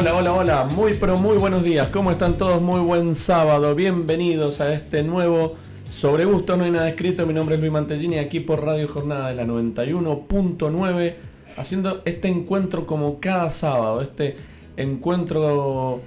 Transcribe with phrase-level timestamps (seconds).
[0.00, 2.62] Hola, hola, hola, muy pero muy buenos días, ¿cómo están todos?
[2.62, 5.56] Muy buen sábado, bienvenidos a este nuevo
[5.90, 6.56] Sobre Gusto.
[6.56, 9.44] No hay nada escrito, mi nombre es Luis Mantellini, aquí por Radio Jornada de la
[9.44, 11.14] 91.9,
[11.58, 14.36] haciendo este encuentro como cada sábado, este
[14.78, 16.00] encuentro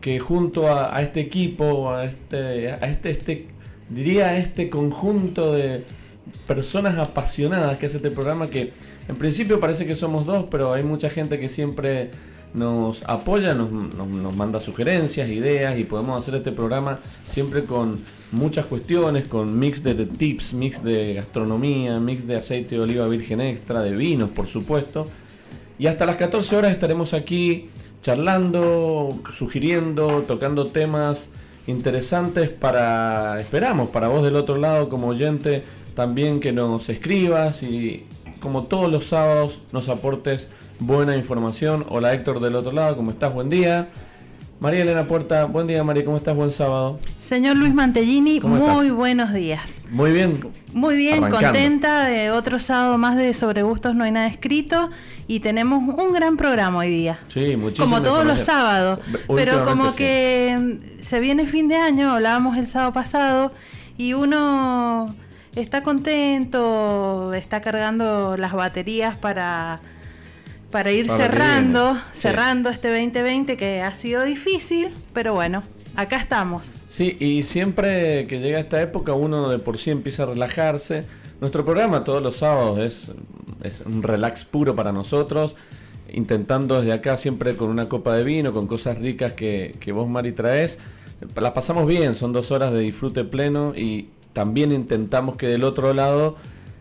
[0.00, 3.46] que junto a, este equipo, a este, a este, este,
[3.88, 5.84] diría a este conjunto de
[6.48, 8.72] personas apasionadas que hace este programa que
[9.06, 12.10] en principio parece que somos dos, pero hay mucha gente que siempre
[12.56, 13.70] nos apoya, nos,
[14.34, 16.98] manda sugerencias, ideas y podemos hacer este programa
[17.28, 18.00] siempre con
[18.32, 23.40] muchas cuestiones, con mix de, tips, mix de gastronomía, mix de aceite de oliva virgen
[23.40, 25.06] extra, de vinos por supuesto.
[25.78, 27.68] Y hasta las 14 horas estaremos aquí
[28.00, 31.30] charlando, sugiriendo, tocando temas
[31.66, 35.62] interesantes para, esperamos, para vos del otro lado como oyente
[35.94, 38.06] también que nos escribas y
[38.40, 40.48] como todos los sábados nos aportes
[40.78, 41.86] buena información.
[41.88, 43.32] Hola Héctor del otro lado, ¿cómo estás?
[43.32, 43.88] Buen día.
[44.58, 46.34] María Elena Puerta, buen día María, ¿cómo estás?
[46.34, 46.98] Buen sábado.
[47.18, 49.82] Señor Luis Mantellini, muy buenos días.
[49.90, 50.40] Muy bien.
[50.72, 54.90] Muy bien, contenta de otro sábado más de Sobre Gustos No hay nada escrito
[55.26, 57.20] y tenemos un gran programa hoy día.
[57.28, 57.86] Sí, muchísimo.
[57.86, 62.92] Como todos los sábados, pero como que se viene fin de año, hablábamos el sábado
[62.92, 63.52] pasado
[63.98, 65.06] y uno
[65.54, 69.80] está contento, está cargando las baterías para
[70.76, 75.62] para ir cerrando, cerrando este 2020 que ha sido difícil, pero bueno,
[75.94, 76.82] acá estamos.
[76.86, 81.04] Sí, y siempre que llega esta época uno de por sí empieza a relajarse.
[81.40, 83.10] Nuestro programa todos los sábados es,
[83.62, 85.56] es un relax puro para nosotros,
[86.12, 90.06] intentando desde acá siempre con una copa de vino, con cosas ricas que, que vos
[90.06, 90.78] Mari traes.
[91.36, 95.94] La pasamos bien, son dos horas de disfrute pleno y también intentamos que del otro
[95.94, 96.36] lado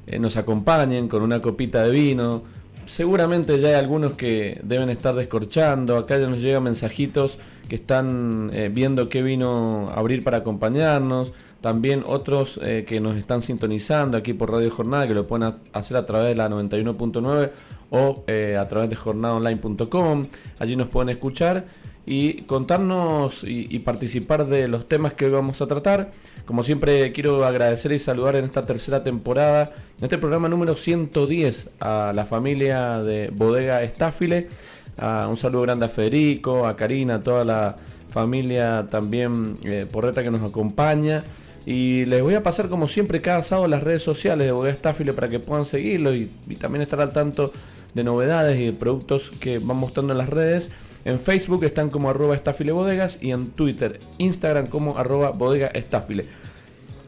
[0.06, 2.44] eh, nos acompañen con una copita de vino,
[2.86, 5.98] seguramente ya hay algunos que deben estar descorchando.
[5.98, 7.38] Acá ya nos llegan mensajitos
[7.68, 11.34] que están eh, viendo qué vino abrir para acompañarnos.
[11.62, 15.98] También otros eh, que nos están sintonizando aquí por Radio Jornada, que lo pueden hacer
[15.98, 17.52] a través de la 91.9
[17.90, 20.28] o eh, a través de jornadaonline.com.
[20.60, 21.66] Allí nos pueden escuchar
[22.06, 26.12] y contarnos y, participar de los temas que hoy vamos a tratar.
[26.46, 31.72] Como siempre quiero agradecer y saludar en esta tercera temporada, en este programa número 110,
[31.80, 34.48] a la familia de Bodega Estáfile.
[35.28, 37.76] un saludo grande a Federico, a Karina, a toda la
[38.12, 41.24] familia también eh, porreta que nos acompaña.
[41.66, 45.14] Y les voy a pasar como siempre cada sábado las redes sociales de Bodega Estáfile
[45.14, 47.52] para que puedan seguirlo y, y también estar al tanto
[47.96, 50.70] de novedades y de productos que van mostrando en las redes.
[51.06, 56.26] En Facebook están como arroba estafile bodegas y en Twitter, Instagram como arroba bodega estafile.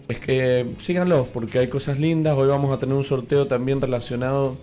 [0.08, 2.38] Es que síganlos porque hay cosas lindas.
[2.38, 4.56] Hoy vamos a tener un sorteo también relacionado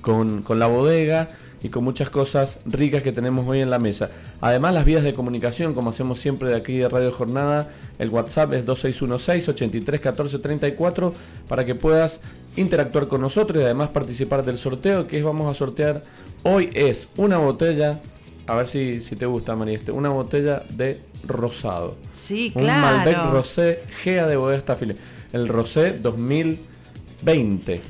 [0.00, 1.28] con, la bodega
[1.62, 4.10] y con muchas cosas ricas que tenemos hoy en la mesa.
[4.40, 7.68] Además, las vías de comunicación, como hacemos siempre de aquí de Radio Jornada,
[7.98, 11.12] el WhatsApp es 2616-831434
[11.46, 12.20] para que puedas
[12.56, 16.02] interactuar con nosotros y además participar del sorteo que vamos a sortear
[16.42, 18.00] hoy es una botella
[18.46, 21.96] a ver si, si te gusta, María, este, una botella de rosado.
[22.14, 22.86] Sí, claro.
[22.86, 24.96] Un Malbec Rosé Gea de Bodega Estafile.
[25.32, 27.80] El Rosé 2020.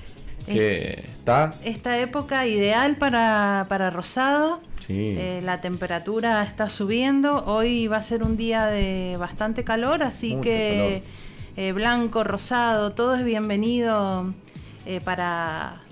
[0.47, 1.55] Que está.
[1.65, 4.61] Esta época ideal para, para rosado.
[4.87, 5.15] Sí.
[5.17, 7.45] Eh, la temperatura está subiendo.
[7.47, 11.03] Hoy va a ser un día de bastante calor, así que
[11.57, 14.35] eh, blanco, rosado, todo es bienvenido
[14.87, 15.83] eh, para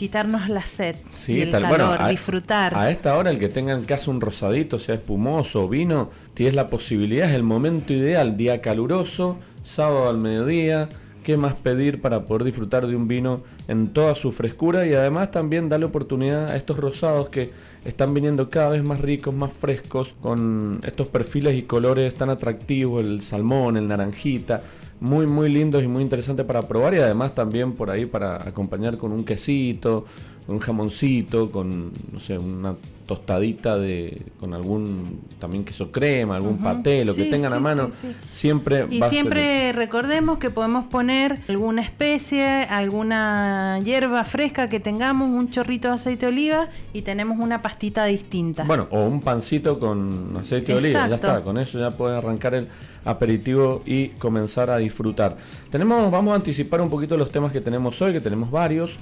[0.00, 2.74] quitarnos la sed sí, el calor, a, disfrutar.
[2.74, 6.70] A esta hora el que tenga en casa un rosadito, sea espumoso, vino, tienes la
[6.70, 10.88] posibilidad, es el momento ideal, día caluroso, sábado al mediodía,
[11.22, 15.32] qué más pedir para poder disfrutar de un vino en toda su frescura y además
[15.32, 17.50] también darle oportunidad a estos rosados que
[17.84, 23.06] están viniendo cada vez más ricos, más frescos, con estos perfiles y colores tan atractivos,
[23.06, 24.62] el salmón, el naranjita,
[25.00, 28.98] muy muy lindos y muy interesantes para probar y además también por ahí para acompañar
[28.98, 30.04] con un quesito,
[30.50, 32.74] un jamoncito, con no sé, una
[33.06, 37.90] tostadita de con algún también queso crema, algún paté, lo que tengan a mano,
[38.30, 45.50] siempre Y siempre recordemos que podemos poner alguna especie, alguna hierba fresca que tengamos, un
[45.50, 48.64] chorrito de aceite de oliva y tenemos una pastita distinta.
[48.64, 52.54] Bueno, o un pancito con aceite de oliva, ya está, con eso ya puede arrancar
[52.54, 52.68] el
[53.04, 55.36] aperitivo y comenzar a disfrutar.
[55.70, 58.98] Tenemos, vamos a anticipar un poquito los temas que tenemos hoy, que tenemos varios.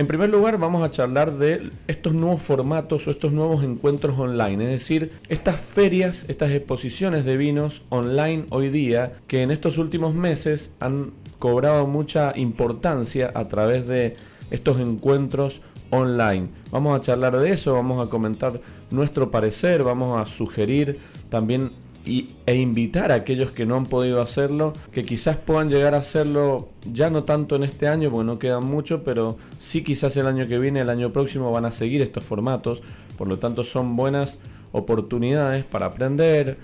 [0.00, 4.64] En primer lugar, vamos a charlar de estos nuevos formatos o estos nuevos encuentros online,
[4.64, 10.14] es decir, estas ferias, estas exposiciones de vinos online hoy día, que en estos últimos
[10.14, 14.16] meses han cobrado mucha importancia a través de
[14.50, 15.60] estos encuentros
[15.90, 16.48] online.
[16.70, 18.58] Vamos a charlar de eso, vamos a comentar
[18.90, 20.98] nuestro parecer, vamos a sugerir
[21.28, 21.72] también
[22.04, 26.68] e invitar a aquellos que no han podido hacerlo, que quizás puedan llegar a hacerlo
[26.90, 30.48] ya no tanto en este año, porque no queda mucho, pero sí quizás el año
[30.48, 32.82] que viene, el año próximo van a seguir estos formatos,
[33.18, 34.38] por lo tanto son buenas
[34.72, 36.58] oportunidades para aprender,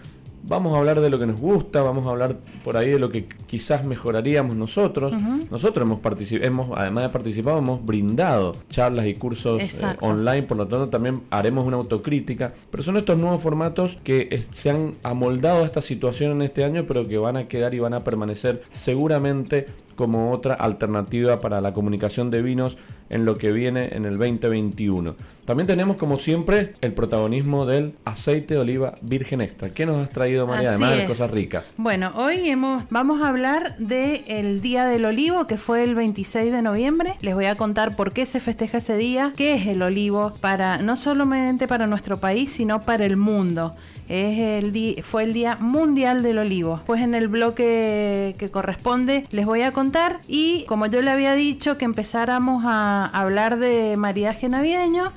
[0.47, 3.11] vamos a hablar de lo que nos gusta, vamos a hablar por ahí de lo
[3.11, 5.15] que quizás mejoraríamos nosotros.
[5.51, 6.01] Nosotros hemos,
[6.43, 11.23] hemos, además de participado, hemos brindado charlas y cursos eh, online, por lo tanto también
[11.31, 12.53] haremos una autocrítica.
[12.71, 16.85] Pero son estos nuevos formatos que se han amoldado a esta situación en este año,
[16.87, 19.67] pero que van a quedar y van a permanecer seguramente
[19.97, 22.77] como otra alternativa para la comunicación de vinos
[23.11, 25.15] en lo que viene en el 2021.
[25.45, 29.71] También tenemos como siempre el protagonismo del aceite de oliva virgen extra.
[29.71, 30.71] ¿Qué nos has traído María?
[30.71, 31.73] Además de cosas ricas.
[31.77, 36.63] Bueno, hoy hemos, vamos a hablar del Día del Olivo que fue el 26 de
[36.63, 37.15] noviembre.
[37.21, 40.79] Les voy a contar por qué se festeja ese día, qué es el olivo para
[40.79, 43.77] no solamente para nuestro país, sino para el mundo.
[44.09, 46.81] Es el fue el Día Mundial del Olivo.
[46.87, 51.35] Pues en el bloque que corresponde les voy a contar y como yo le había
[51.35, 55.13] dicho que empezáramos a hablar de maridaje navideño,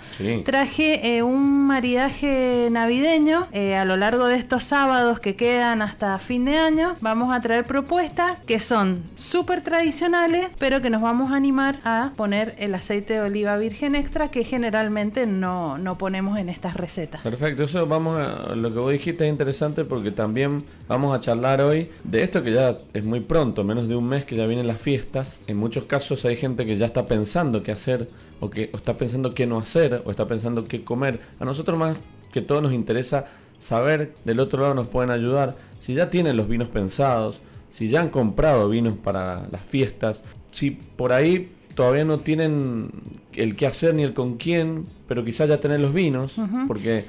[0.45, 6.18] traje eh, un maridaje navideño eh, a lo largo de estos sábados que quedan hasta
[6.19, 6.95] fin de año.
[7.01, 12.12] Vamos a traer propuestas que son súper tradicionales, pero que nos vamos a animar a
[12.15, 17.21] poner el aceite de oliva virgen extra que generalmente no, no ponemos en estas recetas.
[17.21, 21.61] Perfecto, eso vamos a lo que vos dijiste es interesante porque también vamos a charlar
[21.61, 24.67] hoy de esto que ya es muy pronto, menos de un mes que ya vienen
[24.67, 25.41] las fiestas.
[25.47, 28.07] En muchos casos hay gente que ya está pensando qué hacer
[28.39, 31.19] o que está pensando qué no hacer o está pensando qué comer.
[31.39, 31.97] A nosotros más
[32.31, 33.25] que todo nos interesa
[33.59, 38.01] saber, del otro lado nos pueden ayudar, si ya tienen los vinos pensados, si ya
[38.01, 42.91] han comprado vinos para las fiestas, si por ahí todavía no tienen
[43.33, 46.35] el qué hacer ni el con quién, pero quizás ya tener los vinos,
[46.67, 47.05] porque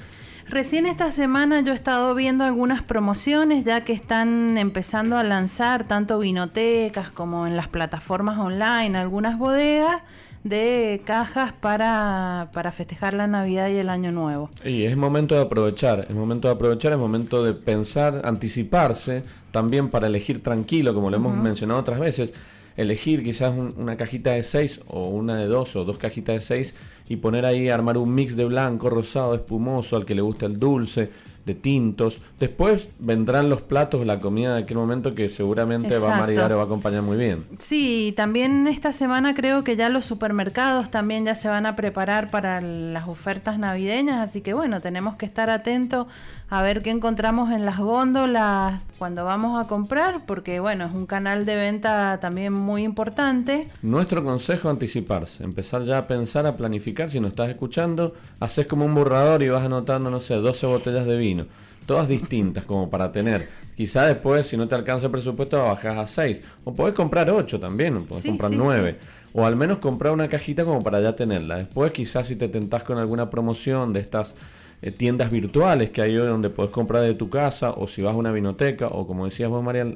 [0.50, 5.86] Recién esta semana yo he estado viendo algunas promociones ya que están empezando a lanzar
[5.86, 10.02] tanto vinotecas como en las plataformas online, algunas bodegas
[10.42, 14.50] de cajas para, para festejar la Navidad y el Año Nuevo.
[14.64, 19.88] Y es momento de aprovechar, es momento de aprovechar, es momento de pensar, anticiparse, también
[19.88, 22.34] para elegir tranquilo, como lo hemos mencionado otras veces
[22.76, 26.74] elegir quizás una cajita de 6 o una de 2 o dos cajitas de 6
[27.08, 30.58] y poner ahí, armar un mix de blanco, rosado, espumoso, al que le guste el
[30.58, 31.10] dulce,
[31.44, 32.20] de tintos.
[32.38, 36.56] Después vendrán los platos, la comida de aquel momento que seguramente va a maridar o
[36.56, 37.44] va a acompañar muy bien.
[37.58, 42.30] Sí, también esta semana creo que ya los supermercados también ya se van a preparar
[42.30, 46.06] para las ofertas navideñas, así que bueno, tenemos que estar atentos
[46.50, 51.06] a ver qué encontramos en las góndolas cuando vamos a comprar, porque bueno, es un
[51.06, 53.68] canal de venta también muy importante.
[53.82, 58.84] Nuestro consejo anticiparse, empezar ya a pensar, a planificar, si nos estás escuchando, haces como
[58.84, 61.46] un borrador y vas anotando, no sé, 12 botellas de vino,
[61.86, 63.48] todas distintas como para tener.
[63.76, 66.42] Quizá después, si no te alcanza el presupuesto, bajas a 6.
[66.64, 68.98] O puedes comprar 8 también, puedes comprar 9.
[69.32, 71.58] O al menos comprar una cajita como para ya tenerla.
[71.58, 74.34] Después quizás si te tentás con alguna promoción de estas
[74.82, 78.14] eh, tiendas virtuales que hay hoy donde puedes comprar de tu casa o si vas
[78.14, 79.86] a una vinoteca o como decías vos María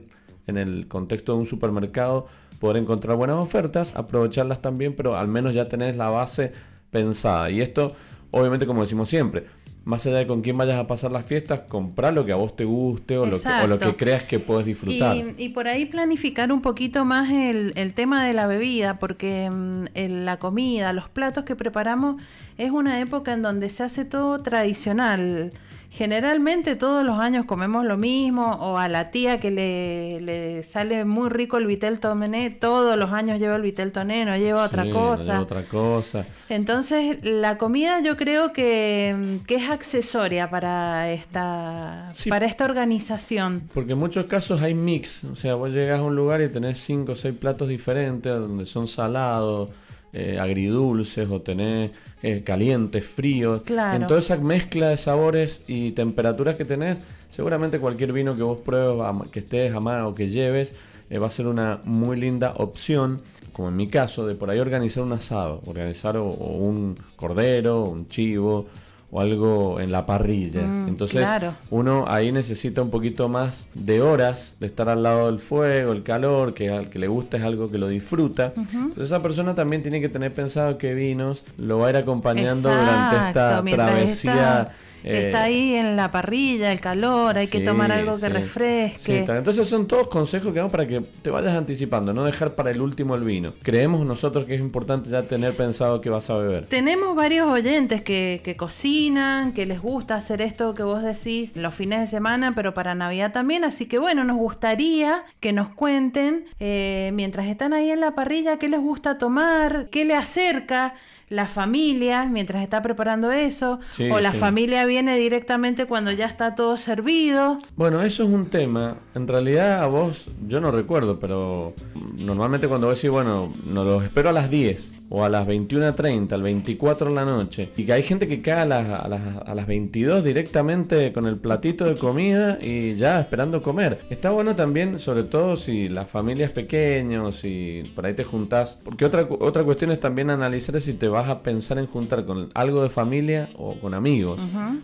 [0.47, 2.27] en el contexto de un supermercado
[2.61, 6.53] poder encontrar buenas ofertas, aprovecharlas también, pero al menos ya tenés la base
[6.91, 7.51] pensada.
[7.51, 7.93] Y esto,
[8.31, 9.47] obviamente, como decimos siempre,
[9.85, 12.57] más allá de con quién vayas a pasar las fiestas, comprar lo que a vos
[12.57, 15.17] te guste o, lo que, lo que, creas que puedes disfrutar.
[15.37, 19.85] Y, por ahí planificar un poquito más el, tema de la bebida, porque mm,
[20.25, 22.23] la comida, los platos que preparamos,
[22.57, 25.53] es una época en donde se hace todo tradicional.
[25.97, 31.29] Generalmente todos los años comemos lo mismo o a la tía que le, sale muy
[31.29, 35.41] rico el vitel toné, todos los años lleva el vitel toné, no lleva otra cosa.
[35.41, 36.27] otra cosa.
[36.49, 43.71] Entonces la comida yo creo que, es accesoria para esta, para esta organización.
[43.73, 46.81] Porque en muchos casos hay mix, o sea, vos llegas a un lugar y tenés
[46.81, 49.71] cinco o seis platos diferentes donde son salados
[50.13, 51.93] eh, agridulces o tenés
[52.27, 53.61] eh, calientes, fríos.
[53.69, 58.63] En toda esa mezcla de sabores y temperaturas que tenés, seguramente cualquier vino que vos
[58.63, 60.75] pruebes, que estés a mano o que lleves,
[61.11, 63.21] eh, va a ser una muy linda opción,
[63.53, 68.09] como en mi caso, de por ahí organizar un asado, organizar o un cordero, un
[68.09, 68.69] chivo,
[69.15, 70.63] o algo en la parrilla.
[70.63, 71.29] Mm, Entonces
[71.71, 76.03] uno ahí necesita un poquito más de horas de estar al lado del fuego, el
[76.03, 78.53] calor, que al que le gusta es algo que lo disfruta.
[78.57, 82.69] Entonces esa persona también tiene que tener pensado que vinos lo va a ir acompañando
[82.69, 88.19] durante esta travesía Está eh, ahí en la parrilla, el calor, hay que tomar algo
[88.19, 89.25] que refresque.
[89.29, 92.81] Entonces son todos consejos que damos para que te vayas anticipando, no dejar para el
[92.81, 93.53] último el vino.
[93.63, 96.67] Creemos nosotros que es importante ya tener pensado que vas a beber.
[96.67, 101.75] Tenemos varios oyentes que, que cocinan, que les gusta hacer esto que vos decís los
[101.75, 103.65] fines de semana, pero para Navidad también.
[103.65, 108.59] Así que bueno, nos gustaría que nos cuenten eh, mientras están ahí en la parrilla
[108.59, 110.95] qué les gusta tomar, qué le acerca
[111.29, 113.81] la familia mientras está preparando eso,
[114.13, 117.61] o la familia viene directamente cuando ya está todo servido.
[117.77, 118.97] Bueno, eso es un tema.
[119.15, 121.75] En realidad a vos, yo no recuerdo, pero
[122.17, 126.33] normalmente cuando vos decís, bueno, nos los espero a las 10 o a las 21.30,
[126.33, 129.21] al 24 de la noche, y que hay gente que cae a las, a, las,
[129.47, 134.01] a las 22 directamente con el platito de comida y ya esperando comer.
[134.11, 138.79] Está bueno también, sobre todo si la familia es pequeña si por ahí te juntás,
[138.83, 142.51] porque otra, otra cuestión es también analizar si te vas a pensar en juntar con
[142.55, 144.41] algo de familia o con amigos.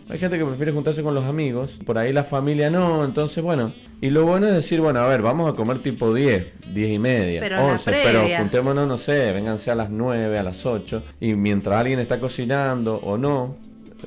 [0.09, 3.73] Hay gente que prefiere juntarse con los amigos, por ahí la familia no, entonces bueno.
[3.99, 6.99] Y lo bueno es decir, bueno, a ver, vamos a comer tipo 10, 10 y
[6.99, 11.33] media, pero 11, pero juntémonos, no sé, vénganse a las 9, a las 8, y
[11.33, 13.55] mientras alguien está cocinando o no,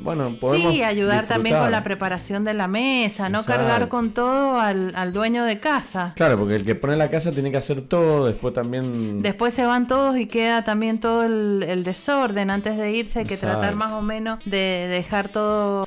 [0.00, 4.58] bueno, podemos Sí, ayudar también con la preparación de la mesa, no cargar con todo
[4.58, 6.12] al, dueño de casa.
[6.16, 9.22] Claro, porque el que pone la casa tiene que hacer todo, después también...
[9.22, 12.50] Después se van todos y queda también todo el, desorden.
[12.50, 15.86] Antes de irse hay que tratar más o menos de dejar todo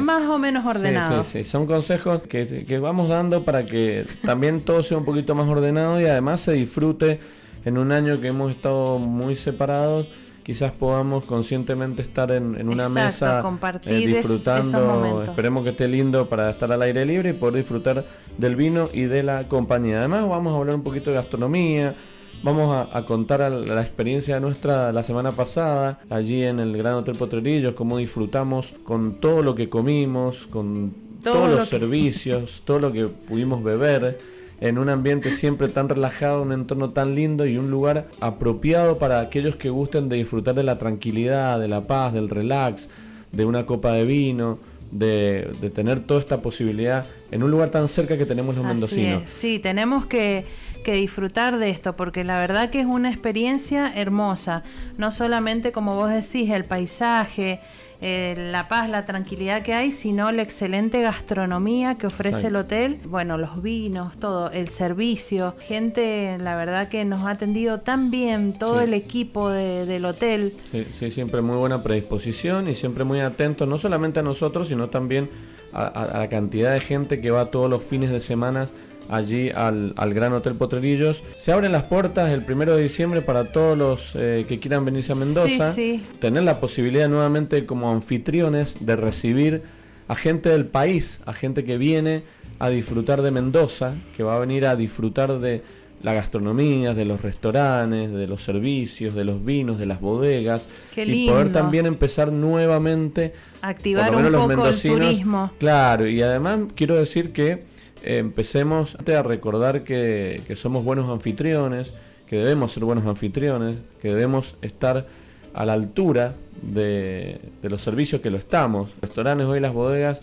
[0.00, 1.24] más o menos ordenado.
[1.24, 5.34] Sí, sí, son consejos que, que vamos dando para que también todo sea un poquito
[5.34, 7.20] más ordenado y además se disfrute
[7.64, 10.08] en un año que hemos estado muy separados
[10.44, 13.42] quizás podamos conscientemente estar en, una mesa
[13.86, 18.04] eh, disfrutando, esperemos que esté lindo para estar al aire libre y poder disfrutar
[18.36, 20.00] del vino y de la compañía.
[20.00, 21.94] Además vamos a hablar un poquito de gastronomía,
[22.42, 27.72] vamos a, contar la experiencia nuestra la semana pasada allí en el Gran Hotel Potrerillos,
[27.72, 30.92] cómo disfrutamos con todo lo que comimos, con
[31.22, 34.33] todos los servicios, todo lo que pudimos beber
[34.64, 39.20] en un ambiente siempre tan relajado, un entorno tan lindo y un lugar apropiado para
[39.20, 42.88] aquellos que gusten de disfrutar de la tranquilidad, de la paz, del relax,
[43.30, 44.58] de una copa de vino.
[44.90, 49.24] De, tener toda esta posibilidad en un lugar tan cerca que tenemos los mendocinos.
[49.26, 50.44] Sí, tenemos que,
[50.84, 54.62] que disfrutar de esto, porque la verdad que es una experiencia hermosa,
[54.96, 57.58] no solamente como vos decís, el paisaje,
[58.06, 63.00] eh, la paz, la tranquilidad que hay, sino la excelente gastronomía que ofrece el hotel,
[63.06, 68.58] bueno, los vinos, todo, el servicio, gente, la verdad que nos ha atendido tan bien,
[68.58, 70.54] todo el equipo del hotel.
[70.70, 74.90] Sí, sí, siempre muy buena predisposición y siempre muy atento, no solamente a nosotros, sino
[74.90, 75.30] también
[75.72, 78.66] a, a la cantidad de gente que va todos los fines de semana
[79.08, 81.22] allí al, Gran Hotel Potrerillos.
[81.36, 85.12] Se abren las puertas el primero de diciembre para todos los eh, que quieran venirse
[85.12, 85.74] a Mendoza.
[86.20, 89.62] Tener la posibilidad nuevamente como anfitriones de recibir
[90.08, 92.24] a gente del país, a gente que viene
[92.58, 95.62] a disfrutar de Mendoza, que va a venir a disfrutar de
[96.02, 101.26] la gastronomía, de los restaurantes, de los servicios, de los vinos, de las bodegas y
[101.26, 103.32] poder también empezar nuevamente
[103.62, 105.50] activar un poco el turismo.
[105.58, 107.64] Claro, y además quiero decir que
[108.04, 111.94] empecemos a recordar que, somos buenos anfitriones,
[112.26, 115.06] que debemos ser buenos anfitriones, que debemos estar
[115.54, 118.90] a la altura de, los servicios que lo estamos.
[118.90, 120.20] Los restaurantes hoy, las bodegas,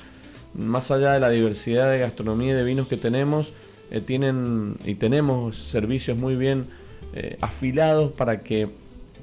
[0.54, 3.54] más allá de la diversidad de gastronomía y de vinos que tenemos,
[3.90, 6.68] eh, tienen y tenemos servicios muy bien
[7.14, 8.70] eh, afilados para que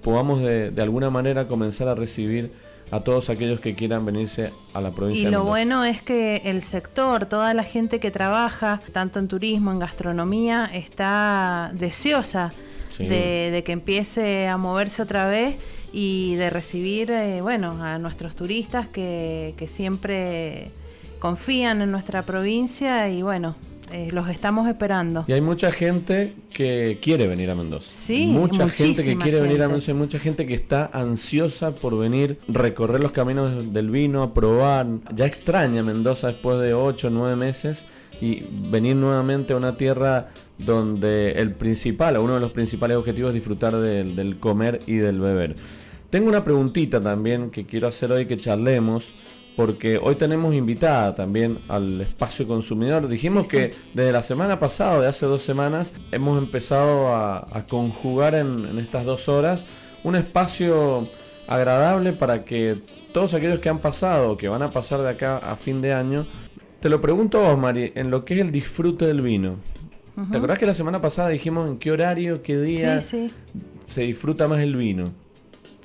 [0.03, 2.51] podamos de, de alguna manera comenzar a recibir
[2.91, 5.29] a todos aquellos que quieran venirse a la provincia.
[5.29, 9.73] Y lo bueno es que el sector, toda la gente que trabaja, tanto en turismo,
[9.73, 12.53] en gastronomía, está deseosa
[12.99, 15.57] de, que empiece a moverse otra vez
[15.93, 20.71] y de recibir, eh, bueno, a nuestros turistas que, que siempre
[21.19, 23.57] confían en nuestra provincia y bueno,
[23.93, 25.25] eh, los estamos esperando.
[25.27, 27.89] Y hay mucha gente que quiere venir a Mendoza.
[27.93, 31.97] Sí, mucha gente que quiere venir a Mendoza, hay mucha gente que está ansiosa por
[31.99, 34.87] venir, recorrer los caminos del vino, a probar.
[35.15, 37.87] Ya extraña Mendoza después de 8 o 9 meses
[38.21, 40.29] y venir nuevamente a una tierra
[40.59, 44.97] donde el principal, o uno de los principales objetivos es disfrutar del, del comer y
[44.97, 45.55] del beber.
[46.11, 49.13] Tengo una preguntita también que quiero hacer hoy que charlemos
[49.59, 53.09] porque hoy tenemos invitada también al espacio consumidor.
[53.09, 58.79] Dijimos que desde la semana pasada, de hace dos semanas, hemos empezado a, conjugar en,
[58.79, 59.67] estas dos horas
[60.05, 61.09] un espacio
[61.49, 62.77] agradable para que
[63.13, 65.93] todos aquellos que han pasado o que van a pasar de acá a fin de
[65.93, 66.25] año,
[66.79, 69.57] te lo pregunto a vos, Mari, en lo que es el disfrute del vino.
[70.31, 74.61] ¿Te acordás que la semana pasada dijimos en qué horario, qué día se disfruta más
[74.61, 75.11] el vino?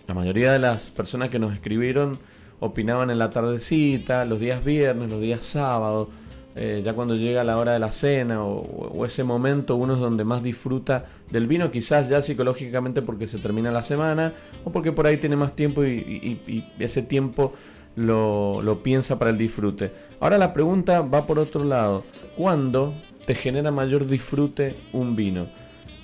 [0.06, 2.20] La mayoría de las personas que nos escribieron
[2.64, 6.08] opinaban en la tardecita, los días viernes, los días sábados,
[6.56, 10.24] eh, ya cuando llega la hora de la cena o, ese momento uno es donde
[10.24, 15.08] más disfruta del vino, quizás ya psicológicamente porque se termina la semana o porque por
[15.08, 17.54] ahí tiene más tiempo y, ese tiempo
[17.96, 19.92] lo, lo, piensa para el disfrute.
[20.22, 22.06] Ahora la pregunta va por otro lado.
[22.38, 22.94] ¿Cuándo
[23.26, 25.48] te genera mayor disfrute un vino?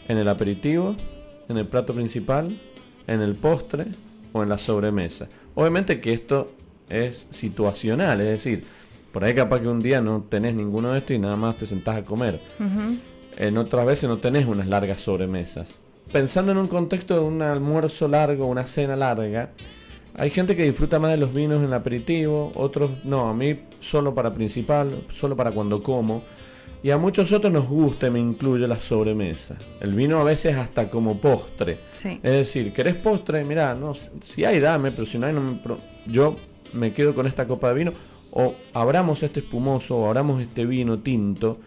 [0.08, 0.96] ¿En el aperitivo?
[1.48, 2.58] ¿En el plato principal?
[3.08, 3.86] ¿En el postre?
[4.34, 5.30] ¿O en la sobremesa?
[5.60, 6.54] Obviamente que esto
[6.88, 8.64] es situacional, es decir,
[9.12, 11.66] por ahí capaz que un día no tenés ninguno de estos y nada más te
[11.66, 12.40] sentás a comer.
[13.36, 15.82] En otras veces no tenés unas largas sobremesas.
[16.14, 19.52] Pensando en un contexto de un almuerzo largo, una cena larga,
[20.16, 23.60] hay gente que disfruta más de los vinos en el aperitivo, otros no, a mí
[23.82, 26.24] solo para principal, solo para cuando como.
[26.82, 29.58] Y a muchos otros nos gusta, me incluye la sobremesa.
[29.82, 31.80] El vino a veces hasta como postre.
[31.92, 33.44] Es decir, ¿querés postre?
[33.44, 35.60] Mirá, no, si hay dame, pero si no hay, no me,
[36.06, 36.36] yo
[36.74, 37.94] me quedo con esta copa de vino
[38.32, 41.60] o abramos este espumoso, o abramos este vino tinto,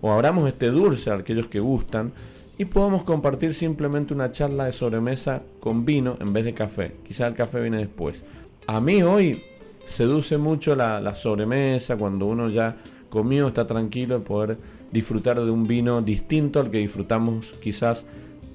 [0.00, 2.12] o abramos este dulce a aquellos que gustan,
[2.56, 6.96] y podemos compartir simplemente una charla de sobremesa con vino en vez de café.
[7.04, 8.22] Quizá el café viene después.
[8.66, 9.42] A mí hoy
[9.84, 12.76] seduce mucho la, sobremesa, cuando uno ya
[13.14, 14.58] comió, está tranquilo, poder
[14.90, 18.04] disfrutar de un vino distinto al que disfrutamos quizás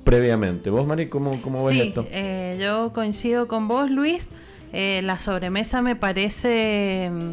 [0.04, 0.70] previamente.
[0.70, 2.06] ¿Vos, Mari, cómo, cómo ves esto?
[2.12, 4.30] Eh, yo coincido con vos, Luis.
[4.74, 7.32] Eh, la sobremesa me parece mm,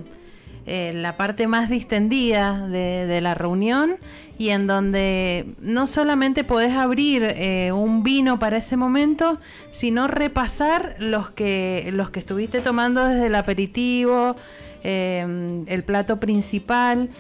[0.68, 3.99] eh, la parte más distendida de, la reunión
[4.37, 9.38] y en donde no solamente podés abrir eh, un vino para ese momento,
[9.71, 14.35] sino repasar los que, los que estuviste tomando desde el aperitivo,
[14.87, 17.11] el plato principal,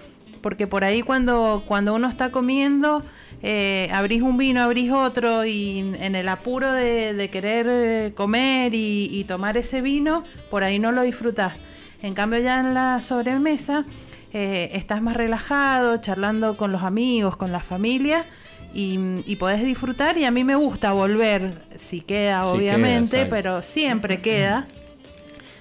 [0.40, 3.02] porque por ahí cuando, cuando uno está comiendo
[3.42, 9.24] eh, abrís un vino, abrís otro y en el apuro de, querer eh, comer y,
[9.28, 11.54] tomar ese vino, por ahí no lo disfrutás.
[12.02, 13.84] En cambio ya en la sobremesa
[14.32, 18.24] eh, estás más relajado, charlando con los amigos, con la familia
[18.72, 24.66] y, podés disfrutar y a mí me gusta volver, si queda obviamente, pero siempre queda,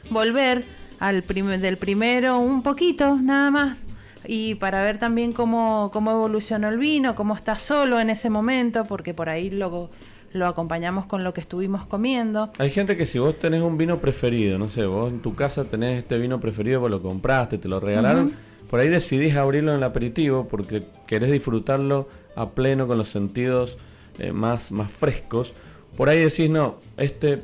[0.10, 0.66] volver
[1.08, 1.24] al
[1.62, 3.86] del primero un poquito nada más
[4.28, 8.86] y para ver también cómo, cómo evolucionó el vino, cómo está solo en ese momento,
[8.86, 9.92] porque por ahí lo,
[10.34, 12.52] lo acompañamos con lo que estuvimos comiendo.
[12.58, 15.66] Hay gente que si vos tenés un vino preferido, no sé, vos en tu casa
[15.66, 18.34] tenés este vino preferido, vos lo compraste, te lo regalaron,
[18.68, 23.78] por ahí decidís abrirlo en el aperitivo porque querés disfrutarlo a pleno con los sentidos
[24.18, 25.54] eh, más, más frescos.
[25.96, 27.44] Por ahí decís, no, este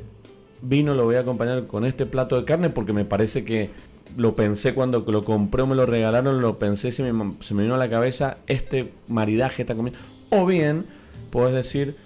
[0.62, 3.70] vino lo voy a acompañar con este plato de carne porque me parece que
[4.16, 7.62] lo pensé cuando lo compré o me lo regalaron, lo pensé, se me, se me
[7.62, 9.98] vino a la cabeza este maridaje, esta comida.
[10.30, 10.86] O bien,
[11.30, 11.96] puedes decir,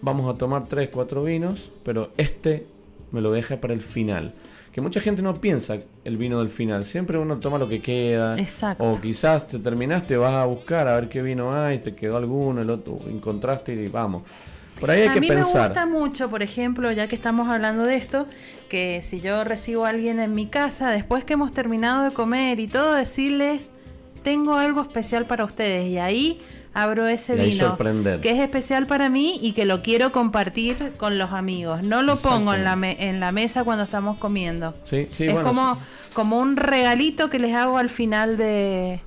[0.00, 2.66] vamos a tomar 3, 4 vinos, pero este
[3.10, 4.34] me lo deja para el final.
[4.72, 8.38] Que mucha gente no piensa el vino del final, siempre uno toma lo que queda.
[8.38, 8.84] Exacto.
[8.84, 12.62] O quizás te terminaste, vas a buscar a ver qué vino hay, te quedó alguno,
[12.62, 14.22] el otro encontraste y vamos.
[14.80, 15.62] Por ahí hay a que mí pensar.
[15.62, 18.26] me gusta mucho, por ejemplo, ya que estamos hablando de esto,
[18.68, 22.60] que si yo recibo a alguien en mi casa, después que hemos terminado de comer
[22.60, 23.70] y todo, decirles,
[24.22, 25.88] tengo algo especial para ustedes.
[25.88, 26.40] Y ahí
[26.74, 27.76] abro ese vino
[28.20, 31.82] que es especial para mí y que lo quiero compartir con los amigos.
[31.82, 34.74] No lo pongo en la, en la mesa cuando estamos comiendo.
[34.84, 35.78] Sí, sí, es como,
[36.12, 39.00] como un regalito que les hago al final de,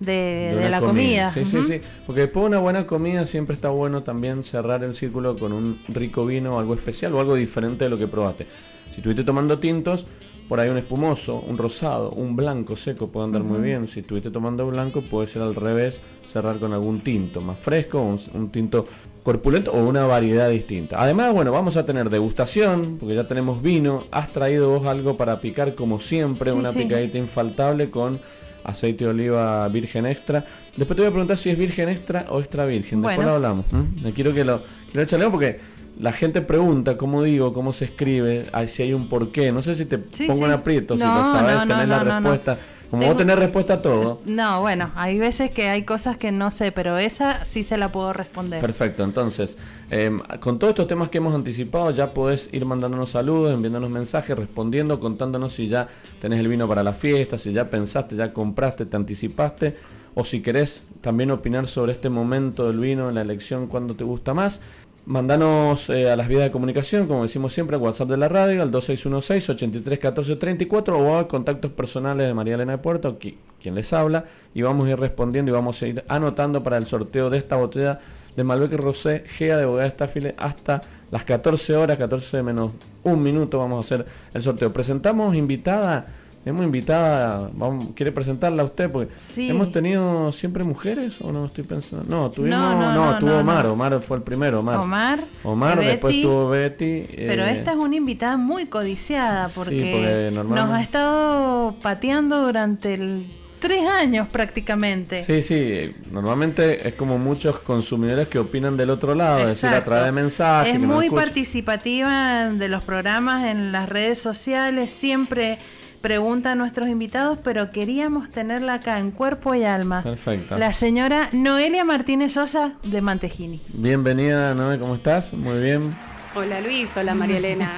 [0.00, 1.30] de, la comida.
[1.30, 1.80] Sí, sí, sí.
[2.06, 5.80] Porque después de una buena comida siempre está bueno también cerrar el círculo con un
[5.88, 8.46] rico vino, algo especial o algo diferente de lo que probaste.
[8.90, 10.06] Si estuviste tomando tintos,
[10.48, 13.88] por ahí un espumoso, un rosado, un blanco seco puede andar muy bien.
[13.88, 18.50] Si estuviste tomando blanco, puede ser al revés, cerrar con algún tinto más fresco, un,
[18.50, 18.86] tinto
[19.24, 21.02] corpulento o una variedad distinta.
[21.02, 24.04] Además, bueno, vamos a tener degustación, porque ya tenemos vino.
[24.12, 28.20] Has traído vos algo para picar como siempre, una picadita infaltable con
[28.66, 30.44] aceite de oliva virgen extra.
[30.76, 33.00] Después te voy a preguntar si es virgen extra o extra virgen.
[33.00, 33.64] Después lo hablamos.
[34.02, 35.58] Me quiero que lo quiero porque
[35.98, 39.52] la gente pregunta cómo digo, cómo se escribe, si hay un porqué.
[39.52, 42.58] No sé si te pongo en aprieto, si lo sabes, tener la respuesta.
[42.90, 44.20] Como vos tenés respuesta a todo.
[44.26, 47.90] No, bueno, hay veces que hay cosas que no sé, pero esa sí se la
[47.90, 48.60] puedo responder.
[48.60, 49.56] Perfecto, entonces,
[49.90, 54.36] em, con todos estos temas que hemos anticipado, ya podés ir mandándonos saludos, enviándonos mensajes,
[54.36, 55.88] respondiendo, contándonos si ya
[56.20, 59.76] tenés el vino para la fiesta, si ya pensaste, ya compraste, te anticipaste,
[60.14, 64.04] o si querés también opinar sobre este momento del vino en la elección, cuando te
[64.04, 64.60] gusta más.
[65.06, 68.60] Mandanos eh, a las vías de comunicación, como decimos siempre, al WhatsApp de la radio,
[68.60, 74.62] al 2616-831434 o a contactos personales de María Elena de Puerto, quien les habla, y
[74.62, 78.00] vamos a ir respondiendo y vamos a ir anotando para el sorteo de esta botella
[78.34, 82.72] de Malbec Rosé, Gea de Bodega Staffile, hasta las 14 horas, 14 menos
[83.04, 84.72] un minuto vamos a hacer el sorteo.
[84.72, 86.04] Presentamos invitada
[86.46, 88.88] hemos invitada, vamos, ¿quiere presentarla a usted?
[88.90, 92.04] Porque hemos tenido siempre mujeres o no estoy pensando.
[92.08, 94.78] No, tuvimos, no, no, tuvo Omar, Omar fue el primero, Omar.
[94.78, 97.04] Omar, Omar después tuvo Betty.
[97.16, 103.26] Pero eh, esta es una invitada muy codiciada porque, nos ha estado pateando durante el
[103.58, 105.22] tres años prácticamente.
[105.22, 109.82] Sí, sí, normalmente es como muchos consumidores que opinan del otro lado, es decir, a
[109.82, 110.74] través de mensajes.
[110.74, 115.58] Es muy participativa de los programas en las redes sociales, siempre
[116.00, 120.02] pregunta a nuestros invitados, pero queríamos tenerla acá en cuerpo y alma.
[120.02, 120.56] Perfecto.
[120.58, 123.60] La señora Noelia Martínez Sosa de Mantejini.
[123.68, 125.32] Bienvenida, Noé, ¿cómo estás?
[125.34, 125.94] Muy bien.
[126.34, 127.72] Hola Luis, hola María Elena.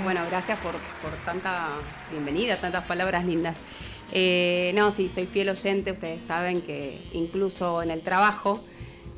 [0.04, 0.74] bueno, gracias por,
[1.24, 1.68] tanta
[2.10, 3.56] bienvenida, tantas palabras lindas.
[4.12, 8.64] Eh, no, sí, soy fiel oyente, ustedes saben que incluso en el trabajo,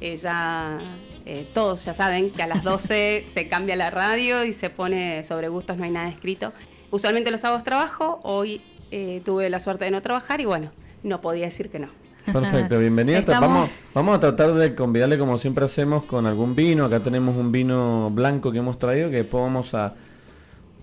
[0.01, 0.79] eh, ya
[1.25, 5.25] eh, todos ya saben que a las 12 se cambia la radio y se pone
[5.25, 6.53] sobre gustos no hay nada escrito.
[6.93, 10.71] Usualmente los sábados trabajo, hoy eh, tuve la suerte de no trabajar y bueno,
[11.03, 11.89] no podía decir que no.
[12.31, 13.23] Perfecto, bienvenida.
[13.27, 16.85] Vamos, vamos a tratar de convidarle como siempre hacemos con algún vino.
[16.85, 19.95] Acá tenemos un vino blanco que hemos traído que después vamos a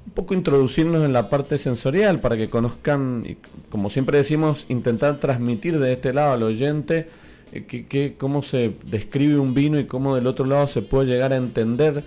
[0.08, 3.38] un poco introducirnos en la parte sensorial para que conozcan, y
[3.70, 7.08] como siempre decimos, intentar transmitir de este lado al oyente
[7.52, 11.34] eh, que, cómo se describe un vino y cómo del otro lado se puede llegar
[11.34, 12.04] a entender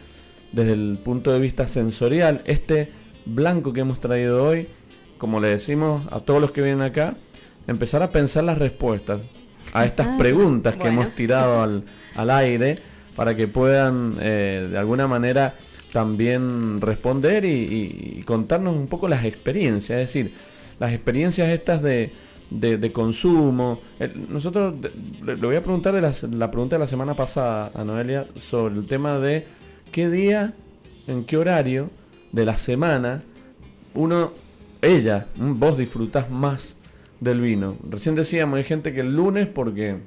[0.50, 2.42] desde el punto de vista sensorial.
[2.46, 4.68] Este blanco que hemos traído hoy,
[5.18, 7.14] como le decimos a todos los que vienen acá,
[7.66, 9.20] empezar a pensar las respuestas
[9.72, 11.62] a estas ah, preguntas que hemos tirado
[12.14, 12.78] al, aire
[13.16, 15.54] para que puedan eh, de alguna manera
[15.92, 20.35] también responder y, contarnos un poco las experiencias, es decir,
[20.78, 22.12] las experiencias estas de,
[22.50, 23.80] de, consumo.
[24.28, 24.74] nosotros
[25.24, 28.87] le, voy a preguntar de la pregunta de la semana pasada a Noelia sobre el
[28.87, 29.46] tema de
[29.92, 30.54] qué día,
[31.06, 31.90] en qué horario
[32.33, 33.23] de la semana,
[33.95, 34.33] uno,
[34.81, 36.77] ella, vos disfrutás más
[37.21, 37.77] del vino.
[37.88, 39.99] Recién decíamos, hay gente que el lunes, porque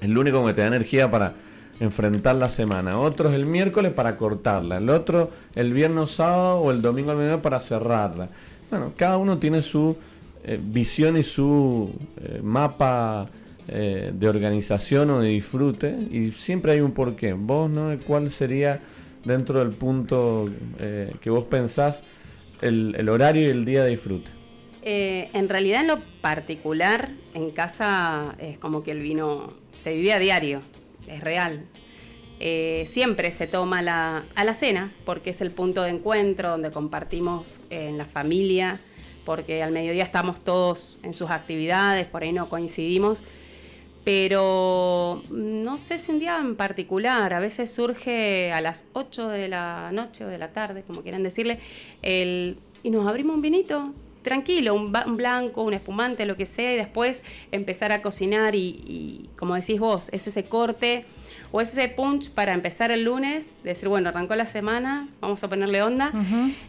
[0.00, 1.34] el lunes como que te da energía para
[1.80, 2.98] enfrentar la semana.
[2.98, 4.76] Otros el miércoles para cortarla.
[4.76, 8.28] El otro el viernes sábado o el domingo al mediodía para cerrarla.
[8.70, 9.96] Bueno, cada uno tiene su
[10.44, 13.28] eh, visión y su eh, mapa
[13.66, 15.96] eh, de organización o de disfrute.
[16.10, 17.32] Y siempre hay un porqué.
[17.32, 17.96] Vos, ¿no?
[18.06, 18.80] ¿Cuál sería
[19.24, 22.04] dentro del punto eh, que vos pensás
[22.60, 24.30] el, horario y el día de disfrute?
[24.82, 30.12] Eh, en realidad en lo particular, en casa es como que el vino se vive
[30.12, 30.62] a diario,
[31.06, 31.64] es real.
[32.42, 36.70] Eh, siempre se toma la, a la cena porque es el punto de encuentro donde
[36.70, 38.80] compartimos en la familia,
[39.26, 43.22] porque al mediodía estamos todos en sus actividades, por ahí no coincidimos
[44.12, 49.46] pero no sé si un día en particular, a veces surge a las 8 de
[49.46, 51.60] la noche o de la tarde, como quieran decirle,
[52.02, 56.76] el, y nos abrimos un vinito, tranquilo, un, blanco, un espumante, lo que sea, y
[56.76, 61.04] después empezar a cocinar y, y, como decís vos, es ese corte
[61.52, 65.48] o es ese punch para empezar el lunes, decir, bueno, arrancó la semana, vamos a
[65.48, 66.12] ponerle onda.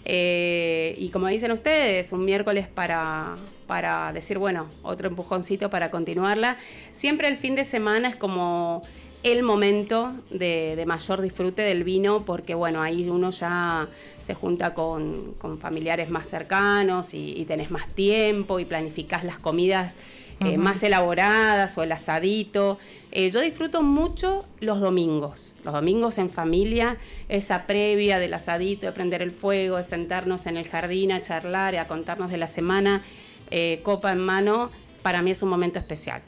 [0.05, 3.35] Eh, y como dicen ustedes, un miércoles para,
[3.67, 6.57] para decir, bueno, otro empujoncito para continuarla.
[6.91, 8.81] Siempre el fin de semana es como
[9.23, 15.35] el momento de, mayor disfrute del vino porque bueno, ahí uno ya se junta con,
[15.59, 19.95] familiares más cercanos y, y, tenés más tiempo y planificás las comidas
[20.43, 22.79] eh, más elaboradas o el asadito.
[23.11, 26.97] Eh, yo disfruto mucho los domingos, los domingos en familia,
[27.29, 31.75] esa previa del asadito, de prender el fuego, de sentarnos en el jardín a charlar,
[31.75, 33.03] a contarnos de la semana,
[33.51, 34.71] eh, copa en mano,
[35.03, 36.23] para mí es un momento especial.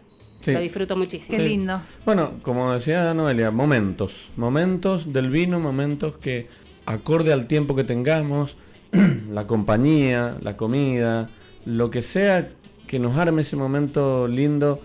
[0.46, 1.38] Lo disfruto muchísimo.
[1.38, 1.82] Qué lindo.
[2.06, 6.50] Bueno, como decía Noelia, momentos, momentos del vino, momentos que
[6.86, 8.58] acorde al tiempo que tengamos,
[9.32, 11.30] la compañía, la comida,
[11.66, 12.52] lo que sea
[12.94, 14.80] que nos arme ese momento lindo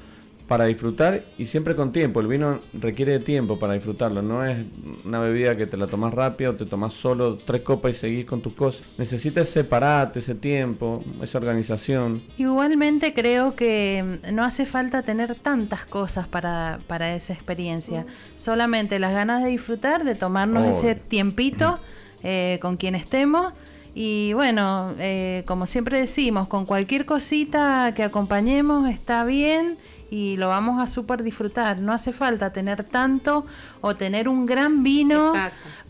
[0.46, 2.20] para disfrutar y siempre con tiempo.
[2.20, 4.22] El vino requiere tiempo para disfrutarlo.
[4.22, 4.64] No es
[5.04, 8.40] una bebida que te la tomas rápido, te tomas solo tres copas y seguís con
[8.40, 8.88] tus cosas.
[8.96, 12.22] Necesitas separarte ese tiempo, esa organización.
[12.38, 18.06] Igualmente creo que no hace falta tener tantas cosas para, para esa experiencia.
[18.38, 21.78] Solamente las ganas de disfrutar, de tomarnos ese tiempito
[22.22, 23.52] eh, con quien estemos
[24.00, 29.76] y bueno, eh, como siempre decimos, con cualquier cosita que acompañemos está bien
[30.08, 31.80] y lo vamos a súper disfrutar.
[31.80, 33.44] No hace falta tener tanto
[33.80, 35.32] o tener un gran vino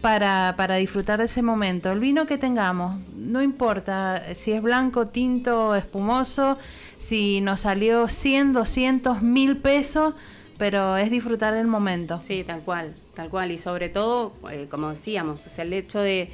[0.00, 1.92] para, para, disfrutar de ese momento.
[1.92, 6.56] El vino que tengamos, no importa si es blanco, tinto, espumoso,
[6.96, 10.14] si nos salió 100, 200, mil pesos,
[10.56, 12.22] pero es disfrutar el momento.
[12.22, 13.50] Sí, tal cual, tal cual.
[13.50, 16.32] Y sobre todo, eh, como decíamos, o sea, el hecho de,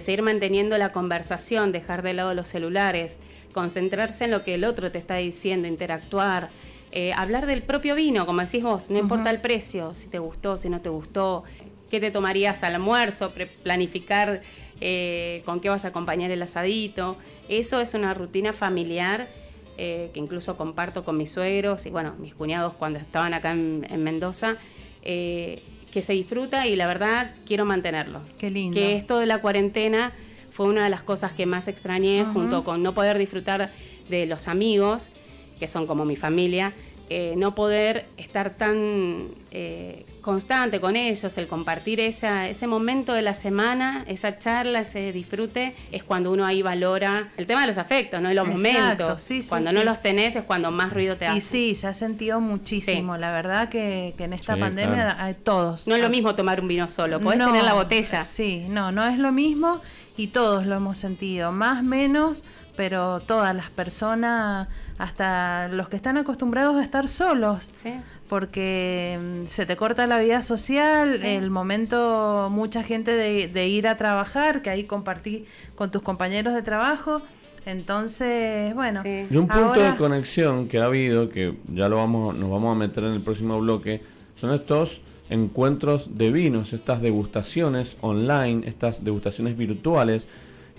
[0.00, 3.18] seguir manteniendo la conversación, dejar de lado los celulares,
[3.52, 6.50] concentrarse en lo que el otro te está diciendo, interactuar,
[6.92, 10.56] eh, hablar del propio vino, como decís vos, no importa el precio, si te gustó,
[10.56, 11.44] si no te gustó,
[11.90, 13.32] qué te tomarías al almuerzo,
[13.62, 14.42] planificar
[14.80, 17.16] eh, con qué vas a acompañar el asadito.
[17.48, 19.28] Eso es una rutina familiar
[19.78, 24.02] eh, que incluso comparto con mis suegros y bueno, mis cuñados cuando estaban acá en,
[24.02, 24.56] Mendoza,
[25.02, 25.62] eh,
[25.96, 28.20] que se disfruta y la verdad quiero mantenerlo.
[28.36, 28.76] Qué lindo.
[28.76, 30.12] Que esto de la cuarentena
[30.50, 33.70] fue una de las cosas que más extrañé, junto con no poder disfrutar
[34.10, 35.08] de los amigos,
[35.58, 36.74] que son como mi familia,
[37.08, 43.22] eh, no poder estar tan eh, constante con ellos, el compartir esa, ese momento de
[43.22, 47.78] la semana, esa charla, ese disfrute, es cuando uno ahí valora el tema de los
[47.78, 48.34] afectos, ¿no?
[48.34, 49.28] los momentos.
[49.48, 51.38] cuando no los tenés es cuando más ruido te hace.
[51.38, 53.16] Y sí, se ha sentido muchísimo.
[53.16, 55.86] La verdad que, en esta pandemia hay todos.
[55.86, 58.22] No es lo mismo tomar un vino solo, podés tener la botella.
[58.22, 59.80] Sí, no, no es lo mismo
[60.16, 62.42] y todos lo hemos sentido, más menos,
[62.76, 67.68] pero todas las personas hasta los que están acostumbrados a estar solos.
[68.28, 73.96] Porque mm, se te corta la vida social, el momento, mucha gente de, ir a
[73.96, 77.22] trabajar, que ahí compartí con tus compañeros de trabajo.
[77.66, 79.00] Entonces, bueno.
[79.04, 82.78] Y un punto de conexión que ha habido, que ya lo vamos, nos vamos a
[82.78, 84.02] meter en el próximo bloque,
[84.36, 90.28] son estos encuentros de vinos, estas degustaciones online, estas degustaciones virtuales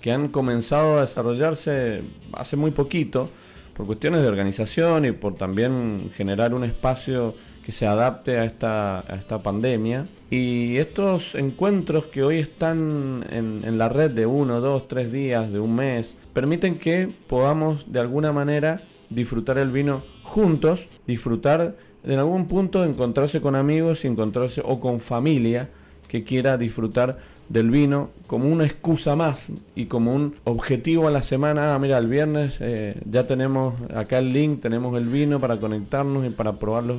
[0.02, 2.02] que han comenzado a desarrollarse
[2.34, 3.30] hace muy poquito
[3.74, 9.00] por cuestiones de organización y por también generar un espacio que se adapte a esta,
[9.00, 10.08] a esta pandemia.
[10.32, 15.60] Y estos encuentros que hoy están en, la red de uno, dos, tres días, de
[15.60, 22.48] un mes, permiten que podamos de alguna manera disfrutar el vino juntos, disfrutar en algún
[22.48, 25.70] punto encontrarse con amigos, encontrarse o con familia
[26.08, 31.24] que quiera disfrutar del vino como una excusa más y como un objetivo a la
[31.24, 31.74] semana.
[31.74, 36.26] Ah, mira, el viernes eh, ya tenemos acá el link, tenemos el vino para conectarnos
[36.26, 36.98] y para probar los,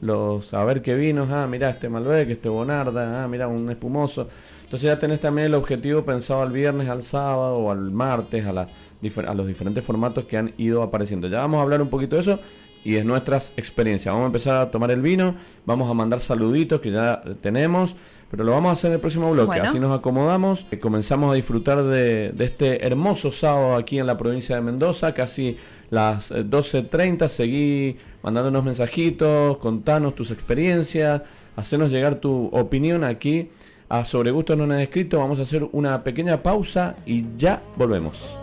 [0.00, 1.30] los a ver qué vinos.
[1.30, 4.28] Ah, mira, este Malbec, este Bonarda, ah, mira, un espumoso.
[4.64, 8.52] Entonces ya tenés también el objetivo pensado al viernes, al sábado o al martes, a,
[8.52, 11.28] la, a los diferentes formatos que han ido apareciendo.
[11.28, 12.40] Ya vamos a hablar un poquito de eso
[12.84, 14.12] y de nuestras experiencias.
[14.12, 15.34] Vamos a empezar a tomar el vino,
[15.66, 17.96] vamos a mandar saluditos que ya tenemos,
[18.32, 19.60] pero lo vamos a hacer en el próximo bloque.
[19.60, 24.56] Así nos acomodamos, eh, comenzamos a disfrutar de, este hermoso sábado aquí en la provincia
[24.56, 25.58] de Mendoza, casi
[25.90, 27.26] las 12.30.
[27.26, 31.20] Eh, Seguí mandándonos mensajitos, contanos tus experiencias,
[31.56, 33.50] hacernos llegar tu opinión aquí
[33.90, 35.18] a Sobre Gusto No Nada Escrito.
[35.18, 38.34] Vamos a hacer una pequeña pausa y ya volvemos.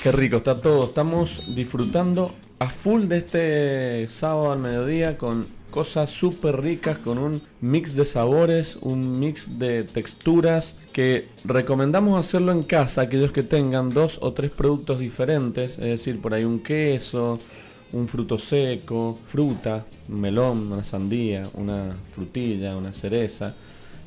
[0.00, 0.84] Qué rico está todo.
[0.84, 7.42] Estamos disfrutando a full de este sábado al mediodía con cosas súper ricas, con un
[7.60, 13.90] mix de sabores, un mix de texturas que recomendamos hacerlo en casa, aquellos que tengan
[13.90, 17.40] dos o tres productos diferentes, es decir, por ahí un queso,
[17.92, 23.56] un fruto seco, fruta, melón, una sandía, una frutilla, una cereza,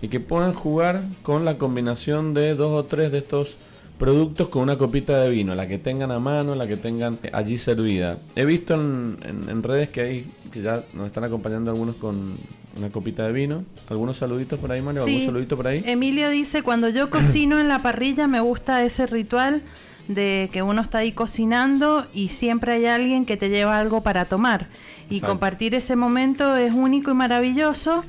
[0.01, 3.57] y que puedan jugar con la combinación de dos o tres de estos
[3.97, 7.57] productos con una copita de vino, la que tengan a mano, la que tengan allí
[7.57, 8.17] servida.
[8.35, 12.37] He visto en, redes que hay, que ya nos están acompañando algunos con
[12.77, 13.63] una copita de vino.
[13.89, 15.03] ¿Algunos saluditos por ahí, Mario?
[15.03, 15.83] ¿Algún saludito por ahí?
[15.85, 19.63] Emilio dice, cuando yo cocino en la parrilla me gusta ese ritual
[20.07, 24.25] de que uno está ahí cocinando y siempre hay alguien que te lleva algo para
[24.25, 24.67] tomar.
[25.09, 28.03] Y compartir ese momento es único y maravilloso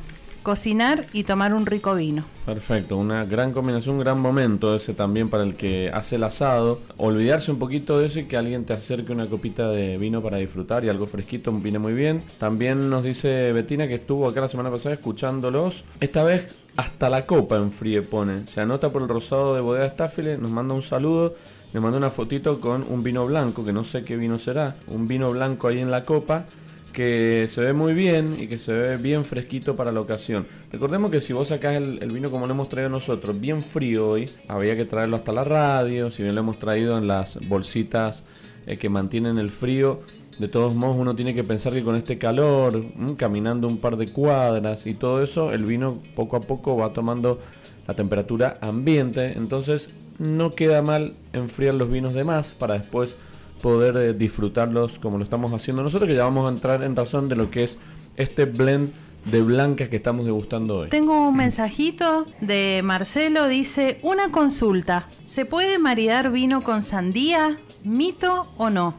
[0.49, 2.25] cocinar y tomar un rico vino.
[2.47, 6.81] Perfecto, una gran combinación, un gran momento ese también para el que hace el asado.
[6.97, 10.39] Olvidarse un poquito de eso y que alguien te acerque una copita de vino para
[10.39, 12.23] disfrutar y algo fresquito viene muy bien.
[12.39, 15.85] También nos dice Betina que estuvo acá la semana pasada escuchándolos.
[16.01, 16.47] Esta vez
[16.79, 18.47] hasta la copa en fríe pone.
[18.47, 21.35] Se anota por el rosado de bodega Staffile, nos manda un saludo.
[21.75, 24.77] Le manda una fotito con un vino blanco, que no sé qué vino será.
[24.87, 26.47] Un vino blanco ahí en la copa
[26.93, 30.47] que se ve muy bien y que se ve bien fresquito para la ocasión.
[30.73, 34.31] Recordemos que si vos sacás el, vino como lo hemos traído nosotros, bien frío hoy,
[34.49, 38.25] había que traerlo hasta la radio, si bien lo hemos traído en las bolsitas
[38.67, 40.03] eh, que mantienen el frío,
[40.39, 43.97] de todos modos uno tiene que pensar que con este calor, mm, caminando un par
[43.97, 47.41] de cuadras y todo eso, el vino poco a poco va tomando
[47.87, 53.17] la temperatura ambiente, entonces no queda mal enfriar los vinos de más para después
[53.63, 57.29] poder eh, disfrutarlos como lo estamos haciendo nosotros, que ya vamos a entrar en razón
[57.29, 57.79] de lo que es
[58.17, 58.91] este blend
[59.25, 60.89] de blancas que estamos degustando hoy.
[60.89, 68.49] Tengo un mensajito de Marcelo, dice, una consulta, ¿se puede maridar vino con sandía, mito
[68.57, 68.95] o no?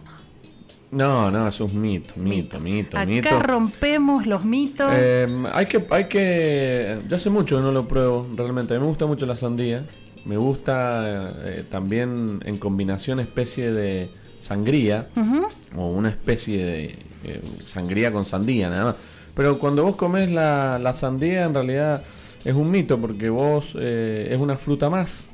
[0.91, 3.30] No, no, eso es un mito, mito, mito, mito.
[3.30, 4.91] Acá rompemos los mitos.
[4.91, 7.00] Em, hay que, hay que.
[7.08, 8.74] Yo hace mucho que no lo pruebo, realmente.
[8.74, 9.86] A mí me gusta mucho la sandía.
[10.26, 15.08] Me gusta eh, también en combinación especie de sangría
[15.75, 16.84] o una especie de
[17.23, 18.95] eh, sangría con sandía nada más.
[19.36, 22.04] Pero cuando vos comes la, la sandía en realidad
[22.43, 25.30] es un mito porque vos eh, es una fruta más.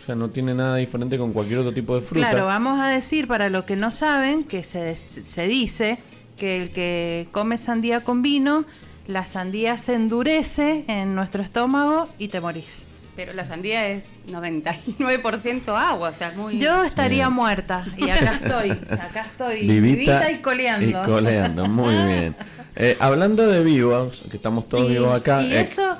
[0.00, 2.30] O sea, no tiene nada diferente con cualquier otro tipo de fruta.
[2.30, 5.98] Claro, vamos a decir para los que no saben que se, se dice
[6.36, 8.66] que el que come sandía con vino,
[9.08, 12.85] la sandía se endurece en nuestro estómago y te morís.
[13.16, 16.58] Pero la sandía es 99% agua, o sea, muy...
[16.58, 20.86] Yo estaría muerta y acá estoy, acá estoy, vivita, y coleando.
[20.86, 22.36] Y coleando, muy bien.
[22.78, 25.42] Eh, hablando de vivos, que estamos todos vivos acá.
[25.42, 25.96] Y eh, eso,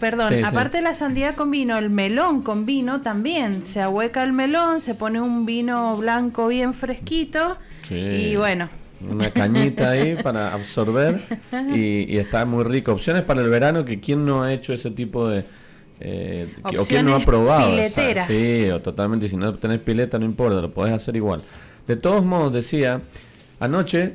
[0.00, 3.66] perdón, aparte de la sandía con vino, el melón con vino también.
[3.66, 7.58] Se ahueca el melón, se pone un vino blanco bien fresquito
[7.90, 8.70] y bueno.
[9.06, 11.20] Una cañita ahí para absorber
[11.74, 12.92] y, está muy rico.
[12.92, 15.44] Opciones para el verano que quién no ha hecho ese tipo de...
[16.00, 17.72] Eh, o quién no ha probado.
[18.26, 19.28] sí, o totalmente.
[19.28, 21.42] Si no tenés pileta no importa, lo podés hacer igual.
[21.86, 23.00] De todos modos, decía,
[23.60, 24.14] anoche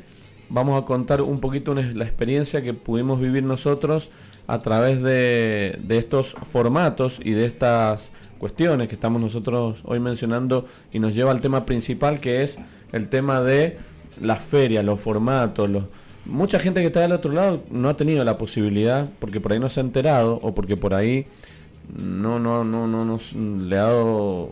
[0.49, 4.09] vamos a contar un poquito la experiencia que pudimos vivir nosotros
[4.47, 10.99] a través de, estos formatos y de estas cuestiones que estamos nosotros hoy mencionando y
[10.99, 12.57] nos lleva al tema principal que es
[12.91, 13.77] el tema de
[14.19, 15.83] las ferias, los formatos, los...
[16.25, 19.59] Mucha gente que está del otro lado no ha tenido la posibilidad porque por ahí
[19.59, 21.27] no se ha enterado o porque por ahí
[21.97, 24.49] no no no no nos le ha dado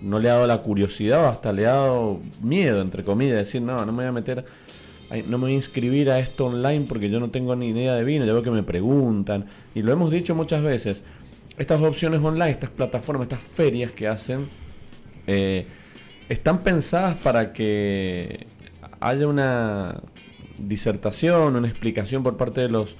[0.00, 3.62] no le ha dado la curiosidad o hasta le ha dado miedo entre comillas decir
[3.62, 4.44] no no me voy a meter
[5.22, 8.04] no me voy a inscribir a esto online porque yo no tengo ni idea de
[8.04, 9.46] vino, ya veo que me preguntan.
[9.74, 11.02] Y lo hemos dicho muchas veces,
[11.56, 14.48] estas opciones online, estas plataformas, estas ferias que hacen,
[15.26, 15.66] eh,
[16.28, 18.46] están pensadas para que
[19.00, 20.00] haya una
[20.58, 22.96] disertación, una explicación por parte de los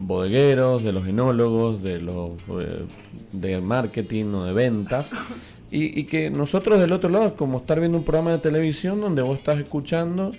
[0.00, 2.86] bodegueros, de los enólogos, de los eh,
[3.30, 5.12] de marketing o de ventas.
[5.72, 9.00] Y, y, que nosotros del otro lado es como estar viendo un programa de televisión
[9.00, 10.32] donde vos estás escuchando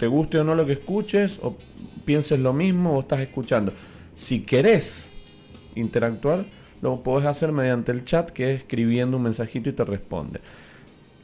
[0.00, 1.56] te guste o no lo que escuches, o
[2.06, 3.74] pienses lo mismo o estás escuchando.
[4.14, 5.10] Si querés
[5.74, 6.46] interactuar,
[6.80, 10.40] lo podés hacer mediante el chat, que es escribiendo un mensajito y te responde.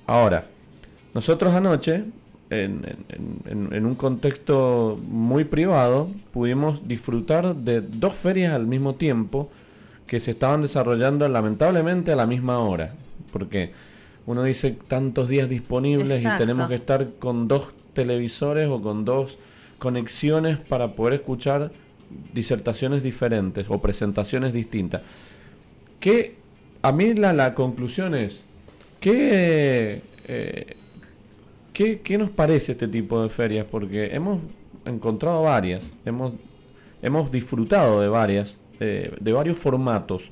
[0.07, 0.47] Ahora,
[1.15, 2.05] nosotros anoche,
[2.51, 2.83] en,
[3.47, 9.51] en, un contexto muy privado, pudimos disfrutar de dos ferias al mismo tiempo
[10.07, 12.95] que se estaban desarrollando lamentablemente a la misma hora.
[13.33, 13.73] Porque
[14.27, 19.39] uno dice tantos días disponibles y tenemos que estar con dos televisores o con dos
[19.79, 21.73] conexiones para poder escuchar
[22.33, 25.03] disertaciones diferentes o presentaciones distintas.
[25.99, 26.37] Que
[26.83, 28.45] a mí la, la conclusión es,
[29.01, 30.77] ¿qué, eh,
[31.77, 33.67] ¿qué, ¿qué, nos parece este tipo de ferias?
[33.71, 34.41] Porque hemos
[34.85, 36.33] encontrado varias, hemos,
[37.03, 40.31] hemos disfrutado de varias, eh, de varios formatos.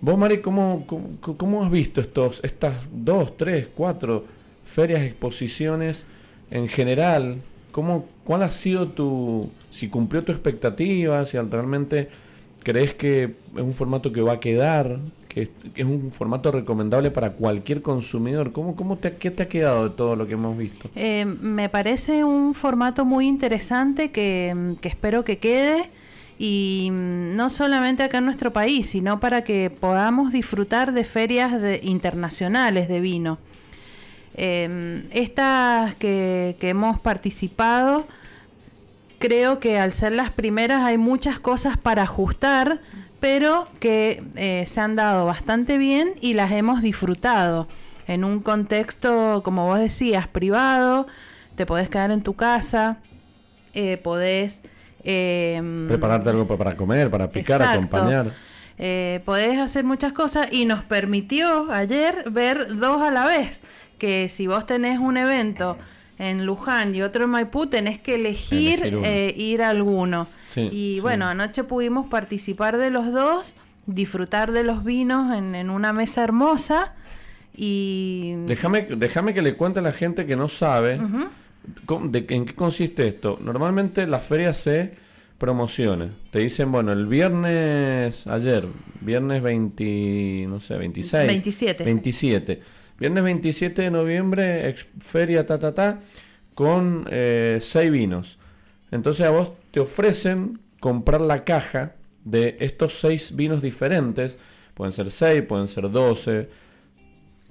[0.00, 4.26] Vos, Mari, ¿cómo, cómo, cómo has visto estos, estas dos, tres, cuatro
[4.64, 6.06] ferias, exposiciones?
[6.50, 7.38] en general,
[7.72, 12.08] ¿cómo, ¿cuál ha sido tu, si cumplió tu expectativa, si realmente
[12.62, 15.00] crees que es un formato que va a quedar,
[15.34, 18.52] que es, un formato recomendable para cualquier consumidor?
[18.52, 20.88] ¿Cómo, te, ¿Qué te ha quedado de todo lo que hemos visto?
[20.94, 25.90] Eh, me parece un formato muy interesante que, espero que quede
[26.38, 31.60] y mm, no solamente acá en nuestro país, sino para que podamos disfrutar de ferias
[31.60, 33.38] de, internacionales de vino.
[34.36, 38.06] Eh, estas que, hemos participado,
[39.18, 42.80] creo que al ser las primeras hay muchas cosas para ajustar,
[43.24, 47.68] pero que eh, se han dado bastante bien y las hemos disfrutado
[48.06, 51.06] en un contexto, como vos decías, privado,
[51.56, 52.98] te podés quedar en tu casa,
[53.72, 54.60] eh, podés...
[55.04, 58.32] Em, Prepararte algo para comer, para picar, acompañar.
[58.76, 63.62] Eh, podés hacer muchas cosas y nos permitió ayer ver dos a la vez
[63.96, 65.78] que si vos tenés un evento
[66.18, 70.28] en Luján y otro en Maipú, tenés que elegir, eh, ir a alguno.
[70.56, 73.54] y bueno, anoche pudimos participar de los dos,
[73.86, 76.94] disfrutar de los vinos en, una mesa hermosa
[77.56, 78.34] y...
[78.46, 83.08] Déjame, déjame que le cuente a la gente que no sabe de, en qué consiste
[83.08, 83.38] esto.
[83.40, 85.04] Normalmente las ferias se
[85.38, 86.10] promociones.
[86.30, 88.66] Te dicen, bueno, el viernes, ayer,
[89.00, 91.26] viernes 20, no sé, 26.
[91.26, 91.84] 27.
[91.84, 92.62] 27
[93.04, 96.00] Viernes 27 de noviembre, feria ta ta ta,
[96.54, 98.38] con eh, seis vinos.
[98.90, 104.38] Entonces a vos te ofrecen comprar la caja de estos seis vinos diferentes.
[104.72, 106.48] Pueden ser seis, pueden ser doce.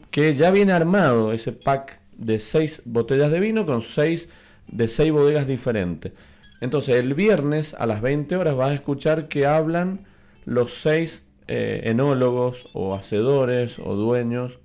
[0.09, 4.29] Que ya viene armado ese pack de seis botellas de vino con seis
[4.67, 6.13] de seis bodegas diferentes.
[6.61, 10.07] Entonces el viernes a las 20 horas vas a escuchar que hablan
[10.45, 14.57] los seis eh, enólogos o hacedores o dueños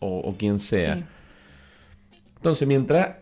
[0.00, 1.06] o, quien sea.
[2.36, 3.16] Entonces mientras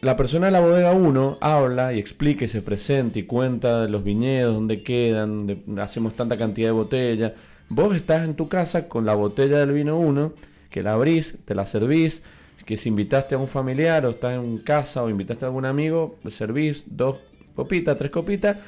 [0.00, 3.88] la persona de la bodega 1 habla y explica y se presenta y cuenta de
[3.88, 7.32] los viñedos, dónde quedan, hacemos tanta cantidad de botellas,
[7.68, 10.32] vos estás en tu casa con la botella del vino 1,
[10.70, 12.22] que la abrís, te la servís,
[12.64, 16.16] que si invitaste a un familiar o estás en casa o invitaste a algún amigo,
[16.28, 17.16] servís dos
[17.56, 18.58] copitas, tres copitas,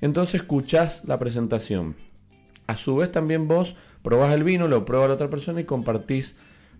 [0.00, 1.96] entonces escuchás la presentación.
[2.66, 6.36] A su vez también vos probás el vino, lo prueba la otra persona y compartís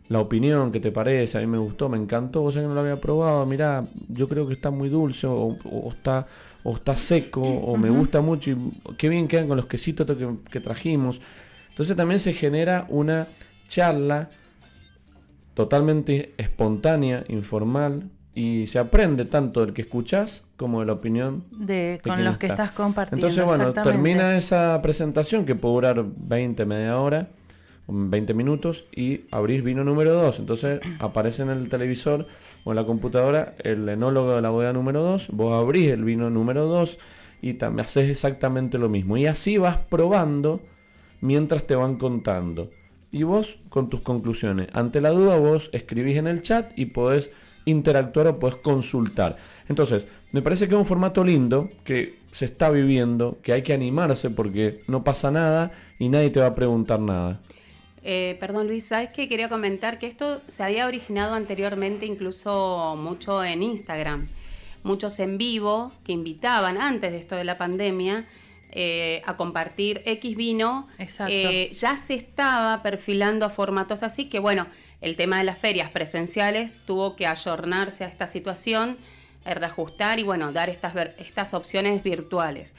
[0.08, 2.74] la opinión que te parece, a mí me gustó, me encantó, vos sabés que no
[2.74, 5.56] lo había probado, mirá, yo creo que está muy dulce o,
[5.90, 6.26] está
[6.64, 8.56] o está seco o me gusta mucho y
[8.96, 11.20] qué bien quedan con los quesitos que, que trajimos.
[11.70, 13.26] Entonces también se genera una
[13.68, 14.30] charla
[15.54, 22.00] totalmente espontánea, informal, y se aprende tanto del que escuchas como de la opinión de,
[22.04, 23.26] con los que estás compartiendo.
[23.26, 27.30] Entonces, bueno, termina esa presentación que puede durar 20, media hora,
[27.88, 30.38] 20 minutos, y abrís vino número 2.
[30.40, 32.26] Entonces aparece en el televisor
[32.64, 36.30] o en la computadora el enólogo de la bodega número 2, vos abrís el vino
[36.30, 36.98] número 2
[37.40, 39.16] y también haces exactamente lo mismo.
[39.16, 40.60] Y así vas probando
[41.20, 42.70] mientras te van contando
[43.10, 44.68] y vos con tus conclusiones.
[44.72, 47.30] Ante la duda vos escribís en el chat y podés
[47.64, 49.36] interactuar o podés consultar.
[49.68, 53.72] Entonces, me parece que es un formato lindo que se está viviendo, que hay que
[53.72, 57.40] animarse porque no pasa nada y nadie te va a preguntar nada.
[58.02, 63.42] Eh, perdón Luis, ¿sabes que Quería comentar que esto se había originado anteriormente incluso mucho
[63.44, 64.28] en Instagram.
[64.82, 68.24] Muchos en vivo que invitaban antes de esto de la pandemia
[68.70, 70.86] eh, a compartir X vino,
[71.26, 74.66] eh, ya se estaba perfilando a formatos así que, bueno,
[75.00, 78.98] el tema de las ferias presenciales tuvo que ayornarse a esta situación,
[79.46, 82.74] eh, reajustar y, bueno, dar estas, estas opciones virtuales.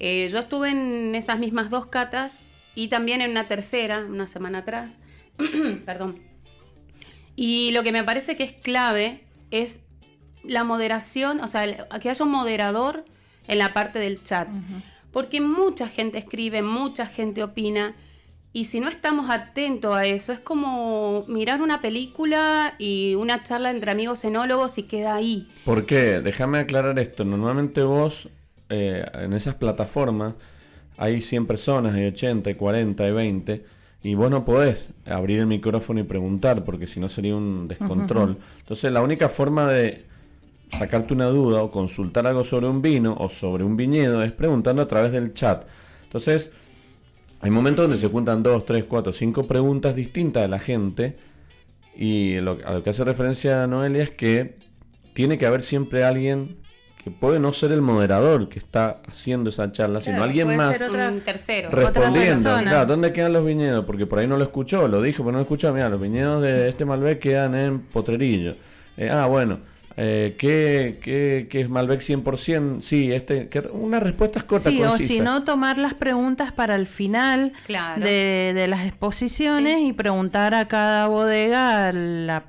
[0.00, 2.40] yo estuve en esas mismas dos catas
[2.74, 4.98] y también en una tercera, una semana atrás,
[5.84, 6.18] perdón.
[7.36, 9.80] Y lo que me parece que es clave es
[10.44, 13.04] la moderación, o sea, que haya un moderador
[13.48, 14.48] en la parte del chat
[15.12, 17.94] porque mucha gente escribe, mucha gente opina,
[18.52, 23.70] y si no estamos atentos a eso, es como mirar una película y una charla
[23.70, 25.48] entre amigos enólogos y queda ahí.
[25.64, 26.20] ¿Por qué?
[26.20, 27.24] Déjame aclarar esto.
[27.24, 28.28] Normalmente vos,
[28.68, 30.34] eh, en esas plataformas,
[31.00, 33.64] hay 100 personas, hay 80, hay 40, hay 20,
[34.02, 38.36] y vos no podés abrir el micrófono y preguntar, porque si no sería un descontrol.
[38.58, 40.04] Entonces, la única forma de
[40.70, 44.82] sacarte una duda o consultar algo sobre un vino o sobre un viñedo es preguntando
[44.82, 45.64] a través del chat.
[46.04, 46.50] Entonces,
[47.40, 51.16] hay momentos donde se juntan dos, tres, cuatro, cinco preguntas distintas de la gente.
[51.96, 54.56] Y lo, a lo que hace referencia Noelia es que
[55.14, 56.58] tiene que haber siempre alguien
[57.02, 61.20] que puede no ser el moderador que está haciendo esa charla, sino alguien más un
[61.20, 62.58] tercero, respondiendo.
[62.62, 63.86] Claro, ¿dónde quedan los viñedos?
[63.86, 65.72] Porque por ahí no lo escuchó, lo dijo, pero no lo escuchó.
[65.72, 68.54] Mira, los viñedos de este Malbec quedan en Potrerillo.
[68.98, 69.60] Eh, ah, bueno,
[69.96, 72.82] eh, ¿qué, es Malbec 100%?
[72.82, 74.68] Sí, este, que una respuesta corta.
[74.68, 80.54] Sí, o si no, tomar las preguntas para el final de, las exposiciones y preguntar
[80.54, 82.44] a cada bodega la,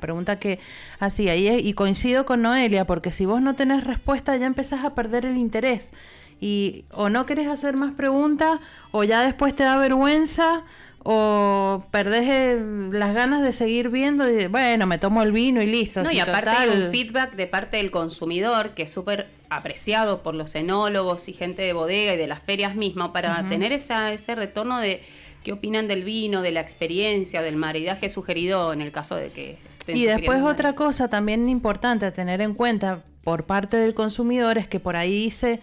[0.00, 0.58] pregunta que
[0.98, 1.36] hacía.
[1.36, 5.26] Y, y coincido con Noelia, porque si vos no tenés respuesta ya empezás a perder
[5.26, 5.92] el interés.
[6.40, 8.60] Y o no querés hacer más preguntas
[8.90, 10.64] o ya después te da vergüenza
[11.06, 12.58] o perdés
[12.90, 16.02] las ganas de seguir viendo y bueno, me tomo el vino y listo.
[16.02, 20.34] No, y aparte hay un feedback de parte del consumidor que es súper apreciado por
[20.34, 24.34] los enólogos y gente de bodega y de las ferias mismas para tener esa, ese
[24.34, 25.02] retorno de
[25.44, 29.58] qué opinan del vino, de la experiencia, del maridaje sugerido en el caso de que
[29.70, 34.58] estén Y después otra cosa también importante a tener en cuenta por parte del consumidor
[34.58, 35.60] es que por ahí dice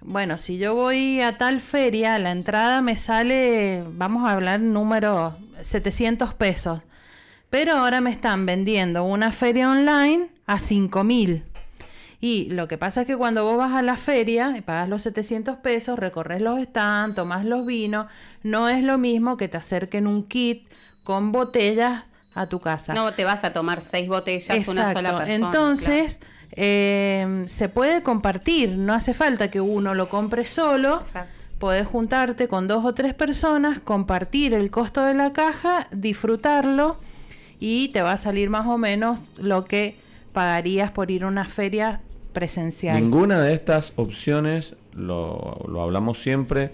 [0.00, 5.36] bueno, si yo voy a tal feria, la entrada me sale, vamos a hablar número
[5.60, 6.80] 700 pesos.
[7.50, 11.44] Pero ahora me están vendiendo una feria online a 5000.
[12.20, 15.02] Y lo que pasa es que cuando vos vas a la feria y pagas los
[15.02, 18.06] 700 pesos, recorres los stands, tomas los vinos,
[18.42, 20.66] no es lo mismo que te acerquen un kit
[21.04, 22.04] con botellas
[22.34, 22.92] a tu casa.
[22.92, 25.46] No te vas a tomar seis botellas una sola persona.
[25.46, 26.20] Entonces,
[26.52, 31.02] eh, se puede compartir, no hace falta que uno lo compre solo.
[31.58, 36.98] Puedes juntarte con dos o tres personas, compartir el costo de la caja, disfrutarlo
[37.58, 39.96] y te va a salir más o menos lo que
[40.32, 42.00] pagarías por ir a una feria
[42.32, 43.00] presencial.
[43.00, 46.72] Ninguna de estas opciones, lo, lo hablamos siempre,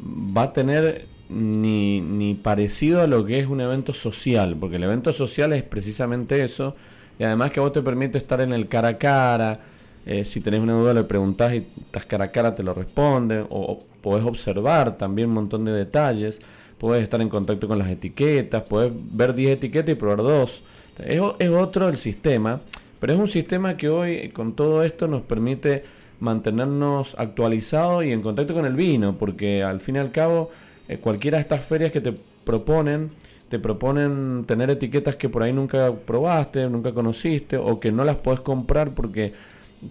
[0.00, 4.84] va a tener ni, ni parecido a lo que es un evento social, porque el
[4.84, 6.74] evento social es precisamente eso,
[7.18, 9.60] y además que vos te permite estar en el cara a cara,
[10.04, 13.44] eh, si tenés una duda le preguntás y estás cara a cara te lo responde,
[13.48, 16.40] o, podés observar también un montón de detalles,
[16.78, 20.62] puedes estar en contacto con las etiquetas, puedes ver 10 etiquetas y probar dos.
[20.98, 22.60] Es, es otro el sistema,
[23.00, 25.84] pero es un sistema que hoy con todo esto nos permite
[26.20, 30.50] mantenernos actualizados y en contacto con el vino, porque al fin y al cabo
[30.88, 33.10] eh, cualquiera de estas ferias que te proponen,
[33.48, 38.16] te proponen tener etiquetas que por ahí nunca probaste, nunca conociste o que no las
[38.16, 39.34] puedes comprar porque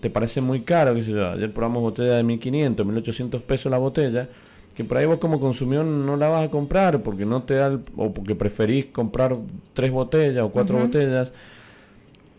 [0.01, 3.77] te parece muy caro, qué sé yo, ayer probamos botella de 1500, 1800 pesos la
[3.77, 4.27] botella,
[4.73, 7.79] que por ahí vos como consumidor no la vas a comprar porque no te da
[7.95, 9.37] o porque preferís comprar
[9.73, 11.33] tres botellas o cuatro botellas.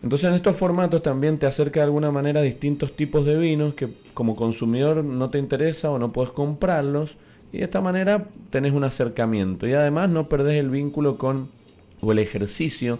[0.03, 3.89] Entonces en estos formatos también te acerca de alguna manera distintos tipos de vinos que
[4.13, 7.17] como consumidor no te interesa o no puedes comprarlos
[7.51, 11.49] y de esta manera tenés un acercamiento y además no perdés el vínculo con
[12.01, 12.99] o el ejercicio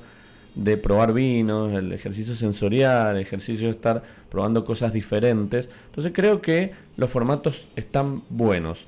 [0.56, 5.70] de probar vinos, el ejercicio sensorial, el ejercicio de estar probando cosas diferentes.
[5.86, 8.88] Entonces creo que los formatos están buenos.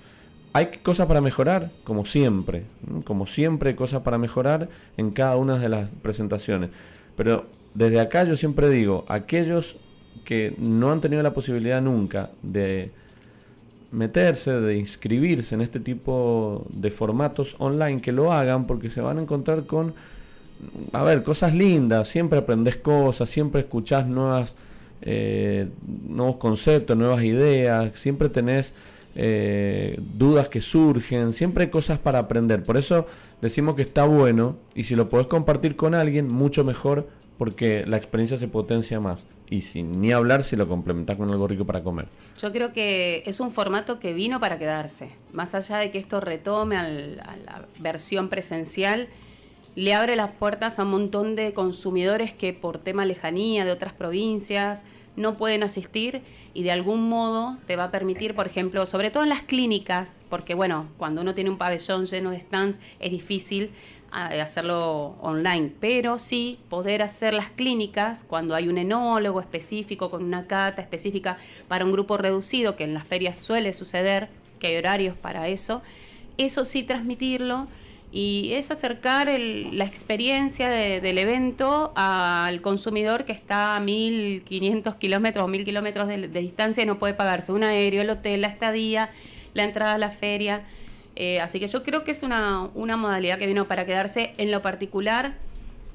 [0.52, 2.64] Hay cosas para mejorar, como siempre,
[3.04, 6.72] como siempre hay cosas para mejorar en cada una de las presentaciones.
[7.16, 9.78] Pero desde acá yo siempre digo, aquellos
[10.26, 12.92] que no han tenido la posibilidad nunca de
[13.92, 19.18] meterse, de inscribirse en este tipo de formatos online, que lo hagan porque se van
[19.18, 19.94] a encontrar con,
[20.94, 24.56] a ver, cosas lindas, siempre aprendes cosas, siempre escuchás nuevas,
[25.02, 25.68] eh,
[26.08, 28.74] nuevos conceptos, nuevas ideas, siempre tenés
[29.16, 32.64] eh, dudas que surgen, siempre hay cosas para aprender.
[32.64, 33.08] Por eso
[33.42, 37.08] decimos que está bueno y si lo podés compartir con alguien, mucho mejor
[37.40, 39.26] porque la experiencia se potencia más.
[39.50, 42.08] Y sin ni hablar si lo complementas con algo rico para comer.
[42.40, 45.10] Yo creo que es un formato que vino para quedarse.
[45.32, 49.08] Más allá de que esto retome a la versión presencial,
[49.76, 53.94] le abre las puertas a un montón de consumidores que por tema lejanía de otras
[53.94, 54.84] provincias
[55.20, 56.22] no pueden asistir
[56.54, 60.22] y de algún modo te va a permitir, por ejemplo, sobre todo en las clínicas,
[60.30, 63.72] porque bueno, cuando uno tiene un pabellón lleno de stands es difícil,
[64.12, 70.48] hacerlo online, pero sí poder hacer las clínicas cuando hay un enólogo específico con una
[70.48, 75.16] cata específica para un grupo reducido, que en las ferias suele suceder, que hay horarios
[75.16, 75.84] para eso,
[76.38, 77.68] eso sí transmitirlo
[78.12, 85.48] y es acercar la experiencia del evento al consumidor que está a 1500 kilómetros o
[85.48, 89.12] 1000 kilómetros de, de distancia y no puede pagarse un aéreo, el hotel, la estadía,
[89.54, 90.64] la entrada a la feria.
[91.16, 94.34] Eh, así que yo creo que es una, modalidad que vino para quedarse.
[94.38, 95.36] En lo particular,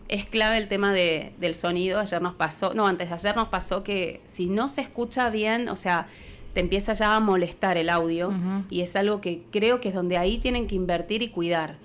[0.08, 1.98] es clave el tema del sonido.
[1.98, 5.68] Ayer nos pasó, no, antes de ayer nos pasó que si no se escucha bien,
[5.70, 6.06] o sea,
[6.52, 8.32] te empieza ya a molestar el audio
[8.70, 11.78] y es algo que creo que es donde ahí tienen que invertir y cuidar,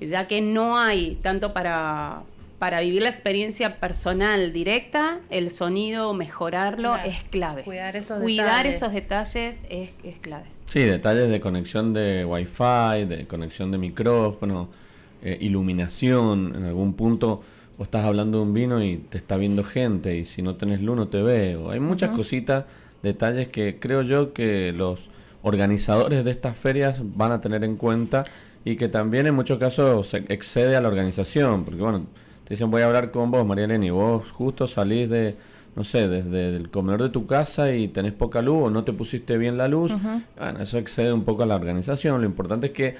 [0.00, 2.22] ya que no hay tanto para,
[2.58, 7.62] para vivir la experiencia personal directa, el sonido, mejorarlo es clave.
[7.64, 10.46] Cuidar esos Cuidar esos detalles es, es clave.
[10.66, 14.68] Sí, detalles de conexión de Wi-Fi, de conexión de micrófono,
[15.22, 16.54] eh, iluminación.
[16.56, 17.42] En algún punto
[17.76, 20.80] vos estás hablando de un vino y te está viendo gente y si no tenés
[20.80, 21.70] luz no te veo.
[21.70, 22.64] Hay muchas cositas,
[23.02, 25.10] detalles que creo yo que los
[25.42, 28.24] organizadores de estas ferias van a tener en cuenta
[28.64, 31.64] y que también en muchos casos excede a la organización.
[31.64, 32.06] Porque bueno,
[32.44, 35.36] te dicen voy a hablar con vos, María Elena, y vos justo salís de
[35.74, 38.92] no sé, desde el comedor de tu casa y tenés poca luz o no te
[38.92, 39.92] pusiste bien la luz,
[40.38, 42.20] bueno, eso excede un poco a la organización.
[42.20, 42.96] Lo importante es que,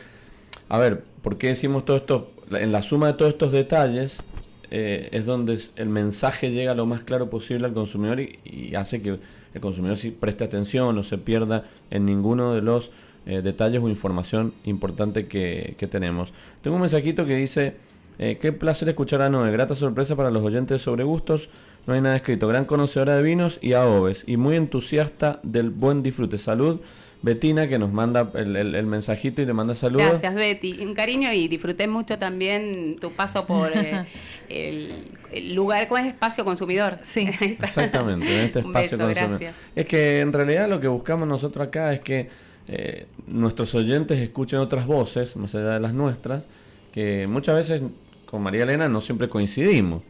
[0.68, 2.32] a ver, ¿por qué decimos todo esto?
[2.50, 4.22] En la suma de todos estos detalles
[4.70, 9.18] eh, es donde el mensaje llega lo más claro posible al consumidor y, hace que
[9.52, 12.90] el consumidor sí preste atención, no se pierda en ninguno de los
[13.26, 16.32] eh, detalles o información importante que, que tenemos.
[16.62, 17.74] Tengo un mensajito que dice...
[18.18, 19.50] Eh, qué placer escuchar a Noé.
[19.50, 21.48] Grata sorpresa para los oyentes sobre gustos.
[21.86, 22.46] No hay nada escrito.
[22.46, 24.22] Gran conocedora de vinos y aoves.
[24.26, 26.38] Y muy entusiasta del buen disfrute.
[26.38, 26.80] Salud.
[27.22, 30.08] Betina que nos manda el, mensajito y le manda saludos.
[30.08, 34.04] Gracias Betty, un cariño y disfruté mucho también tu paso por eh,
[34.48, 36.98] el, lugar, ¿cuál es espacio consumidor?
[37.02, 39.52] Sí, exactamente, en este espacio consumidor.
[39.76, 42.28] Es que en realidad lo que buscamos nosotros acá es que
[42.68, 46.44] eh, nuestros oyentes escuchen otras voces, más allá de las nuestras,
[46.92, 47.82] que muchas veces
[48.26, 50.02] con María Elena no siempre coincidimos.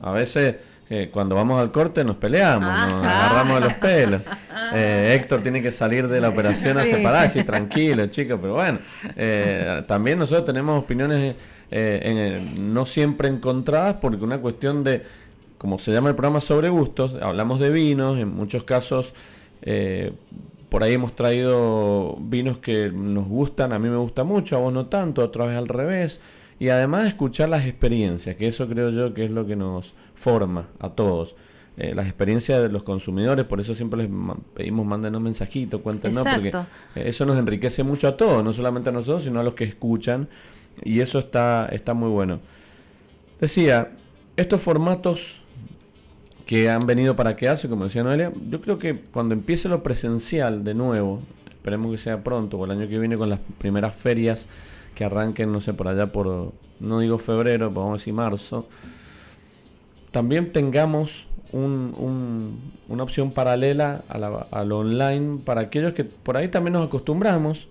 [0.00, 0.56] A veces
[0.88, 4.22] eh, cuando vamos al corte nos peleamos, nos agarramos de los pelos.
[4.72, 8.78] Eh, Héctor tiene que salir de la operación a separarse, tranquilo, chicos, pero bueno,
[9.88, 11.34] también nosotros tenemos opiniones
[12.56, 15.02] no siempre encontradas porque una cuestión de,
[15.58, 19.12] como se llama el programa sobre gustos, hablamos de vinos, en muchos casos
[20.70, 24.72] por ahí hemos traído vinos que nos gustan, a mí me gusta mucho, a vos
[24.72, 26.20] no tanto, otra vez al revés.
[26.58, 30.68] Y además escuchar las experiencias, que eso creo yo que es lo que nos forma
[30.78, 31.34] a todos.
[31.76, 34.10] Eh, las experiencias de los consumidores, por eso siempre les
[34.54, 36.52] pedimos mándenos mensajitos, cuéntenos, porque
[36.94, 40.28] eso nos enriquece mucho a todos, no solamente a nosotros, sino a los que escuchan,
[40.84, 42.40] y eso está, está muy bueno.
[43.40, 43.92] Decía,
[44.36, 45.40] estos formatos
[46.50, 50.64] que han venido para quedarse, como decía Noelia, yo creo que cuando empiece lo presencial
[50.64, 54.48] de nuevo, esperemos que sea pronto, o el año que viene con las primeras ferias
[54.96, 58.66] que arranquen, no sé, por allá por, no digo febrero, vamos a decir marzo,
[60.10, 66.72] también tengamos un, una opción paralela a, lo online para aquellos que por ahí también
[66.72, 67.68] nos acostumbramos,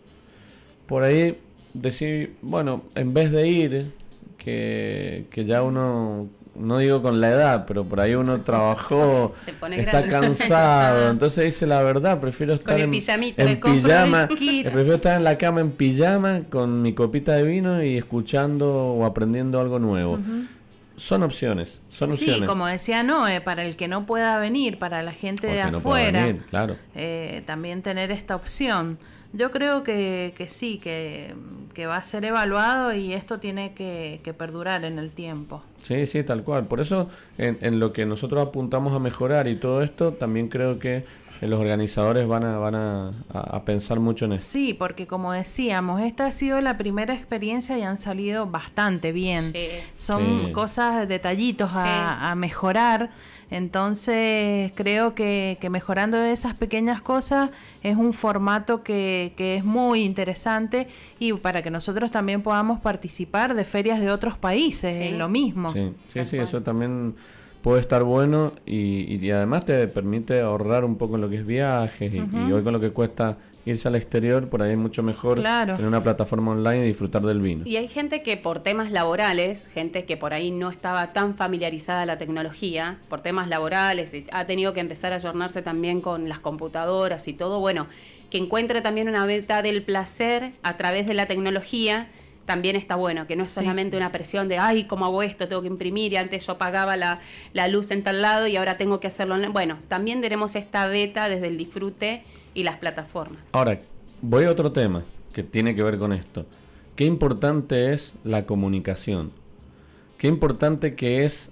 [0.88, 1.38] por ahí
[1.74, 3.92] decir, bueno, en vez de ir,
[4.38, 6.30] que, que ya uno
[6.60, 9.34] no digo con la edad, pero por ahí uno trabajó,
[9.72, 15.62] está cansado, entonces dice la verdad, prefiero estar en, pijama, prefiero estar en la cama
[15.62, 20.20] en pijama con mi copita de vino y escuchando o aprendiendo algo nuevo.
[20.98, 22.40] Son opciones, son opciones.
[22.40, 26.36] Sí, como decía Noé, para el que no pueda venir, para la gente de afuera,
[26.50, 26.76] claro.
[26.94, 29.00] Eh, también tener esta opción.
[29.32, 31.36] Yo creo que, que sí, que,
[31.86, 35.64] va a ser evaluado y esto tiene que, perdurar en el tiempo.
[35.82, 36.66] Sí, sí, tal cual.
[36.66, 40.80] Por eso, en, en, lo que nosotros apuntamos a mejorar y todo esto, también creo
[40.80, 41.04] que
[41.48, 44.46] los organizadores van a, van a, pensar mucho en eso.
[44.46, 49.54] Sí, porque como decíamos, esta ha sido la primera experiencia y han salido bastante bien.
[49.96, 53.10] Son cosas, detallitos a, a mejorar
[53.52, 57.50] entonces creo que, mejorando esas pequeñas cosas
[57.84, 60.88] es un formato que, es muy interesante
[61.20, 65.70] y para que nosotros también podamos participar de ferias de otros países, es lo mismo.
[65.70, 67.16] Sí, sí, sí, eso también
[67.62, 72.14] puede estar bueno y, además te permite ahorrar un poco en lo que es viajes
[72.14, 73.38] y hoy con lo que cuesta
[73.70, 77.42] irse al exterior, por ahí es mucho mejor en una plataforma online y disfrutar del
[77.42, 77.66] vino.
[77.66, 82.06] Y hay gente que por temas laborales, gente que por ahí no estaba tan familiarizada
[82.06, 87.28] la tecnología, por temas laborales, ha tenido que empezar a ayornarse también con las computadoras
[87.28, 87.88] y todo, bueno,
[88.30, 92.08] que encuentre también una beta del placer a través de la tecnología
[92.50, 95.48] también está bueno, que no es solamente una presión de, ay, ¿cómo hago esto?
[95.48, 97.20] Tengo que imprimir y antes yo pagaba la,
[97.54, 99.54] la, luz en tal lado y ahora tengo que hacerlo online.
[99.54, 102.24] Bueno, también tenemos esta beta desde el disfrute
[102.60, 103.40] y las plataformas.
[103.54, 103.80] Ahora,
[104.22, 105.04] voy a otro tema
[105.34, 106.46] que tiene que ver con esto.
[106.98, 109.32] Qué importante es la comunicación.
[110.18, 111.52] Qué importante que es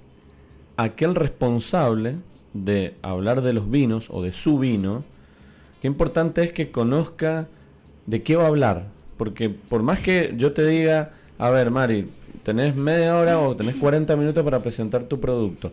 [0.76, 2.18] aquel responsable
[2.53, 5.05] de hablar de los vinos o de su vino.
[5.82, 7.47] Qué importante es que conozca
[8.05, 8.88] de qué va a hablar.
[9.16, 12.10] Porque por más que yo te diga, a ver, Mari,
[12.43, 15.72] tenés media hora o tenés 40 minutos para presentar tu producto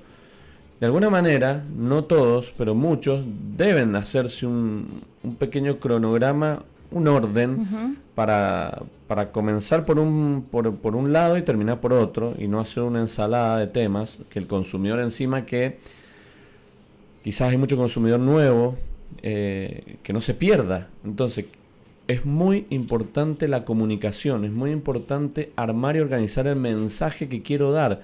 [0.80, 3.24] de alguna manera, no todos, pero muchos,
[3.56, 5.00] deben hacerse un,
[5.38, 11.80] pequeño cronograma, un orden para, para, comenzar por un, por, por, un lado y terminar
[11.80, 15.78] por otro, y no hacer una ensalada de temas que el consumidor encima que
[17.22, 18.76] quizás hay mucho consumidor nuevo,
[19.22, 20.88] eh, que no se pierda.
[21.04, 21.46] Entonces,
[22.06, 27.72] es muy importante la comunicación, es muy importante armar y organizar el mensaje que quiero
[27.72, 28.02] dar.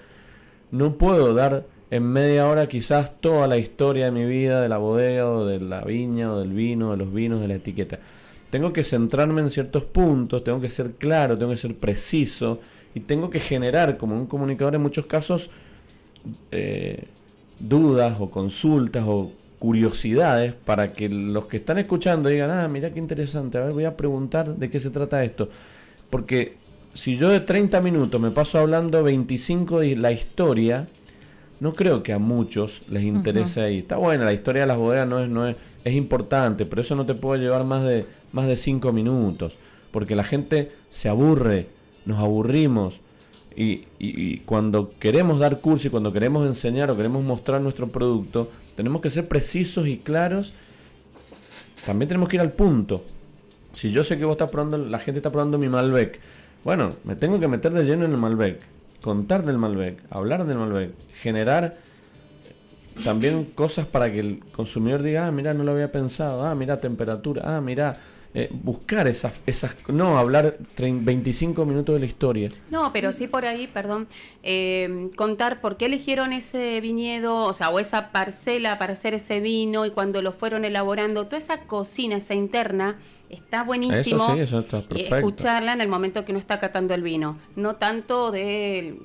[0.70, 4.78] No puedo dar en media hora quizás toda la historia de mi vida, de la
[4.78, 7.98] bodega o de la viña o del vino, de los vinos, de la etiqueta.
[8.50, 12.60] Tengo que centrarme en ciertos puntos, tengo que ser claro, tengo que ser preciso
[12.94, 15.50] y tengo que generar, como un comunicador en muchos casos,
[16.52, 17.04] eh,
[17.58, 22.98] dudas o consultas o curiosidades para que los que están escuchando digan, ah, mira qué
[22.98, 25.48] interesante, a ver, voy a preguntar de qué se trata esto.
[26.08, 26.56] Porque
[26.94, 30.88] si yo de 30 minutos me paso hablando 25 de la historia,
[31.60, 33.78] no creo que a muchos les interese ahí.
[33.78, 36.96] Está buena, la historia de las bodegas no es, no es, es importante, pero eso
[36.96, 39.54] no te puede llevar más de, más de cinco minutos,
[39.92, 41.66] porque la gente se aburre,
[42.06, 43.00] nos aburrimos.
[43.54, 48.50] Y, y, cuando queremos dar curso y cuando queremos enseñar o queremos mostrar nuestro producto,
[48.74, 50.54] tenemos que ser precisos y claros.
[51.84, 53.04] También tenemos que ir al punto.
[53.74, 56.20] Si yo sé que vos estás probando, la gente está probando mi Malbec,
[56.64, 58.60] bueno, me tengo que meter de lleno en el Malbec
[59.00, 61.76] contar del Malbec, hablar del Malbec, generar
[63.04, 66.80] también cosas para que el consumidor diga, ah, mira, no lo había pensado, ah, mira,
[66.80, 67.96] temperatura, ah, mira,
[68.32, 72.50] eh, buscar esas, esas, no hablar 25 minutos de la historia.
[72.70, 74.06] No, pero sí por ahí, perdón,
[74.44, 79.40] eh, contar por qué eligieron ese viñedo, o sea, o esa parcela para hacer ese
[79.40, 82.98] vino y cuando lo fueron elaborando, toda esa cocina, esa interna,
[83.30, 88.96] está buenísimo escucharla en el momento que uno está catando el vino, no tanto de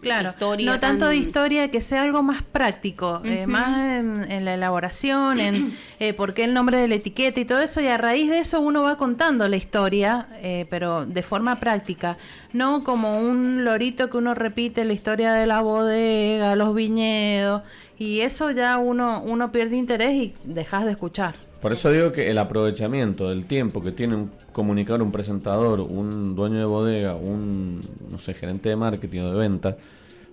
[0.00, 0.70] claro, historia.
[0.70, 5.76] No tanto de historia, que sea algo más práctico, eh, más en, la elaboración, en
[6.00, 8.38] eh, por qué el nombre de la etiqueta y todo eso, y a raíz de
[8.38, 12.18] eso uno va contando la historia, eh, pero de forma práctica,
[12.52, 17.62] no como un lorito que uno repite la historia de la bodega, los viñedos,
[17.98, 21.36] y eso ya uno, uno pierde interés y dejas de escuchar.
[21.60, 26.34] Por eso digo que el aprovechamiento del tiempo que tiene un comunicador, un presentador, un
[26.36, 27.80] dueño de bodega, un
[28.10, 29.76] no sé, gerente de marketing o de venta,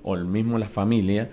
[0.04, 1.30] o el mismo la familia,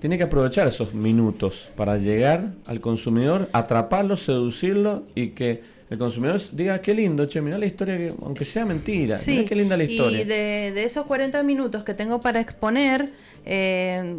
[0.00, 6.38] tiene que aprovechar esos minutos para llegar al consumidor, atraparlo, seducirlo y que el consumidor
[6.52, 9.84] diga, qué lindo, che, mira la historia, que, aunque sea mentira, sí, qué linda la
[9.84, 10.20] historia.
[10.20, 13.10] Y de, de, esos 40 minutos que tengo para exponer,
[13.46, 14.18] eh,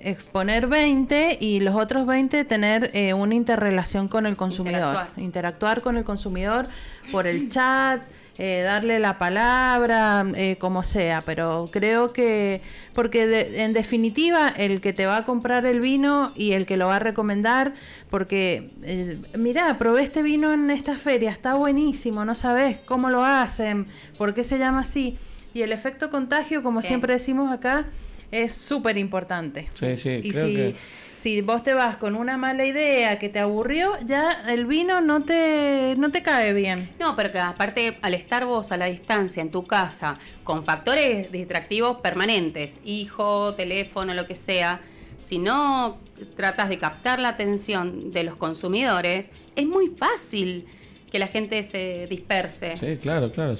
[0.00, 5.08] exponer 20 y los otros 20 tener eh, una interrelación con el consumidor.
[5.16, 5.82] Interactuar.
[5.82, 6.68] con el consumidor
[7.10, 8.02] por el chat,
[8.38, 11.22] eh, darle la palabra, eh, como sea.
[11.22, 12.60] Pero creo que,
[12.94, 16.86] porque en definitiva, el que te va a comprar el vino y el que lo
[16.86, 17.74] va a recomendar,
[18.10, 18.70] porque,
[19.36, 23.86] mira, probé este vino en esta feria, está buenísimo, no sabes cómo lo hacen,
[24.16, 25.18] por qué se llama así.
[25.54, 27.86] Y el efecto contagio, como siempre decimos acá,
[28.30, 29.68] es súper importante.
[29.72, 30.74] Sí, sí, y si,
[31.14, 35.22] si vos te vas con una mala idea que te aburrió, ya el vino no
[35.22, 36.90] te, no te cae bien.
[37.00, 41.32] No, pero que aparte al estar vos a la distancia en tu casa, con factores
[41.32, 44.80] distractivos permanentes, hijo, teléfono, lo que sea,
[45.20, 45.98] si no
[46.36, 50.66] tratas de captar la atención de los consumidores, es muy fácil
[51.10, 52.76] que la gente se disperse.
[52.76, 53.54] Sí, claro, claro.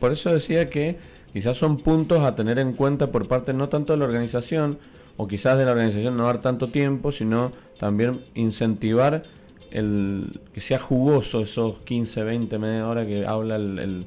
[0.00, 0.96] por eso decía que
[1.38, 4.76] quizás son puntos a tener en cuenta por parte no tanto de la organización,
[5.16, 9.22] o quizás de la organización no dar tanto tiempo, sino también incentivar
[9.70, 14.06] el que sea jugoso esos 15, 20, media hora que habla el,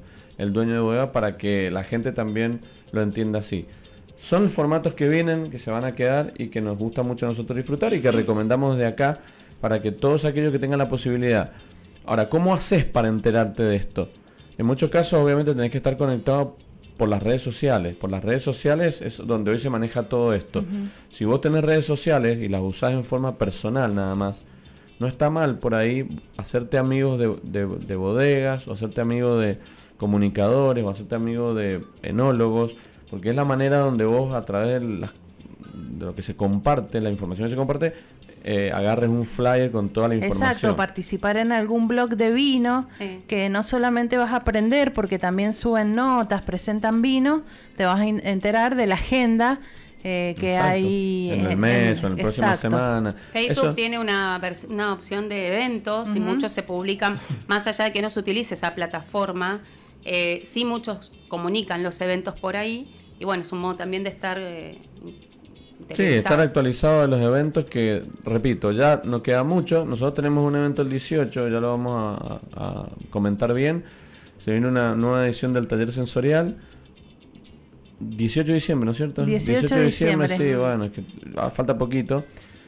[0.51, 2.59] dueño de bodega para que la gente también
[2.91, 3.65] lo entienda así.
[4.19, 7.29] Son formatos que vienen, que se van a quedar y que nos gusta mucho a
[7.29, 9.21] nosotros disfrutar y que recomendamos de acá
[9.61, 11.53] para que todos aquellos que tengan la posibilidad.
[12.05, 14.09] Ahora, ¿cómo haces para enterarte de esto?
[14.57, 16.57] En muchos casos obviamente tenés que estar conectado
[16.97, 17.95] por las redes sociales.
[17.95, 20.63] Por las redes sociales es donde hoy se maneja todo esto.
[21.09, 24.43] Si vos tenés redes sociales y las usás en forma personal nada más,
[24.99, 29.57] no está mal por ahí hacerte amigos de, bodegas o hacerte amigo de
[29.97, 32.75] comunicadores o hacerte amigo de enólogos,
[33.09, 37.09] porque es la manera donde vos a través de, de lo que se comparte, la
[37.09, 37.93] información que se comparte,
[38.43, 40.49] eh, agarres un flyer con toda la información.
[40.49, 42.87] Exacto, participar en algún blog de vino,
[43.27, 47.43] que no solamente vas a aprender, porque también suben notas, presentan vino,
[47.77, 49.59] te vas a enterar de la agenda
[50.03, 53.15] eh, que hay en el mes o en la próxima semana.
[53.31, 58.01] Facebook tiene una, una opción de eventos y muchos se publican, más allá de que
[58.01, 59.61] no se utilice esa plataforma,
[60.03, 64.09] eh, sí muchos comunican los eventos por ahí y bueno, es un modo también de
[64.09, 64.37] estar...
[64.39, 64.79] Eh,
[65.93, 69.85] Sí, estar actualizado de los eventos que, repito, ya no queda mucho.
[69.85, 73.83] Nosotros tenemos un evento el 18, ya lo vamos a, comentar bien.
[74.37, 76.57] Se viene una nueva edición del taller sensorial.
[77.99, 79.23] 18 de diciembre, ¿no es cierto?
[79.23, 81.03] 18, de diciembre, sí, bueno, es que
[81.37, 82.25] ah, falta poquito.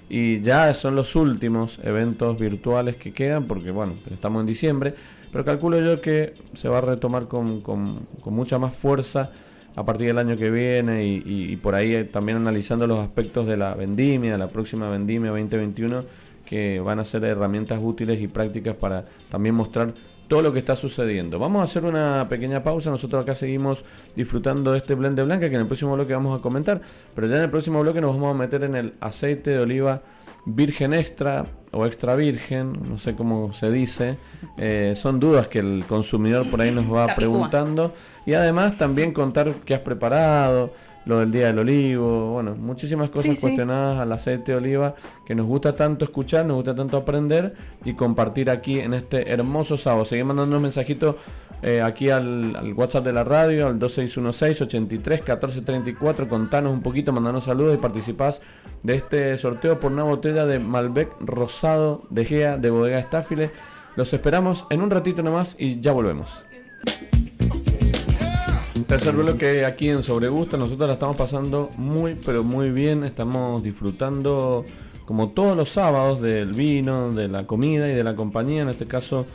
[0.10, 4.94] Y ya son los últimos eventos virtuales que quedan, porque bueno, estamos en diciembre.
[5.32, 9.32] Pero calculo yo que se va a retomar con, con, con mucha más fuerza
[9.76, 13.58] a partir del año que viene y, por ahí eh, también analizando los aspectos de
[13.58, 16.04] la vendimia, la próxima vendimia 2021,
[16.46, 19.94] que van a ser herramientas útiles y prácticas para también mostrar
[20.28, 21.40] todo lo que está sucediendo.
[21.40, 23.84] Vamos a hacer una pequeña pausa, nosotros acá seguimos
[24.16, 26.82] disfrutando de este blend de blanca que en el próximo bloque vamos a comentar,
[27.16, 30.02] pero ya en el próximo bloque nos vamos a meter en el aceite de oliva
[30.46, 34.18] virgen extra o extra virgen, no sé cómo se dice,
[34.58, 37.94] eh, son dudas que el consumidor por ahí nos va preguntando.
[38.26, 40.74] Y además también contar qué has preparado,
[41.06, 44.96] lo del día del olivo, bueno, muchísimas cosas cuestionadas al aceite de oliva
[45.26, 49.78] que nos gusta tanto escuchar, nos gusta tanto aprender y compartir aquí en este hermoso
[49.78, 50.06] sábado.
[50.06, 51.18] Seguí mandando un mensajito
[51.62, 57.46] eh, aquí al, WhatsApp de la radio, al 2616 83 1434, contanos un poquito, mandanos
[57.46, 58.42] saludos y participás
[58.84, 63.52] de este sorteo por una botella de Malbec rosado de Gea de Bodega Estáfile.
[63.96, 66.44] Los esperamos en un ratito nomás y ya volvemos.
[68.88, 74.66] Tercer bloque aquí en Sobregusto, nosotros la estamos pasando muy pero muy bien, estamos disfrutando
[75.06, 78.88] como todos los sábados del vino, de la comida y de la compañía, en este
[78.88, 79.26] caso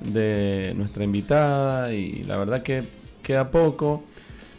[0.00, 2.84] de nuestra invitada y la verdad que
[3.22, 4.04] queda poco.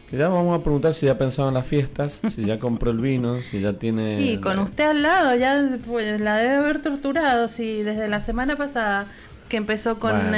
[0.09, 2.89] Que ya vamos a preguntar si ya ha pensado en las fiestas, si ya compró
[2.89, 4.19] el vino, si ya tiene...
[4.21, 8.55] Y con usted al lado, ya pues, la debe haber torturado, si desde la semana
[8.55, 9.07] pasada
[9.49, 10.31] que empezó con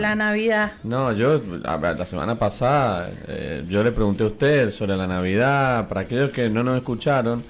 [0.00, 0.72] la Navidad.
[0.84, 6.02] No, yo la semana pasada eh, yo le pregunté a usted sobre la Navidad, para
[6.02, 7.42] aquellos que no nos escucharon,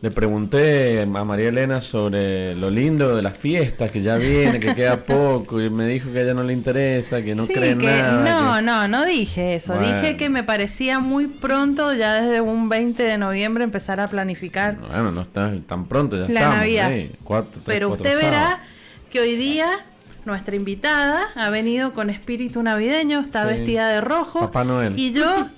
[0.00, 4.74] le pregunté a María Elena sobre lo lindo de las fiestas, que ya viene, que
[4.74, 7.78] queda poco, y me dijo que a ella no le interesa, que no cree en
[7.78, 8.24] nada.
[8.24, 9.78] No, no, no dije eso.
[9.78, 14.76] Dije que me parecía muy pronto, ya desde un 20 de noviembre, empezar a planificar.
[14.80, 16.56] Bueno, no está tan pronto, ya la estamos.
[16.56, 16.90] Navidad.
[17.64, 18.60] Pero usted verá
[19.08, 19.68] que hoy día
[20.24, 24.40] nuestra invitada ha venido con espíritu navideño, está vestida de rojo.
[24.40, 24.98] Papá Noel.
[24.98, 25.48] Y yo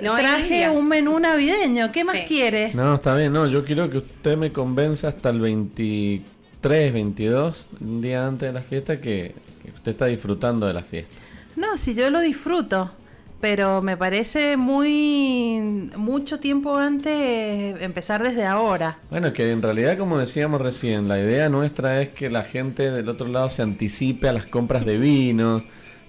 [0.16, 1.90] traje un menú navideño.
[1.92, 2.72] ¿Qué más quiere?
[2.74, 3.32] No, está bien.
[3.32, 8.52] No, yo quiero que usted me convenza hasta el 23, 22, un día antes de
[8.52, 9.34] la fiesta, que,
[9.74, 11.18] usted está disfrutando de las fiestas.
[11.56, 12.92] No, si yo lo disfruto
[13.40, 18.98] pero me parece muy mucho tiempo antes empezar desde ahora.
[19.10, 23.08] Bueno, que en realidad como decíamos recién, la idea nuestra es que la gente del
[23.08, 25.62] otro lado se anticipe a las compras de vino,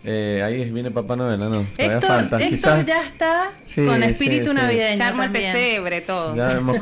[0.03, 2.37] eh, ahí viene Papá Noel, no, todavía falta.
[2.37, 2.85] Quizás...
[2.85, 4.97] ya está con espíritu navideño.
[4.97, 6.35] Ya el pesebre, todo.
[6.35, 6.77] Ya hemos,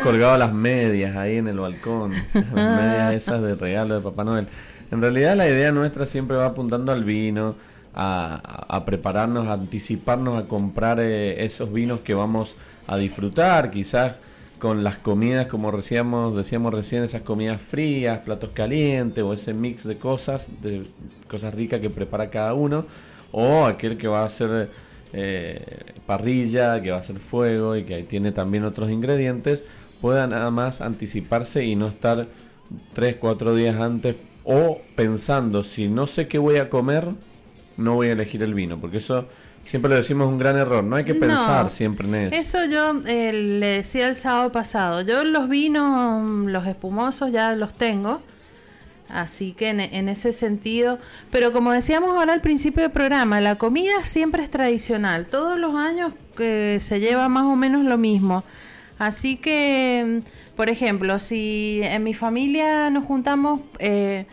[0.00, 2.12] colgado las medias ahí en el balcón.
[2.32, 4.48] Las medias esas de regalo de Papá Noel.
[4.90, 7.56] En realidad la idea nuestra siempre va apuntando al vino,
[7.94, 13.70] a, prepararnos, a anticiparnos a comprar eh, esos vinos que vamos a disfrutar.
[13.70, 14.20] Quizás
[14.58, 19.84] con las comidas, como decíamos, decíamos recién, esas comidas frías, platos calientes o ese mix
[19.84, 20.86] de cosas, de
[21.28, 22.86] cosas ricas que prepara cada uno,
[23.32, 24.70] o aquel que va a hacer
[25.12, 29.64] eh, parrilla, que va a hacer fuego y que ahí tiene también otros ingredientes,
[30.00, 32.28] pueda nada más anticiparse y no estar
[32.92, 37.08] 3, 4 días antes o pensando, si no sé qué voy a comer,
[37.76, 39.26] no voy a elegir el vino, porque eso
[39.62, 42.36] Siempre le decimos un gran error, no hay que pensar siempre en eso.
[42.36, 47.72] Eso yo eh, le decía el sábado pasado, yo los vinos, los espumosos ya los
[47.74, 48.20] tengo,
[49.08, 50.98] así que en, ese sentido,
[51.30, 55.76] pero como decíamos ahora al principio del programa, la comida siempre es tradicional, todos los
[55.76, 58.42] años que se lleva más o menos lo mismo.
[58.98, 60.22] Así que,
[60.56, 63.60] por ejemplo, si en mi familia nos juntamos...
[63.78, 64.26] Eh,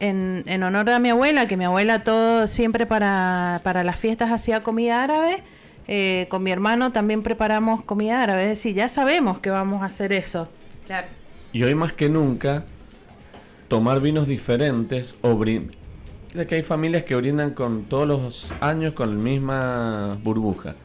[0.00, 4.30] en, en, honor a mi abuela, que mi abuela todo siempre para, para las fiestas
[4.30, 5.42] hacía comida árabe,
[5.86, 9.86] eh, con mi hermano también preparamos comida árabe, es decir, ya sabemos que vamos a
[9.86, 10.48] hacer eso.
[10.86, 11.08] Claro.
[11.52, 12.64] Y hoy más que nunca,
[13.68, 15.38] tomar vinos diferentes o
[16.34, 20.76] de que hay familias que brindan con todos los años con la misma burbuja.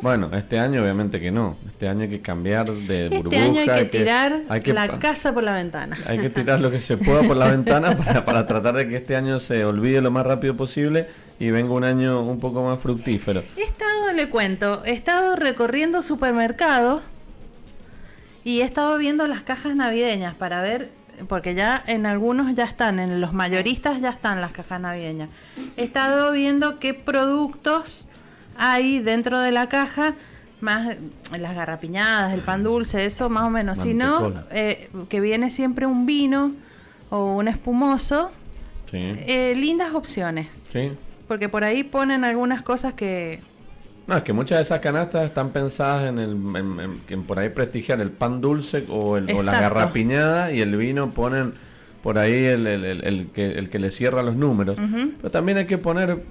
[0.00, 1.56] Bueno, este año obviamente que no.
[1.66, 3.44] Este año hay que cambiar de este burbuja.
[3.44, 5.96] Año hay que tirar la casa por la ventana.
[6.06, 8.96] Hay que tirar lo que se pueda por la ventana para, para tratar de que
[8.96, 11.08] este año se olvide lo más rápido posible
[11.38, 13.42] y venga un año un poco más fructífero.
[13.56, 17.02] He estado, le cuento, he estado recorriendo supermercados
[18.44, 20.90] y he estado viendo las cajas navideñas para ver
[21.28, 25.28] porque ya en algunos ya están, en los mayoristas ya están las cajas navideñas.
[25.76, 28.08] He estado viendo qué productos
[28.56, 30.14] hay dentro de la caja
[30.60, 30.96] más
[31.36, 33.78] las garrapiñadas, el pan dulce, eso más o menos.
[33.80, 36.54] Si no, eh, que viene siempre un vino
[37.10, 38.30] o un espumoso.
[38.92, 40.68] Eh, lindas opciones.
[40.70, 40.92] Sí.
[41.26, 43.40] Porque por ahí ponen algunas cosas que...
[44.06, 48.00] No, es que muchas de esas canastas están pensadas en, el, en, por ahí prestigiar
[48.00, 51.54] el pan dulce o, el, o la garrapiñada y el vino ponen
[52.02, 54.76] por ahí el, el, que, el que le cierra los números.
[55.16, 56.22] Pero también hay que poner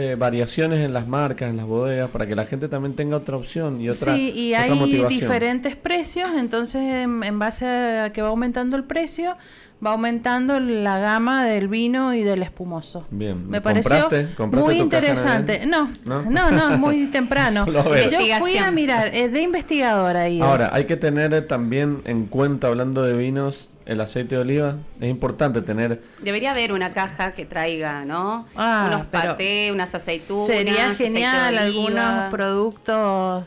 [0.00, 3.36] eh, variaciones en las marcas, en las bodegas, para que la gente también tenga otra
[3.36, 4.70] opción y otra Sí, y hay
[5.08, 9.36] diferentes precios, entonces en, base a que va aumentando el precio,
[9.84, 13.08] va aumentando la gama del vino y del espumoso.
[13.10, 14.08] Bien, me pareció
[14.52, 15.66] muy interesante.
[15.66, 17.66] No, no, no, muy temprano.
[17.66, 20.40] Yo fui a mirar, es de investigadora ahí.
[20.40, 24.76] Ahora, hay que tener también en cuenta, hablando de vinos, el aceite de oliva.
[25.00, 26.00] Es importante tener.
[26.22, 28.46] Debería haber una caja que traiga, ¿no?
[28.54, 30.46] Ah, Unos patés, unas aceitunas.
[30.46, 33.44] Sería genial algunos productos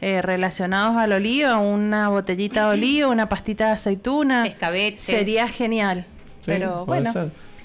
[0.00, 4.46] eh, relacionados al oliva, una botellita de oliva, una pastita de aceituna.
[4.46, 4.98] Escabeche.
[4.98, 6.06] Sería genial.
[6.46, 7.12] Pero bueno.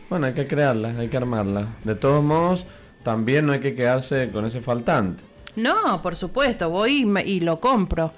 [0.10, 1.68] Bueno, hay que crearla, hay que armarla.
[1.84, 2.66] De todos modos,
[3.04, 5.24] también no hay que quedarse con ese faltante.
[5.56, 8.12] No, por supuesto, voy y, lo compro.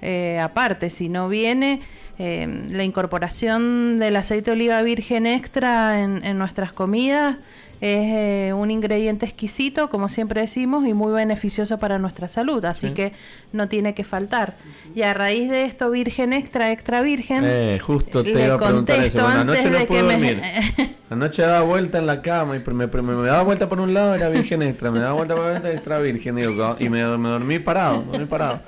[0.00, 1.82] Eh, aparte, si no viene,
[2.20, 7.36] Em, la incorporación del aceite de oliva virgen extra en, nuestras comidas
[7.80, 12.90] es eh, un ingrediente exquisito, como siempre decimos, y muy beneficioso para nuestra salud, así
[12.90, 13.12] que
[13.52, 14.56] no tiene que faltar.
[14.96, 18.98] Y a raíz de esto, virgen extra, extra virgen, eh, justo te iba a preguntar
[18.98, 19.24] eso.
[19.24, 20.42] anoche no puedo dormir.
[21.10, 24.28] Anoche daba vuelta en la cama y me, me, daba vuelta por un lado, era
[24.28, 28.60] virgen extra, me daba vuelta por otro, extra virgen, y me, dormí parado, dormí parado.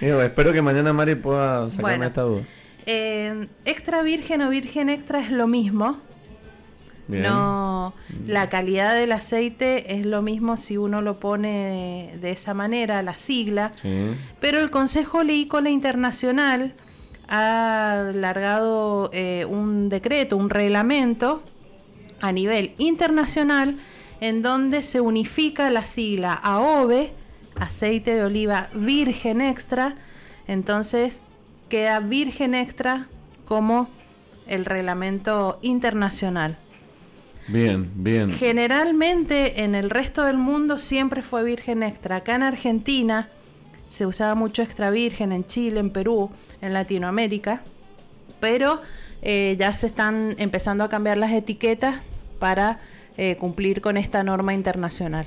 [0.00, 2.42] espero que mañana Mari pueda sacarme esta duda.
[2.86, 5.98] Eh, extra virgen o virgen extra es lo mismo.
[7.08, 7.94] No,
[8.26, 13.18] la calidad del aceite es lo mismo si uno lo pone de esa manera, la
[13.18, 13.72] sigla.
[14.40, 16.74] Pero el Consejo Oleícola Internacional
[17.28, 21.42] ha largado eh, un decreto, un reglamento
[22.20, 23.78] a nivel internacional
[24.20, 27.12] en donde se unifica la sigla AOVE,
[27.56, 29.96] aceite de oliva virgen extra,
[30.46, 31.22] entonces
[31.72, 33.08] queda virgen extra
[33.46, 33.88] como
[34.46, 36.58] el reglamento internacional.
[37.48, 38.30] Bien, bien.
[38.30, 42.16] Generalmente en el resto del mundo siempre fue virgen extra.
[42.16, 43.30] Acá en Argentina
[43.88, 47.62] se usaba mucho extra virgen, en Chile, en Perú, en Latinoamérica,
[48.38, 48.82] pero
[49.22, 52.02] eh, ya se están empezando a cambiar las etiquetas
[52.38, 52.80] para
[53.16, 55.24] eh, cumplir con esta norma internacional.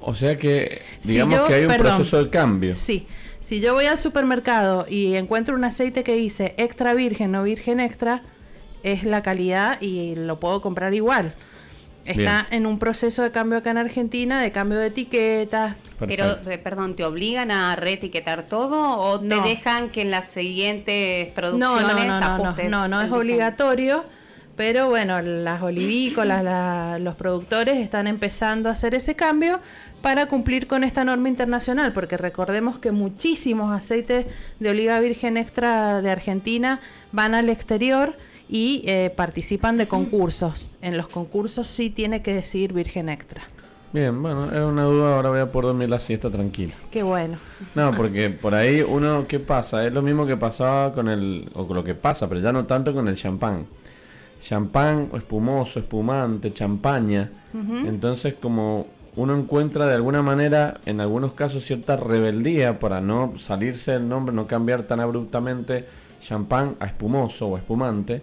[0.00, 2.76] O sea que, digamos que hay un proceso de cambio.
[2.76, 3.08] Sí,
[3.40, 7.80] si yo voy al supermercado y encuentro un aceite que dice extra virgen o virgen
[7.80, 8.22] extra,
[8.82, 11.34] es la calidad y lo puedo comprar igual.
[12.04, 15.84] Está en un proceso de cambio acá en Argentina, de cambio de etiquetas.
[15.98, 21.28] Pero, eh, perdón, ¿te obligan a reetiquetar todo o te dejan que en las siguientes
[21.34, 24.06] producciones no, no, no, No, no, no es obligatorio,
[24.58, 29.60] pero bueno, las olivícolas, los productores están empezando a hacer ese cambio
[30.02, 34.26] para cumplir con esta norma internacional, porque recordemos que muchísimos aceites
[34.58, 36.80] de oliva virgen extra de Argentina
[37.12, 38.16] van al exterior
[38.48, 40.70] y eh, participan de concursos.
[40.82, 43.42] En los concursos sí tiene que decir virgen extra.
[43.92, 46.74] Bien, bueno, era una duda, ahora voy a poder dormir la siesta tranquila.
[46.90, 47.38] Qué bueno.
[47.76, 49.86] No, porque por ahí uno, ¿qué pasa?
[49.86, 52.66] Es lo mismo que pasaba con el, o con lo que pasa, pero ya no
[52.66, 53.64] tanto con el champán.
[54.40, 57.30] Champán, espumoso, espumante, champaña.
[57.52, 58.86] Entonces, como
[59.16, 64.34] uno encuentra de alguna manera, en algunos casos, cierta rebeldía para no salirse del nombre,
[64.34, 65.84] no cambiar tan abruptamente
[66.20, 68.22] champán a espumoso o espumante.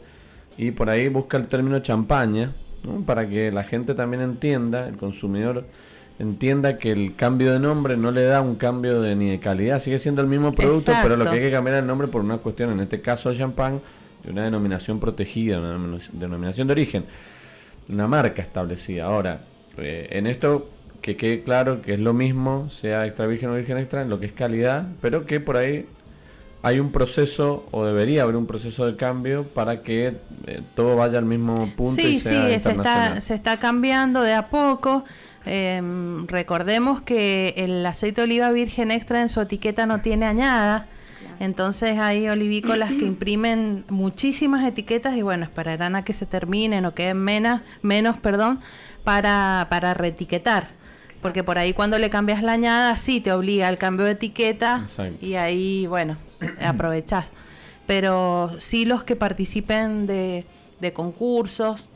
[0.58, 2.54] Y por ahí busca el término champaña,
[3.06, 5.66] para que la gente también entienda, el consumidor
[6.18, 9.80] entienda que el cambio de nombre no le da un cambio de, ni de calidad,
[9.80, 12.38] sigue siendo el mismo producto, pero lo que hay que cambiar el nombre por una
[12.38, 13.82] cuestión, en este caso el champán,
[14.26, 17.06] de una denominación protegida, una denominación de origen,
[17.90, 19.06] una marca establecida.
[19.06, 19.42] Ahora,
[19.78, 20.70] eh, en esto
[21.02, 24.20] que quede claro que es lo mismo, sea extra virgen o virgen extra, en lo
[24.20, 25.86] que es calidad, pero que por ahí
[26.64, 30.18] hay un proceso o debería haber un proceso de cambio para que
[30.48, 32.02] eh, todo vaya al mismo punto.
[32.02, 35.06] Sí, y sea sí, se está, se está cambiando de a poco.
[35.46, 40.88] Em, recordemos que el aceite de oliva virgen extra en su etiqueta no tiene añada.
[41.40, 46.94] Entonces hay olivícolas que imprimen muchísimas etiquetas y bueno, esperarán a que se terminen o
[46.94, 48.60] queden menos, menos perdón,
[49.04, 50.68] para, para reetiquetar.
[51.22, 54.86] Porque por ahí cuando le cambias la añada, sí te obliga al cambio de etiqueta
[55.22, 56.18] y ahí, bueno,
[56.62, 57.28] aprovechás.
[57.88, 60.46] Pero sí los que participen de,
[60.80, 61.90] de concursos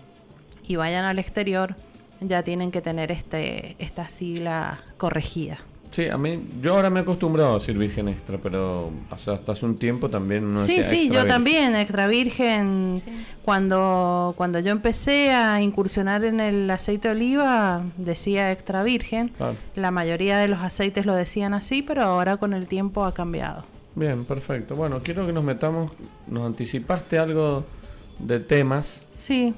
[0.64, 1.76] y vayan al exterior
[2.22, 5.60] ya tienen que tener este esta sigla corregida.
[5.90, 9.66] Sí, a mí, yo ahora me he acostumbrado a decir virgen extra, pero hasta, hace
[9.66, 12.94] un tiempo también no Sí, sí, yo también, extra virgen.
[13.44, 19.32] Cuando, cuando yo empecé a incursionar en el aceite de oliva, decía extra virgen.
[19.76, 23.66] La mayoría de los aceites lo decían así, pero ahora con el tiempo ha cambiado.
[23.96, 24.76] Bien, perfecto.
[24.76, 25.92] Bueno, quiero que nos metamos,
[26.28, 27.66] nos anticipaste algo
[28.20, 29.08] de temas.
[29.12, 29.56] Sí.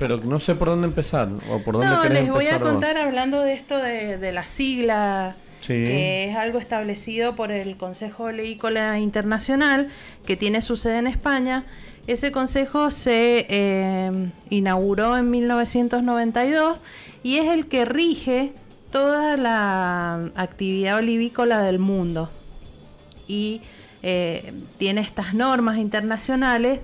[0.00, 3.40] Pero no sé por dónde empezar o por dónde no, les voy a contar hablando
[3.42, 5.36] de esto de, de la sigla
[5.66, 9.88] que es algo establecido por el Consejo Oleícola Internacional,
[10.26, 11.64] que tiene su sede en España.
[12.06, 16.82] Ese consejo se eh, inauguró en 1992
[17.22, 18.52] y es el que rige
[18.90, 22.30] toda la actividad olivícola del mundo.
[23.28, 23.60] Y
[24.02, 26.80] eh, tiene estas normas internacionales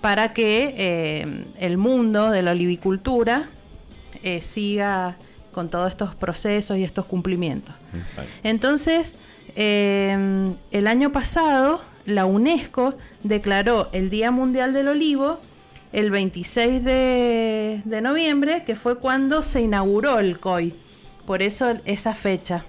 [0.00, 3.48] para que eh, el mundo de la olivicultura
[4.40, 5.16] siga
[5.58, 7.74] con todos estos procesos y estos cumplimientos.
[8.44, 9.18] Entonces,
[9.56, 12.94] em, el año pasado, la UNESCO
[13.24, 15.40] declaró el Día Mundial del Olivo
[15.92, 20.74] el 26 de, noviembre, que fue cuando se inauguró el COI.
[21.26, 22.64] Por eso esa fecha.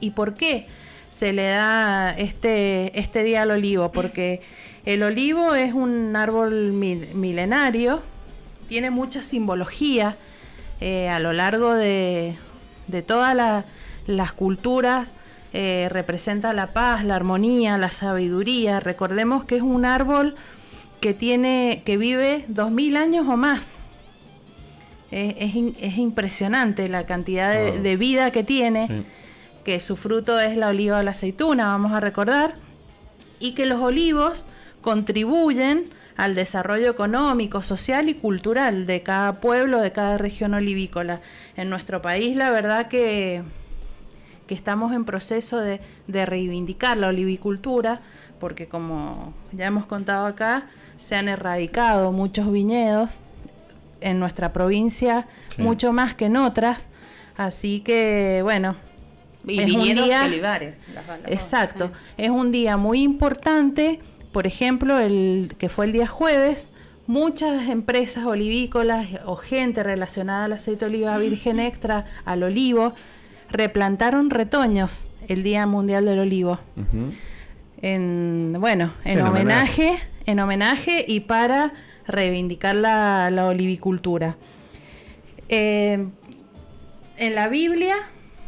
[0.00, 0.66] ¿Y por qué
[1.10, 3.92] se le da este, este día al olivo?
[3.92, 4.40] Porque
[4.84, 8.02] el olivo es un árbol milenario,
[8.66, 10.16] tiene mucha simbología
[10.86, 12.36] eh, a lo largo de,
[13.06, 13.64] todas
[14.06, 15.16] las culturas
[15.54, 18.80] eh, representa la paz, la armonía, la sabiduría.
[18.80, 20.34] Recordemos que es un árbol
[21.00, 23.76] que tiene, que vive dos mil años o más.
[25.10, 29.06] Es, impresionante la cantidad de, vida que tiene,
[29.64, 32.56] que su fruto es la oliva o la aceituna, vamos a recordar,
[33.40, 34.44] y que los olivos
[34.82, 41.20] contribuyen al desarrollo económico, social y cultural de cada pueblo, de cada región olivícola.
[41.56, 43.42] En nuestro país, la verdad que,
[44.46, 48.00] que estamos en proceso de, reivindicar la olivicultura,
[48.38, 50.66] porque como ya hemos contado acá,
[50.98, 53.18] se han erradicado muchos viñedos
[54.00, 55.26] en nuestra provincia,
[55.58, 56.88] mucho más que en otras.
[57.36, 58.76] Así que, bueno,
[59.46, 60.80] y es un día, olivares.
[61.26, 64.00] exacto, es un día muy importante
[64.34, 66.68] por ejemplo, el que fue el día jueves,
[67.06, 72.94] muchas empresas olivícolas o gente relacionada al aceite de oliva virgen extra, al olivo,
[73.48, 76.58] replantaron retoños el Día Mundial del Olivo.
[77.80, 81.72] En, bueno, en, homenaje, en homenaje y para
[82.08, 84.36] reivindicar la, olivicultura.
[85.48, 86.08] Eh,
[87.18, 87.94] en la Biblia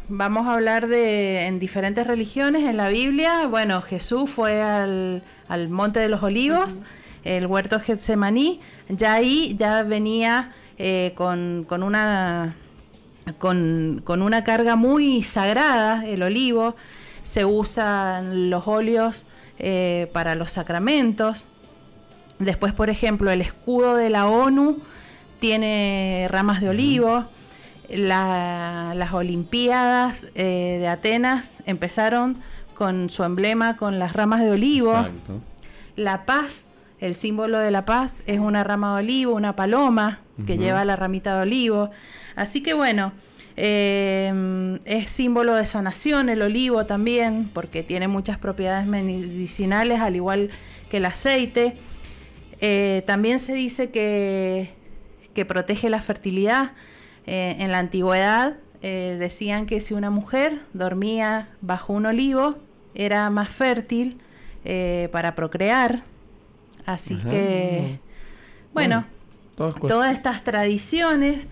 [0.09, 2.63] vamos a hablar de en diferentes religiones.
[2.65, 5.23] En la Biblia, bueno, Jesús fue al,
[5.69, 6.77] Monte de los Olivos,
[7.23, 8.59] el huerto Getsemaní.
[8.89, 12.55] Ya ahí ya venía eh, con, una
[13.39, 16.75] con, una carga muy sagrada, el olivo.
[17.23, 19.25] Se usan los óleos
[19.59, 21.45] eh, para los sacramentos.
[22.39, 24.79] Después, por ejemplo, el escudo de la ONU
[25.39, 27.27] tiene ramas de olivo
[27.89, 32.37] las Olimpiadas eh, de Atenas empezaron
[32.77, 34.93] con su emblema con las ramas de olivo.
[35.95, 36.67] La paz,
[36.99, 40.95] el símbolo de la paz es una rama de olivo, una paloma que lleva la
[40.95, 41.89] ramita de olivo.
[42.35, 43.13] Así que bueno,
[43.55, 50.51] eh, es símbolo de sanación el olivo también, porque tiene muchas propiedades medicinales, al igual
[50.91, 51.77] que el aceite.
[52.61, 54.69] Eh, también se dice que,
[55.33, 56.73] que protege la fertilidad.
[57.25, 62.59] Eh, en la antigüedad eh, decían que si una mujer dormía bajo un olivo
[62.97, 64.17] era más fértil
[64.65, 66.03] eh, para procrear.
[66.85, 67.99] Así que,
[68.73, 69.05] bueno,
[69.55, 71.47] todas estas tradiciones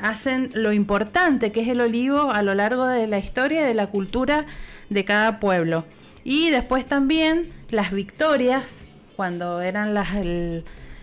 [0.00, 3.74] hacen lo importante que es el olivo a lo largo de la historia y de
[3.74, 4.46] la cultura
[4.88, 5.84] de cada pueblo.
[6.24, 10.08] Y después también las victorias, cuando eran las,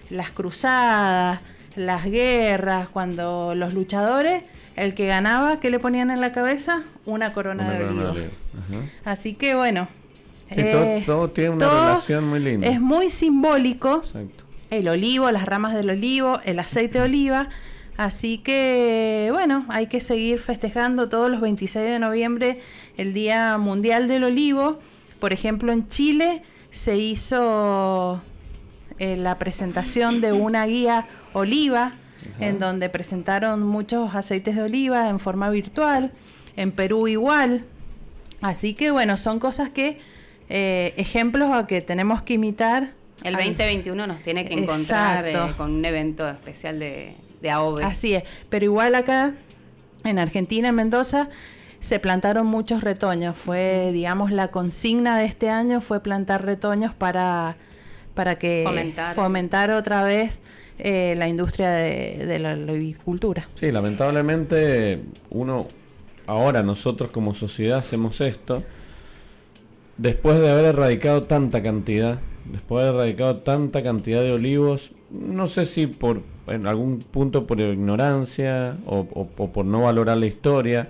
[0.10, 1.40] las cruzadas,
[1.76, 4.44] las guerras, cuando los luchadores,
[4.76, 6.84] el que ganaba, ¿qué le ponían en la cabeza?
[7.06, 8.14] Una corona de olivo.
[9.06, 9.88] Así que bueno.
[10.50, 12.68] Eh, todo, tiene una relación muy linda.
[12.68, 14.04] Es muy simbólico.
[14.70, 17.50] El olivo, las ramas del olivo, el aceite de oliva.
[17.98, 22.60] Así que, bueno, hay que seguir festejando todos los 26 de noviembre
[22.98, 24.80] el Día Mundial del Olivo.
[25.20, 28.20] Por ejemplo, en Chile se hizo
[28.98, 31.94] eh, la presentación de una guía oliva,
[32.40, 36.12] en donde presentaron muchos aceites de oliva en forma virtual,
[36.56, 37.66] en Perú igual.
[38.42, 40.00] Así que bueno, son cosas que,
[40.50, 42.92] eh, ejemplos a que tenemos que imitar.
[43.24, 47.84] El 2021 nos tiene que encontrar eh, con un evento especial de, de AOVE.
[47.84, 49.34] Así es, pero igual acá,
[50.04, 51.30] en Argentina, en Mendoza,
[51.80, 53.38] se plantaron muchos retoños.
[53.38, 57.58] Fue, digamos, la consigna de este año fue plantar retoños para
[58.14, 58.64] para que
[59.16, 60.42] fomentar, otra vez
[60.80, 63.48] eh, la industria de, la agricultura.
[63.54, 65.68] Sí, lamentablemente uno,
[66.28, 68.64] ahora nosotros como sociedad hacemos esto,
[69.98, 72.20] después de haber erradicado tanta cantidad,
[72.52, 77.48] después de haber erradicado tanta cantidad de olivos, no sé si por en algún punto
[77.48, 80.90] por ignorancia o por no valorar la historia,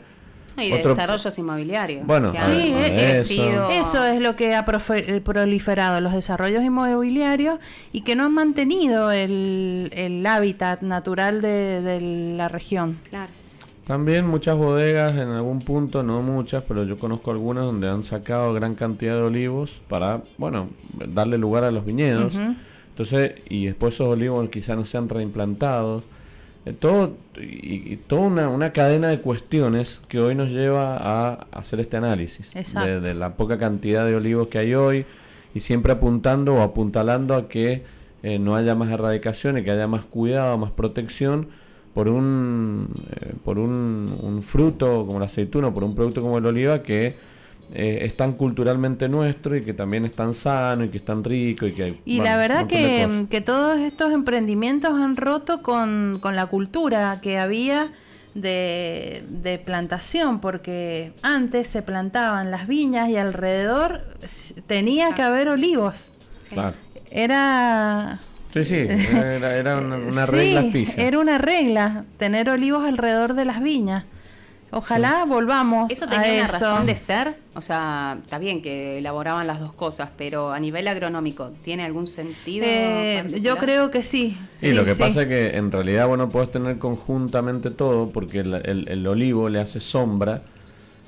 [0.58, 2.06] y de desarrollos inmobiliarios.
[2.06, 3.70] Bueno, sí, eso.
[3.70, 4.06] eso.
[4.06, 7.60] es lo que ha eh, proliferado, los desarrollos inmobiliarios
[7.92, 13.00] y que no han mantenido el, el hábitat natural de, la región.
[13.10, 13.32] Claro.
[13.86, 18.54] También muchas bodegas en algún punto, no muchas, pero yo conozco algunas donde han sacado
[18.54, 20.70] gran cantidad de olivos para, bueno,
[21.10, 22.40] darle lugar a los viñedos.
[22.90, 26.13] Entonces, y después esos olivos quizá no sean reimplantados eh,
[26.72, 32.54] todo y, toda una, cadena de cuestiones que hoy nos lleva a hacer este análisis.
[32.54, 35.06] De, la poca cantidad de olivos que hay hoy
[35.54, 37.84] y siempre apuntando o apuntalando a que
[38.24, 41.50] eh, no haya más erradicación y que haya más cuidado, más protección
[41.94, 46.46] por un eh, por un, un, fruto como la aceituna por un producto como el
[46.46, 47.16] oliva que
[47.72, 51.24] eh, es tan culturalmente nuestro y que también es tan sano y que es tan
[51.24, 56.46] rico y que Y la verdad que, que, todos estos emprendimientos han roto con, la
[56.48, 57.92] cultura que había
[58.36, 64.02] de, de, plantación, porque antes se plantaban las viñas y alrededor
[64.68, 66.12] tenía que haber olivos.
[67.10, 68.20] Era...
[68.50, 70.94] Sí, sí, era, una, regla fija.
[70.96, 74.06] Era una regla, tener olivos alrededor de las viñas
[74.74, 75.92] Ojalá volvamos.
[75.92, 77.36] ¿Eso tenía una razón de ser?
[77.54, 82.08] O sea, está bien que elaboraban las dos cosas, pero a nivel agronómico, ¿tiene algún
[82.08, 82.66] sentido?
[82.68, 84.38] Eh, yo creo que sí.
[84.48, 88.40] Sí, lo que pasa es que en realidad vos no podés tener conjuntamente todo porque
[88.40, 90.42] el, olivo le hace sombra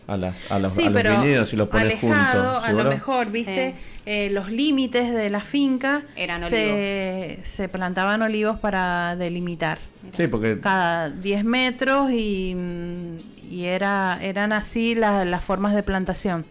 [0.08, 2.64] a, las, a, los, viñedos y los pones juntos.
[2.64, 3.76] a lo mejor, ¿viste?
[4.06, 9.80] Eh, los límites de la finca Eran se, se plantaban olivos para delimitar.
[10.12, 10.60] Sí, porque...
[10.60, 12.56] Cada 10 metros y,
[13.50, 16.46] y era, eran así las formas de plantación.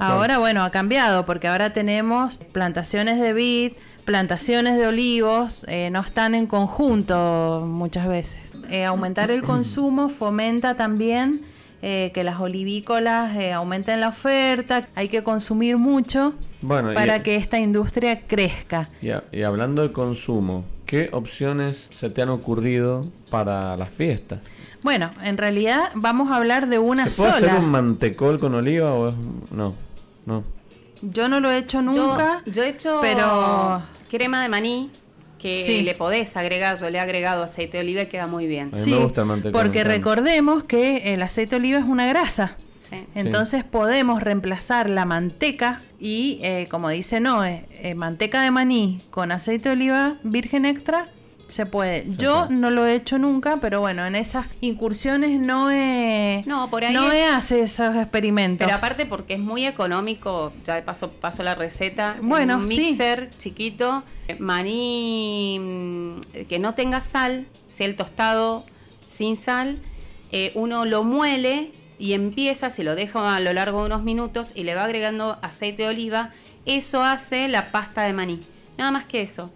[0.00, 3.72] ahora, bueno, ha cambiado porque ahora tenemos plantaciones de vid,
[4.08, 8.56] plantaciones de olivos, eh, no están en conjunto muchas veces.
[8.70, 11.42] Eh, aumentar el consumo fomenta también
[11.82, 16.32] eh, que las olivícolas aumenten la oferta, hay que consumir mucho
[16.66, 18.88] para que esta industria crezca.
[19.02, 24.40] y hablando de consumo, ¿qué opciones se te han ocurrido para las fiestas?
[24.82, 28.92] Bueno, en realidad vamos a hablar de una ¿Se puede hacer un mantecol con oliva
[28.92, 29.12] o
[29.50, 29.74] no?
[30.26, 30.44] No.
[31.02, 32.42] Yo no lo he hecho nunca.
[32.46, 34.90] Yo, he hecho pero crema de maní
[35.38, 38.70] que le podés agregar, yo le he agregado aceite de oliva y queda muy bien.
[38.74, 39.60] A mí me gusta el mantecol.
[39.60, 42.56] Porque recordemos que el aceite de oliva es una grasa.
[42.80, 43.04] Sí.
[43.14, 49.30] Entonces podemos reemplazar la manteca y, eh, como dice Noé, eh, manteca de maní con
[49.30, 51.08] aceite de oliva virgen extra
[51.48, 52.04] se puede.
[52.16, 56.84] Yo no lo he hecho nunca, pero bueno, en esas incursiones no he, no, por
[56.84, 58.66] ahí no hace esos experimentos.
[58.66, 62.16] Pero aparte porque es muy económico, ya de paso paso la receta.
[62.20, 64.04] Bueno, un mixer chiquito,
[64.38, 68.64] maní mm, que no tenga sal, sea el tostado
[69.08, 69.78] sin sal,
[70.30, 74.52] eh, uno lo muele y empieza, se lo deja a lo largo de unos minutos
[74.54, 76.30] y le va agregando aceite de oliva.
[76.66, 78.40] Eso hace la pasta de maní.
[78.76, 79.50] Nada más que eso.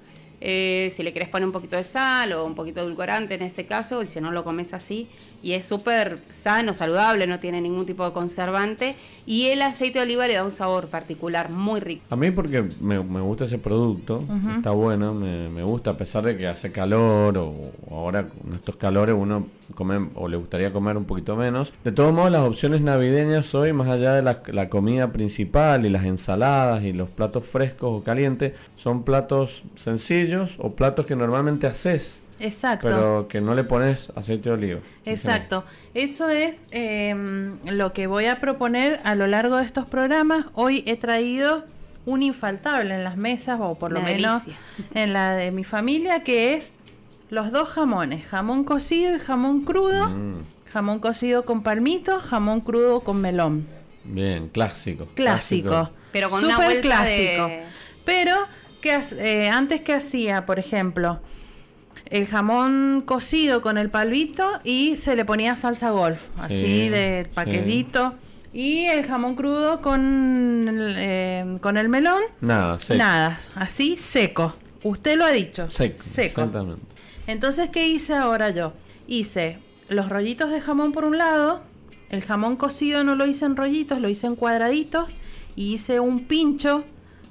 [0.45, 3.43] Eh, si le querés poner un poquito de sal o un poquito de edulcorante en
[3.43, 5.09] ese caso, y si no lo comes así,
[5.43, 8.95] y es súper sano, saludable, no tiene ningún tipo de conservante
[9.27, 12.05] y el aceite de oliva le da un sabor particular muy rico.
[12.11, 14.25] A mí porque me, gusta ese producto,
[14.57, 19.15] está bueno, me, gusta a pesar de que hace calor o, ahora con estos calores
[19.19, 21.73] uno come o le gustaría comer un poquito menos.
[21.83, 25.91] De todos modos las opciones navideñas hoy, más allá de la, la comida principal y
[25.91, 31.67] las ensaladas y los platos frescos o calientes, son platos sencillos o platos que normalmente
[31.67, 32.89] haces Exacto.
[32.89, 34.81] Pero que no le pones aceite de oliva.
[35.05, 35.65] Exacto.
[35.95, 40.47] Eso es em, lo que voy a proponer a lo largo de estos programas.
[40.55, 41.65] Hoy he traído
[42.05, 44.43] un infaltable en las mesas, o por lo menos
[44.95, 46.75] en la de mi familia, que es
[47.31, 50.09] los dos jamones, jamón cocido y jamón crudo.
[50.09, 50.45] Mm.
[50.73, 53.67] Jamón cocido con palmitos, jamón crudo con melón.
[54.05, 55.07] Bien, clásico.
[55.15, 55.91] Clásico.
[56.13, 57.51] Pero con Super una clásico.
[58.05, 58.37] Pero
[58.81, 61.21] que eh, antes que hacía, por ejemplo,
[62.13, 68.15] el jamón cocido con el palvito y se le ponía salsa golf, así de paquetito.
[68.53, 72.21] Y el jamón crudo con, eh, con el melón.
[72.43, 72.99] Nada, seco.
[72.99, 74.55] Nada, así seco.
[74.83, 75.69] Usted lo ha dicho.
[75.69, 76.03] Seco.
[76.19, 76.83] Exactamente.
[77.27, 78.75] Entonces, ¿qué hice ahora yo?
[79.07, 79.59] Hice
[79.89, 81.63] los rollitos de jamón por un lado.
[82.11, 85.11] El jamón cocido no lo hice en rollitos, lo hice en cuadraditos.
[85.57, 86.85] Y hice un pincho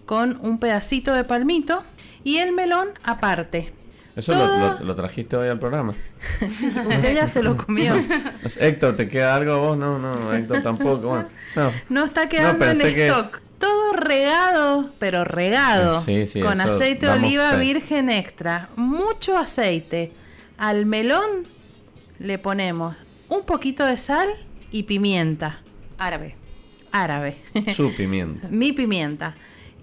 [0.07, 1.83] con un pedacito de palmito.
[2.23, 3.73] Y el melón aparte.
[4.15, 4.33] Eso
[4.83, 5.95] lo, trajiste hoy al programa.
[6.49, 7.93] sí, usted ya se lo comió.
[8.59, 9.77] Héctor, ¿te queda algo vos?
[9.77, 11.25] No, no, Héctor tampoco.
[11.89, 12.05] no.
[12.05, 13.41] está quedando en stock.
[13.57, 16.03] Todo regado, pero regado.
[16.41, 18.69] con aceite de oliva virgen extra.
[18.75, 20.11] Mucho aceite.
[20.57, 21.45] Al melón
[22.19, 22.95] le ponemos
[23.29, 24.29] un poquito de sal
[24.71, 25.59] y pimienta.
[25.97, 26.35] Árabe.
[26.91, 27.37] Árabe.
[27.75, 28.47] Su pimienta.
[28.51, 29.35] Mi pimienta.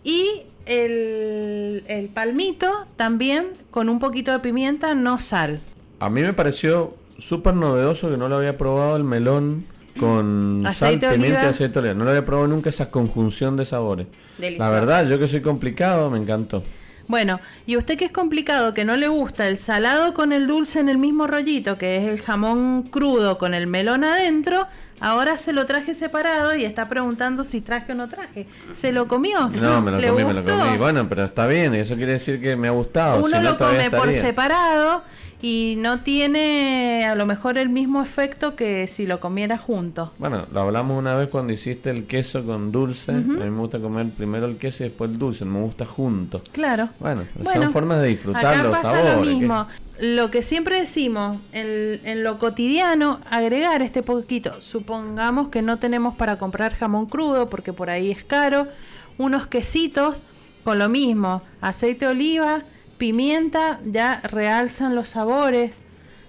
[0.05, 5.61] Y el, palmito también con un poquito de pimienta, no sal.
[6.01, 9.65] A mí me pareció súper novedoso que no lo había probado el melón
[9.99, 11.95] con sal, pimienta y aceite de oliva.
[11.95, 14.07] No lo había probado nunca esa conjunción de sabores.
[14.39, 16.62] La verdad, yo que soy complicado, me encantó.
[17.09, 20.78] Bueno, y usted que es complicado, que no le gusta el salado con el dulce
[20.78, 24.66] en el mismo rollito, que es el jamón crudo con el melón adentro,
[25.01, 28.47] ahora se lo traje separado y está preguntando si traje o no traje.
[28.73, 29.49] ¿Se lo comió?
[29.49, 30.77] No, me lo comí, me lo comí.
[30.79, 33.25] Bueno, pero está bien, eso quiere decir que me ha gustado.
[33.25, 35.03] Uno lo come por separado
[35.41, 40.12] y no tiene a lo mejor el mismo efecto que si lo comiera junto.
[40.19, 43.12] Bueno, lo hablamos una vez cuando hiciste el queso con dulce.
[43.12, 46.43] A mí me gusta comer primero el queso y después el dulce, me gusta junto.
[46.53, 46.89] Claro.
[46.99, 49.15] Bueno, son formas de disfrutar los sabores.
[49.15, 49.66] Lo mismo.
[50.01, 54.61] Lo que siempre decimos, en, en lo cotidiano, agregar este poquito.
[54.61, 58.69] Supongamos que no tenemos para comprar jamón crudo porque por ahí es caro.
[59.16, 60.20] Unos quesitos
[60.62, 62.62] con lo mismo, aceite de oliva,
[62.99, 65.81] pimienta ya realzan los sabores.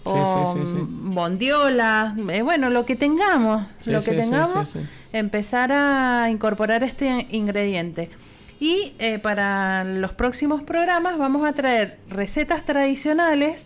[0.05, 4.75] o bondiola, eh, bueno, lo que tengamos, lo que tengamos,
[5.11, 8.09] empezar a incorporar este ingrediente.
[8.59, 13.65] Y eh, para los próximos programas vamos a traer recetas tradicionales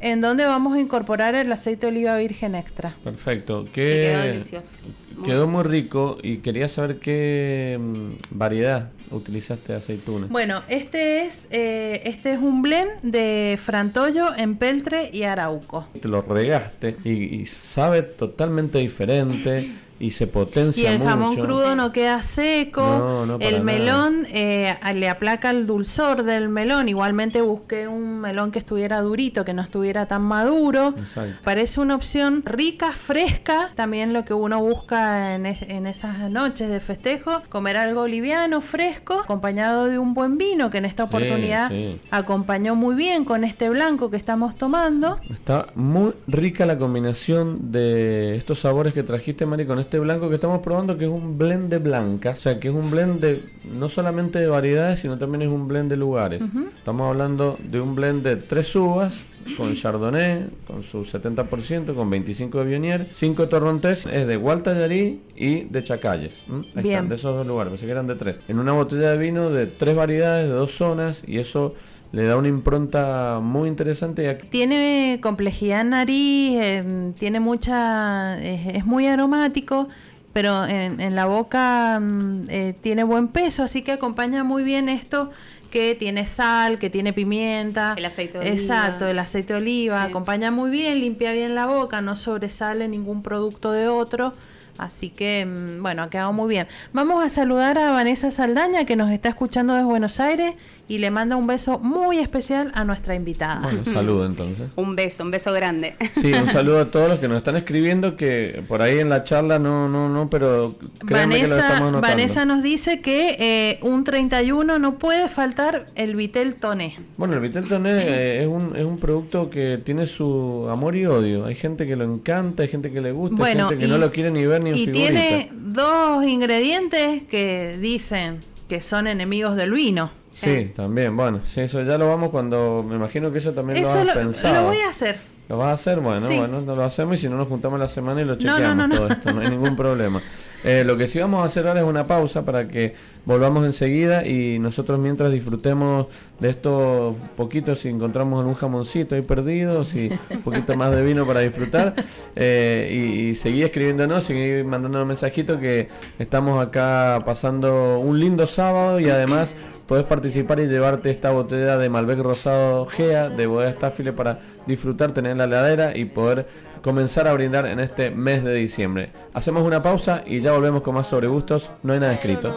[0.00, 2.94] en donde vamos a incorporar el aceite de oliva virgen extra.
[3.02, 3.66] Perfecto.
[3.72, 4.76] quedó delicioso.
[5.24, 10.28] Quedó muy rico y quería saber qué mm, variedad utilizaste de aceituna.
[10.30, 15.88] Bueno, este es eh, este es un blend de frantollo, empeltre y arauco.
[16.00, 21.92] Te lo regaste y sabe totalmente diferente y se potencia Y el jamón crudo no
[21.92, 23.38] queda seco.
[23.40, 26.88] el melón eh, le aplaca el dulzor del melón.
[26.88, 30.94] Igualmente busqué un melón que estuviera durito, que no estuviera tan maduro.
[31.42, 33.72] Parece una opción rica, fresca.
[33.74, 35.46] También lo que uno busca en,
[35.86, 37.42] esas noches de festejo.
[37.48, 41.70] Comer algo liviano, fresco, acompañado de un buen vino, que en esta oportunidad
[42.10, 45.18] acompañó muy bien con este blanco que estamos tomando.
[45.30, 50.28] Está muy rica la combinación de estos sabores que trajiste, Mari, con este este blanco
[50.28, 53.20] que estamos probando, que es un blend de blancas, o sea, que es un blend
[53.20, 53.42] de
[53.72, 56.44] no solamente de variedades, sino también es un blend de lugares.
[56.76, 59.24] Estamos hablando de un blend de tres uvas,
[59.56, 65.60] con Chardonnay, con su 70%, con 25 de Viognier, 5 Torrontés, es de Gualtallarí y
[65.60, 66.44] de Chacalles.
[66.76, 68.36] Están, de esos dos lugares, pensé que eran de tres.
[68.46, 71.74] En una botella de vino de tres variedades, de dos zonas, y eso
[72.12, 74.34] le da una impronta muy interesante.
[74.50, 79.88] Tiene complejidad en nariz, eh, tiene mucha, es, muy aromático,
[80.32, 85.30] pero en, la boca mm, eh, tiene buen peso, así que acompaña muy bien esto
[85.70, 87.94] que tiene sal, que tiene pimienta.
[87.96, 88.54] El aceite de oliva.
[88.54, 90.02] Exacto, el aceite de oliva.
[90.02, 94.32] Acompaña muy bien, limpia bien la boca, no sobresale ningún producto de otro.
[94.78, 96.68] Así que, mm, bueno, ha quedado muy bien.
[96.92, 100.54] Vamos a saludar a Vanessa Saldaña, que nos está escuchando desde Buenos Aires
[100.88, 103.60] y le manda un beso muy especial a nuestra invitada.
[103.60, 104.70] Bueno, saludo entonces.
[104.76, 105.96] un beso, un beso grande.
[106.12, 109.22] Sí, un saludo a todos los que nos están escribiendo, que por ahí en la
[109.22, 114.98] charla no, no, no, pero Vanessa, que Vanessa nos dice que eh, un 31 no
[114.98, 116.96] puede faltar el Vitel Toné.
[117.16, 121.04] Bueno, el Vitel Toné eh, es, un, es un producto que tiene su amor y
[121.04, 121.44] odio.
[121.44, 124.10] Hay gente que lo encanta, hay gente que le gusta, hay gente que no lo
[124.10, 130.10] quiere ni ver ni Y tiene dos ingredientes que dicen que son enemigos del vino.
[130.30, 133.88] Sí, también, bueno, sí, eso ya lo vamos cuando, me imagino que eso también lo
[133.88, 134.62] has pensado.
[134.62, 135.18] Lo voy a hacer.
[135.48, 136.00] ¿Lo vas a hacer?
[136.00, 138.90] Bueno, bueno, no lo hacemos y si no nos juntamos la semana y lo chequeamos
[138.90, 140.20] todo esto, no hay ningún problema.
[140.64, 142.94] Eh, lo que sí vamos a hacer ahora es una pausa para que
[143.24, 146.06] volvamos enseguida y nosotros mientras disfrutemos
[146.40, 151.26] de estos poquitos, si encontramos algún jamoncito ahí perdido, si un poquito más de vino
[151.26, 151.94] para disfrutar,
[152.34, 159.10] eh, y, seguir escribiéndonos, seguir mandándonos mensajitos que estamos acá pasando un lindo sábado y
[159.10, 159.54] además
[159.86, 165.12] puedes participar y llevarte esta botella de Malbec Rosado Gea de Bodega Staffile para disfrutar,
[165.12, 166.46] tener la heladera y poder
[166.82, 169.12] comenzar a brindar en este mes de diciembre.
[169.34, 171.76] Hacemos una pausa y ya volvemos con más sobre gustos.
[171.82, 172.52] No hay nada escrito.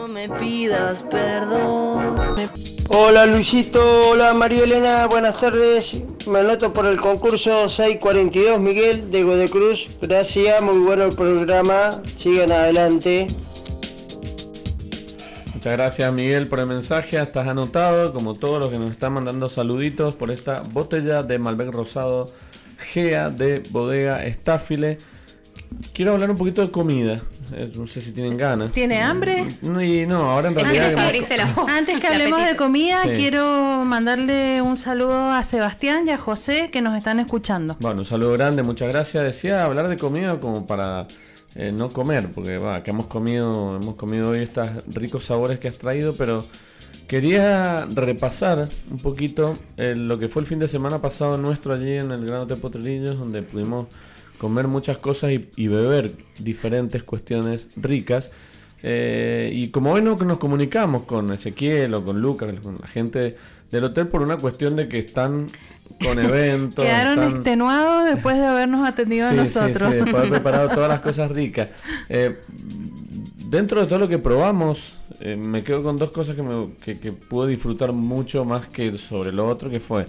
[2.88, 6.02] Hola Luisito, hola María Elena, buenas tardes.
[6.26, 9.88] Me anoto por el concurso 642 Miguel de Godecruz.
[10.00, 12.02] Gracias, muy bueno el programa.
[12.16, 13.26] Sigan adelante.
[15.54, 19.48] Muchas gracias Miguel por el mensaje, estás anotado como todos los que nos están mandando
[19.48, 22.32] saluditos por esta botella de Malbec Rosado
[22.82, 24.98] Gea de Bodega Estáfile.
[25.92, 27.22] Quiero hablar un poquito de comida.
[27.54, 28.72] Eh, no sé si tienen ganas.
[28.72, 29.56] ¿Tiene hambre?
[29.62, 30.94] No, y no ahora en realidad.
[31.68, 36.80] Antes, que hablemos de comida, quiero mandarle un saludo a Sebastián y a José que
[36.80, 37.76] nos están escuchando.
[37.80, 39.24] Bueno, un saludo grande, muchas gracias.
[39.24, 41.06] Decía hablar de comida como para
[41.54, 45.68] eh, no comer, porque va, que hemos comido, hemos comido hoy estos ricos sabores que
[45.68, 46.46] has traído, pero
[47.06, 51.92] Quería repasar un poquito eh, lo que fue el fin de semana pasado nuestro allí
[51.92, 53.88] en el Gran Hotel Potrillos, donde pudimos
[54.38, 58.30] comer muchas cosas y, beber diferentes cuestiones ricas.
[58.82, 63.36] Eh, y como hoy no, nos comunicamos con Ezequiel o con Lucas, con la gente
[63.70, 65.48] del hotel, por una cuestión de que están
[66.02, 66.84] con eventos.
[66.84, 69.90] Quedaron extenuados después de habernos atendido a nosotros.
[69.90, 71.68] Sí, después de haber preparado todas las cosas ricas.
[72.08, 72.40] Eh,
[73.48, 77.12] dentro de todo lo que probamos, eh, me quedo con dos cosas que, me, que,
[77.12, 80.06] pude disfrutar mucho más que sobre lo otro, que fue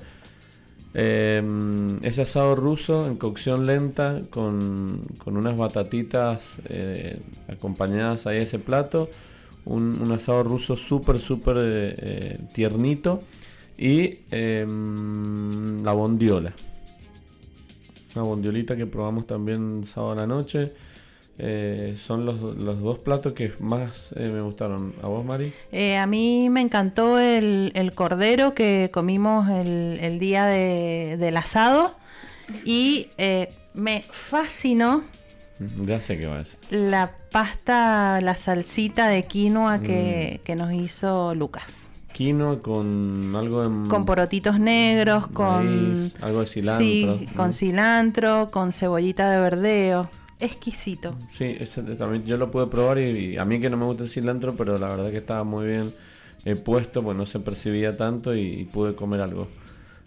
[0.96, 8.58] em, ese asado ruso en cocción lenta con, unas batatitas eh, acompañadas ahí a ese
[8.58, 9.12] plato,
[9.66, 13.22] un, asado ruso súper, súper eh, tiernito
[13.78, 16.56] y em, la bondiola.
[18.16, 20.72] Una bondiolita que probamos también sábado a la noche.
[21.40, 24.94] Eh, son los, los, dos platos que más eh, me gustaron.
[25.02, 25.52] ¿A vos, Mari?
[25.72, 31.38] Eh, a mí me encantó el, el cordero que comimos el, el día de, del
[31.38, 31.96] asado.
[32.66, 35.04] Y eh, me fascinó.
[35.60, 36.60] Mm, ya sé qué ser.
[36.70, 40.44] La pasta, la salsita de quinoa que, mm.
[40.44, 41.88] que nos hizo Lucas.
[42.12, 43.90] Quinoa con algo de...
[43.90, 45.98] Con porotitos negros, con...
[46.22, 46.86] algo de cilantro.
[46.86, 50.10] Sí, con cilantro, con cebollita de verdeo.
[50.44, 51.16] Exquisito.
[51.32, 51.58] Sí,
[52.26, 54.90] yo lo pude probar y, a mí que no me gusta el cilantro, pero la
[54.90, 55.94] verdad que estaba muy bien
[56.44, 59.48] eh, puesto, pues no se percibía tanto y pude comer algo.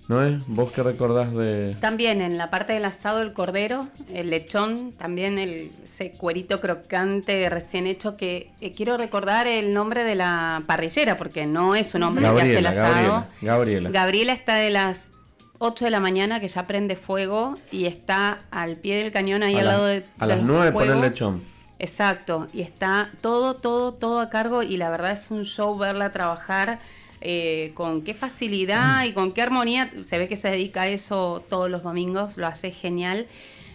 [0.08, 0.36] ¿No es?
[0.46, 1.76] ¿Vos qué recordás de...?
[1.80, 7.50] También en la parte del asado el cordero, el lechón, también el, ese cuerito crocante
[7.50, 12.04] recién hecho que eh, quiero recordar el nombre de la parrillera porque no es un
[12.04, 13.26] hombre que hace el asado.
[13.40, 14.32] Gabriela, Gabriela.
[14.32, 15.12] está de las
[15.58, 19.56] 8 de la mañana que ya prende fuego y está al pie del cañón ahí
[19.56, 20.04] al lado de...
[20.18, 21.42] A las 9 pone el lechón.
[21.78, 26.10] Exacto, y está todo, todo, todo a cargo y la verdad es un show verla
[26.10, 26.78] trabajar
[27.20, 29.90] eh, con qué facilidad y con qué armonía.
[30.02, 33.26] Se ve que se dedica a eso todos los domingos, lo hace genial.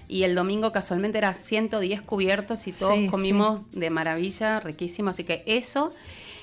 [0.08, 5.12] Y el domingo casualmente era 110 cubiertos y todos comimos de maravilla, riquísimo.
[5.12, 5.94] Así que eso.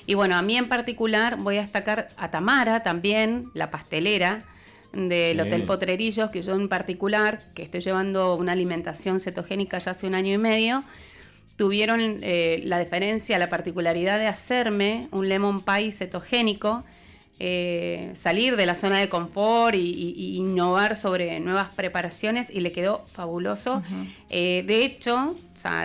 [0.07, 4.45] Y bueno, a mí en particular voy a destacar a Tamara también, la pastelera
[4.93, 10.07] del Hotel Potrerillos, que yo en particular, que estoy llevando una alimentación cetogénica ya hace
[10.07, 10.83] un año y medio,
[11.55, 16.83] tuvieron eh, la diferencia, la particularidad de hacerme un lemon pie cetogénico,
[17.41, 23.05] eh, salir de la zona de confort y, innovar sobre nuevas preparaciones y le quedó
[23.11, 23.83] fabuloso.
[24.29, 25.35] Eh, de hecho,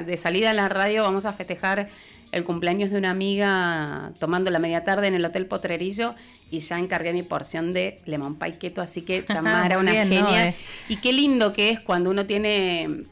[0.06, 1.89] de salida a la radio vamos a festejar
[2.35, 6.15] el cumpleaños de una amiga tomando la media tarde en el Hotel Potrerillo
[6.51, 10.55] y ya encargué mi porción de lemon pie keto, así que Tamara, una genia.
[10.89, 13.05] Y qué lindo que es cuando uno tiene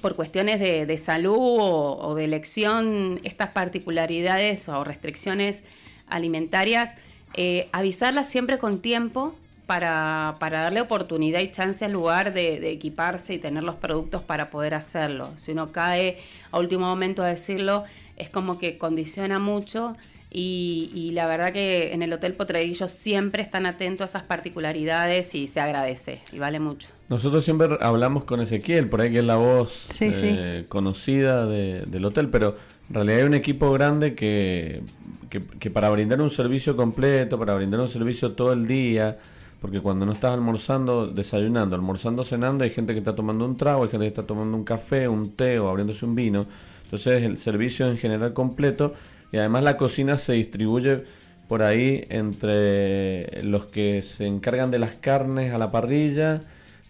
[0.00, 5.62] por cuestiones de, salud o, de elección estas particularidades o restricciones
[6.08, 6.96] alimentarias,
[7.34, 9.34] eh, avisarlas siempre con tiempo
[9.66, 14.74] para, darle oportunidad y chance al lugar de, equiparse y tener los productos para poder
[14.74, 15.30] hacerlo.
[15.36, 16.18] Si uno cae
[16.50, 17.84] a último momento a decirlo,
[18.16, 19.96] es como que condiciona mucho
[20.34, 25.46] y, la verdad que en el Hotel Potrerillo siempre están atentos a esas particularidades y
[25.46, 26.88] se agradece y vale mucho.
[27.10, 32.30] Nosotros siempre hablamos con Ezequiel, por ahí que es la voz eh, conocida del hotel,
[32.30, 32.56] pero
[32.88, 34.80] en realidad hay un equipo grande que,
[35.28, 39.18] que, para brindar un servicio completo, para brindar un servicio todo el día,
[39.60, 43.84] porque cuando no estás almorzando, desayunando, almorzando, cenando, hay gente que está tomando un trago,
[43.84, 46.46] hay gente que está tomando un café, un té o abriéndose un vino.
[46.92, 48.92] Entonces el servicio en general completo
[49.32, 51.04] y además la cocina se distribuye
[51.48, 56.42] por ahí entre los que se encargan de las carnes a la parrilla,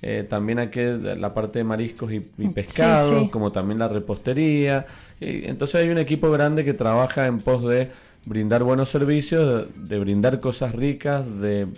[0.02, 2.18] eh, también aquí la parte de mariscos y,
[2.48, 4.86] pescados, como también la repostería.
[5.20, 7.92] entonces hay un equipo grande que trabaja en pos de
[8.24, 11.68] brindar buenos servicios, de, brindar cosas ricas, de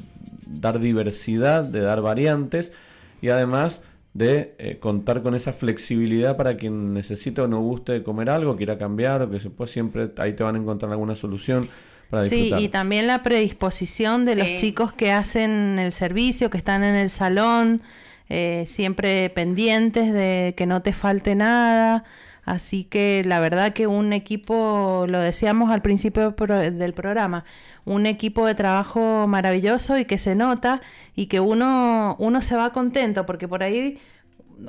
[0.47, 2.73] dar diversidad, de dar variantes
[3.21, 3.83] y además
[4.15, 8.79] de eh, contar con esa flexibilidad para quien necesite o no guste comer algo, quiera
[8.79, 11.69] cambiar o que se pueda siempre ahí te van a encontrar alguna solución.
[12.09, 16.85] Para sí, y también la predisposición de los chicos que hacen el servicio, que están
[16.85, 17.83] en el salón,
[18.29, 22.05] eh, siempre pendientes de que no te falte nada.
[22.45, 27.45] Así que la verdad que un equipo, lo decíamos al principio del programa,
[27.85, 30.81] un equipo de trabajo maravilloso y que se nota
[31.15, 33.99] y que uno, uno se va contento, porque por ahí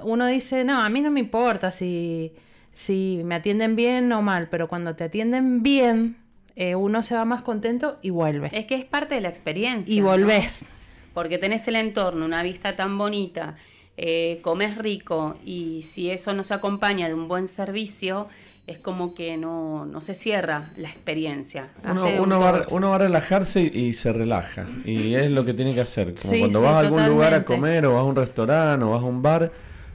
[0.04, 2.34] uno dice, no, a mí no me importa si,
[2.74, 6.18] si me atienden bien o mal, pero cuando te atienden bien,
[6.56, 8.50] eh, uno se va más contento y vuelve.
[8.52, 9.94] Es que es parte de la experiencia.
[9.94, 10.68] Y volvés.
[11.14, 13.56] Porque tenés el entorno, una vista tan bonita,
[13.98, 18.28] eh, comes rico y si eso no se acompaña de un buen servicio,
[18.68, 21.70] es como que no, no se cierra la experiencia.
[22.20, 24.66] Uno, va, a relajarse y, se relaja.
[24.86, 26.16] Y es lo que tiene que hacer.
[26.16, 29.02] Como cuando vas a algún lugar a comer o vas a un restaurante o vas
[29.04, 29.52] a un bar,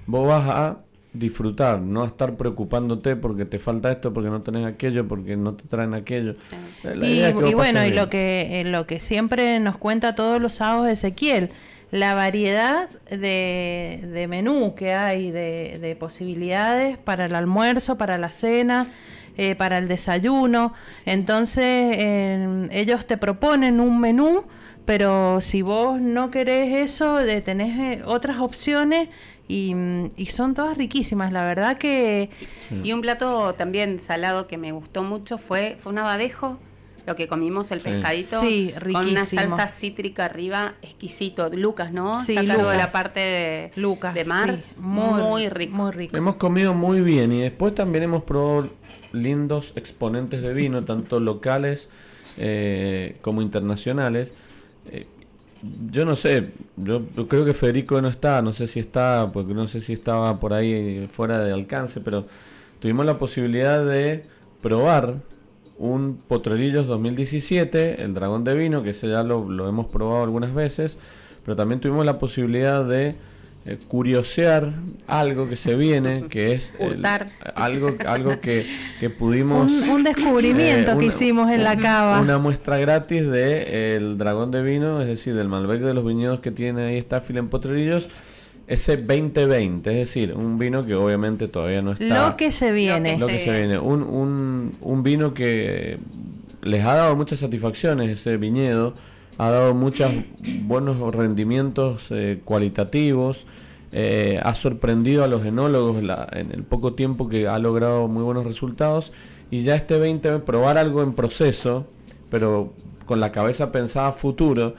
[0.07, 0.79] vos vas a
[1.13, 5.55] disfrutar, no a estar preocupándote porque te falta esto, porque no tenés aquello, porque no
[5.55, 6.37] te traen aquello.
[6.85, 11.51] y, bueno, y lo que, eh, lo que siempre nos cuenta todos los sábados Ezequiel,
[11.91, 18.31] la variedad de, de menú que hay, de, de, posibilidades para el almuerzo, para la
[18.31, 18.87] cena,
[19.37, 20.73] eh, para el desayuno.
[21.05, 21.97] Entonces,
[22.71, 24.45] ellos te proponen un menú,
[24.85, 29.09] pero si vos no querés eso, de, tenés eh, otras opciones
[29.49, 29.75] y,
[30.17, 31.33] y, son todas riquísimas.
[31.33, 32.31] La verdad que...
[32.85, 36.59] Y un plato también salado que me gustó mucho fue, fue un abadejo
[37.06, 41.51] lo que comimos, el pescadito, sí, con una salsa cítrica arriba, exquisito.
[41.51, 42.22] Lucas, ¿no?
[42.22, 45.77] Sí, Está de la parte de, Lucas, de mar, muy, rico.
[45.77, 46.16] Muy rico.
[46.16, 48.68] Hemos comido muy bien y después también hemos probado
[49.12, 51.89] lindos exponentes de vino, tanto locales
[52.39, 54.35] eh, como internacionales.
[54.90, 55.06] Eh,
[55.90, 59.68] yo no sé, yo, creo que Federico no está, no sé si está, porque no
[59.68, 62.27] sé si estaba por ahí fuera de alcance, pero
[62.78, 64.22] tuvimos la posibilidad de
[64.62, 65.16] probar
[65.81, 70.52] un Potrerillos 2017, el Dragón de Vino, que ese ya lo, lo hemos probado algunas
[70.55, 70.98] veces,
[71.44, 73.15] pero también tuvimos la posibilidad de
[73.66, 74.73] eh, curiosear
[75.07, 76.74] algo que se viene, que es
[77.55, 78.66] algo, algo que,
[79.19, 79.73] pudimos...
[79.89, 82.20] Un, descubrimiento eh, que hicimos en la cava.
[82.20, 86.40] Una muestra gratis de el dragón de vino, es decir, del Malbec de los viñedos
[86.40, 88.11] que tiene ahí Staffil en Potrerillos.
[88.71, 92.29] Ese 2020, es decir, un vino que obviamente todavía no está...
[92.29, 93.19] Lo que se viene.
[93.19, 93.79] Lo que se viene.
[93.79, 95.99] Un, un, un vino que
[96.63, 98.95] les ha dado muchas satisfacciones ese viñedo
[99.41, 100.13] ha dado muchos
[100.65, 103.47] buenos rendimientos eh, cualitativos,
[103.91, 105.97] eh, ha sorprendido a los enólogos
[106.33, 109.15] en el poco tiempo que ha logrado muy buenos resultados
[109.51, 111.87] y ya este 20 probar algo en proceso,
[112.29, 112.75] pero
[113.07, 114.75] con la cabeza pensada futuro,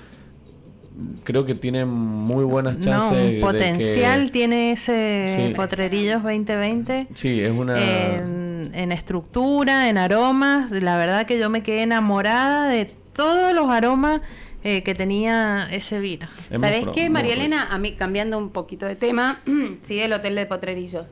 [1.23, 3.35] creo que tiene muy buenas chances.
[3.35, 7.07] No, potencial tiene ese Potrerillos 2020.
[7.13, 7.77] Sí, es una.
[7.79, 10.71] En, en, estructura, en aromas.
[10.71, 14.21] La verdad que yo me quedé enamorada de todos los aromas
[14.63, 16.27] eh, que tenía ese vino.
[16.53, 17.67] ¿Sabes qué, María Elena?
[17.71, 19.41] A mí, cambiando un poquito de tema,
[19.81, 21.07] sigue el Hotel de Potrerillos.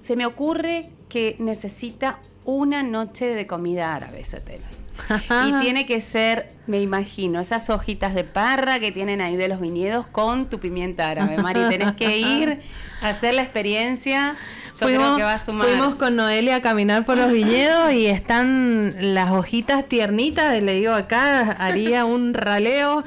[0.00, 4.60] Se, me ocurre que necesita una noche de comida árabe ese hotel.
[5.46, 9.60] y tiene que ser, me imagino, esas hojitas de parra que tienen ahí de los
[9.60, 11.38] viñedos con tu pimienta árabe.
[11.38, 12.60] Mari, tenés que ir
[13.00, 14.36] a hacer la experiencia
[14.78, 20.62] fuimos, con Noelia a caminar por los viñedos y están las hojitas tiernitas.
[20.62, 23.04] Le digo acá, haría un raleo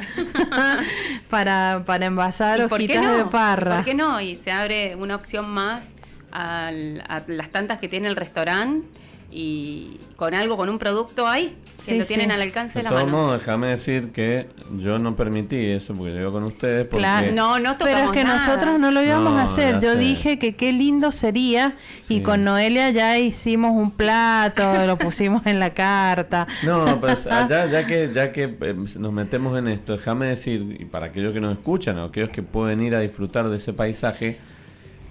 [1.30, 3.78] para, para envasar hojitas de parra.
[3.78, 4.20] ¿Por qué no?
[4.20, 5.92] Y se abre una opción más
[6.32, 8.88] a las tantas que tiene el restaurante
[9.32, 11.56] y con algo, con un producto ahí,
[11.86, 13.08] que lo tienen al alcance de, la mano.
[13.08, 14.48] Modos, déjame decir que
[14.78, 16.86] yo no permití eso porque yo con ustedes.
[16.88, 17.32] Porque...
[17.34, 19.80] no, no Pero es que nosotros no lo íbamos a hacer.
[19.80, 21.74] Yo dije que qué lindo sería
[22.10, 26.48] y con Noelia ya hicimos un plato, lo pusimos en la carta.
[26.64, 30.86] No, pues allá, ya que, ya que eh, nos metemos en esto, déjame decir, y
[30.86, 34.38] para aquellos que nos escuchan o aquellos que pueden ir a disfrutar de ese paisaje,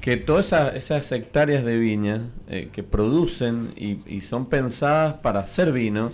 [0.01, 6.11] que todas esas, hectáreas de viña eh, que producen y, son pensadas para hacer vino,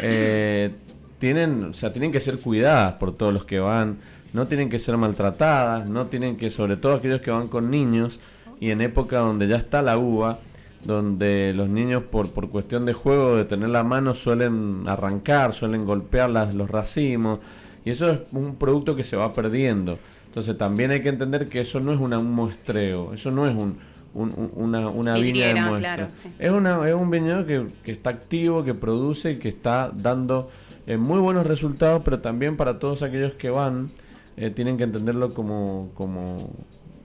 [0.00, 0.70] eh,
[1.18, 3.98] tienen, o sea, tienen que ser cuidadas por todos los que van,
[4.32, 8.20] no tienen que ser maltratadas, no tienen que, sobre todo aquellos que van con niños
[8.60, 10.38] y en época donde ya está la uva,
[10.84, 15.86] donde los niños por, por cuestión de juego, de tener la mano, suelen arrancar, suelen
[15.86, 17.40] golpear las, los racimos,
[17.84, 19.98] y eso es un producto que se va perdiendo.
[20.34, 23.78] Entonces también hay que entender que eso no es un muestreo, eso no es un,
[24.12, 26.08] una, una viña de muestra.
[26.40, 30.50] es, una, es un viñedo que, está activo, que produce y que está dando
[30.88, 33.90] eh, muy buenos resultados, pero también para todos aquellos que van,
[34.36, 36.50] eh, tienen que entenderlo como, como,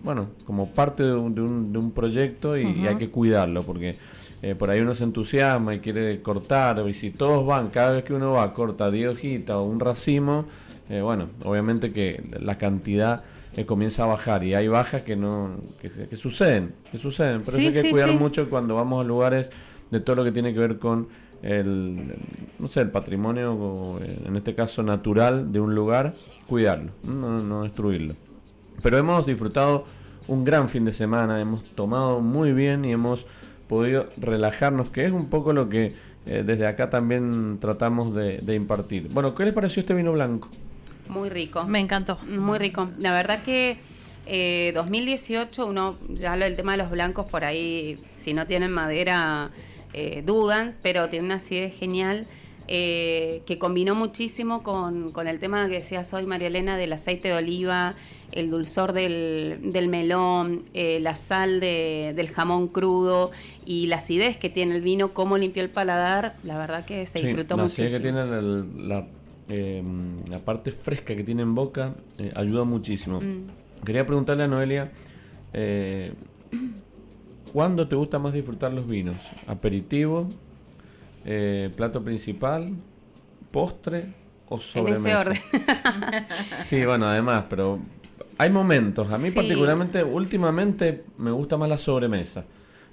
[0.02, 3.96] bueno, como parte de un, de un, proyecto y, hay que cuidarlo, porque
[4.42, 8.04] eh, por ahí uno se entusiasma y quiere cortar, y si todos van, cada vez
[8.04, 10.46] que uno va, corta 10 hojitas o un racimo,
[10.90, 13.24] eh, bueno, obviamente que la cantidad
[13.56, 15.52] eh, comienza a bajar y hay bajas que no
[15.82, 19.52] que, suceden, que suceden, pero hay que cuidar mucho cuando vamos a lugares
[19.92, 21.08] de todo lo que tiene que ver con
[21.42, 22.16] el
[22.60, 26.14] no sé, el patrimonio en este caso natural de un lugar,
[26.48, 28.16] cuidarlo, no, no destruirlo.
[28.82, 29.86] Pero hemos disfrutado
[30.28, 33.26] un gran fin de semana, hemos tomado muy bien y hemos
[33.68, 35.94] podido relajarnos, que es un poco lo que
[36.26, 39.10] eh, desde acá también tratamos de, de impartir.
[39.12, 40.50] Bueno, ¿qué les pareció este vino blanco?
[41.10, 41.66] Muy rico.
[41.66, 42.18] Me encantó.
[42.28, 42.90] Muy rico.
[43.00, 43.78] La verdad que
[44.74, 48.72] 2018, eh, uno ya habla del tema de los blancos por ahí, si no tienen
[48.72, 49.50] madera,
[49.94, 52.28] eh, dudan, pero tiene una acidez genial.
[52.72, 57.34] Eh, que combinó muchísimo con, el tema que decías hoy, María Elena, del aceite de
[57.34, 57.96] oliva,
[58.32, 63.32] el dulzor del, melón, la sal del jamón crudo
[63.66, 67.24] y la acidez que tiene el vino, cómo limpió el paladar, la verdad que se
[67.24, 67.90] disfrutó la muchísimo.
[67.90, 68.24] que tiene
[68.88, 69.08] la
[69.50, 73.20] Em, la parte fresca que tiene en boca eh, ayuda muchísimo.
[73.20, 73.84] Mm.
[73.84, 74.92] Quería preguntarle a Noelia,
[75.54, 76.14] eh,
[77.52, 79.18] ¿cuándo te gusta más disfrutar los vinos?
[79.48, 80.30] ¿Aperitivo?
[81.26, 82.76] Eh, ¿Plato principal?
[83.50, 84.14] ¿Postre?
[84.50, 85.10] ¿O sobremesa?
[85.10, 86.26] En ese orden.
[86.64, 87.80] sí, bueno, además, pero
[88.38, 89.12] hay momentos.
[89.12, 92.46] A mí particularmente, últimamente, me gusta más la sobremesa.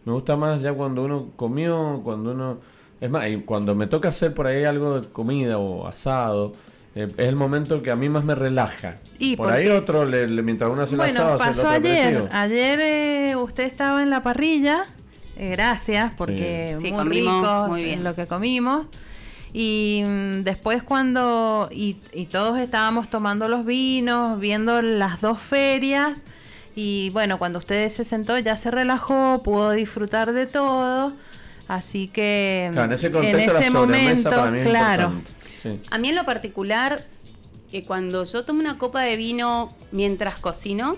[0.06, 2.60] Me gusta más ya cuando uno comió, cuando uno
[3.01, 6.55] es más, cuando me toca hacer por ahí algo de comida o asado,
[6.94, 8.97] eh, es el momento que a mí más me relaja.
[9.18, 12.28] ¿Y por ahí otro, le, mientras uno hace el asado, pasó ayer.
[12.32, 14.86] Ayer eh, usted estaba en la parrilla.
[15.36, 18.86] Eh, gracias, porque muy rico lo que comimos.
[19.52, 21.94] Y mm, después cuando, y,
[22.31, 26.23] todos estábamos tomando los vinos, viendo las dos ferias,
[26.74, 31.12] y bueno, cuando usted se sentó ya se relajó, pudo disfrutar de todo.
[31.68, 33.10] Así que en ese,
[33.70, 34.30] momento,
[34.62, 35.12] claro.
[35.90, 37.05] A mí en lo particular,
[37.70, 40.97] que cuando yo tomo una copa de vino mientras cocino,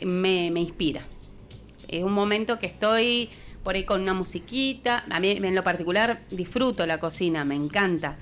[0.00, 1.02] me, me inspira.
[1.88, 3.30] Es un momento que estoy
[3.64, 5.04] por ahí con una musiquita.
[5.10, 8.16] A mí en lo particular disfruto la cocina, me encanta.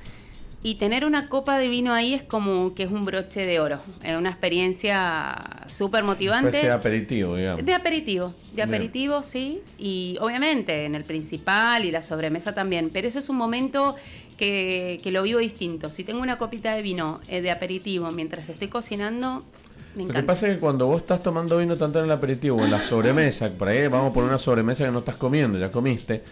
[0.62, 3.80] Y tener una copa de vino ahí es como que es un broche de oro.
[4.04, 5.38] Es una experiencia
[5.68, 6.58] súper motivante.
[6.58, 7.64] de aperitivo, digamos.
[7.64, 9.62] De aperitivo, de aperitivo, sí.
[9.78, 12.90] Y obviamente en el principal y la sobremesa también.
[12.92, 13.96] Pero eso es un momento
[14.36, 15.90] que, que lo vivo distinto.
[15.90, 19.44] Si tengo una copita de vino eh, de aperitivo mientras estoy cocinando,
[19.96, 22.64] lo que pasa es que cuando vos estás tomando vino tanto en el aperitivo o
[22.64, 26.22] en la sobremesa, por ahí vamos por una sobremesa que no estás comiendo, ya comiste,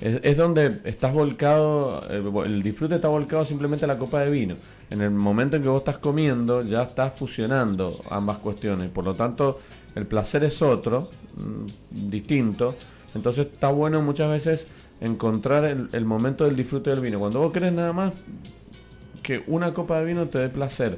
[0.00, 4.56] es, donde estás volcado, el, disfrute está volcado simplemente a la copa de vino.
[4.90, 8.90] En el momento en que vos estás comiendo, ya estás fusionando ambas cuestiones.
[8.90, 9.58] Por lo tanto,
[9.94, 12.76] el placer es otro, mm, distinto.
[13.14, 14.66] Entonces está bueno muchas veces
[15.00, 17.18] encontrar el, el momento del disfrute del vino.
[17.18, 18.12] Cuando vos querés nada más
[19.22, 20.96] que una copa de vino te dé placer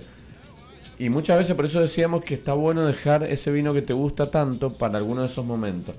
[1.00, 4.30] y muchas veces por eso decíamos que está bueno dejar ese vino que te gusta
[4.30, 5.96] tanto para alguno de esos momentos.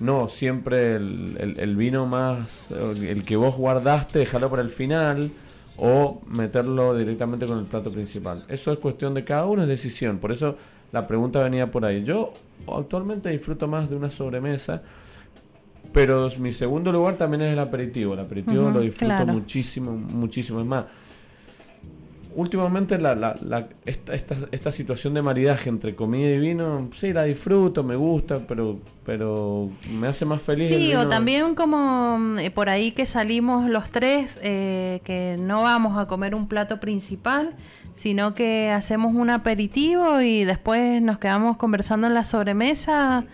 [0.00, 5.30] No, siempre el, vino más, el que vos guardaste, dejarlo para el final
[5.76, 8.44] o meterlo directamente con el plato principal.
[8.48, 10.18] Eso es cuestión de cada uno, es decisión.
[10.18, 10.56] Por eso
[10.90, 12.02] la pregunta venía por ahí.
[12.02, 12.32] Yo
[12.66, 14.82] actualmente disfruto más de una sobremesa,
[15.92, 18.14] pero mi segundo lugar también es el aperitivo.
[18.14, 20.60] El aperitivo lo disfruto muchísimo, muchísimo.
[20.60, 20.86] Es más,
[22.34, 27.24] últimamente la, la, esta, esta, esta, situación de maridaje entre comida y vino, sí, la
[27.24, 30.68] disfruto, me gusta, pero, pero me hace más feliz.
[30.68, 35.98] Sí, o también como eh, por ahí que salimos los tres, eh, que no vamos
[35.98, 37.54] a comer un plato principal,
[37.92, 43.24] sino que hacemos un aperitivo y después nos quedamos conversando en la sobremesa,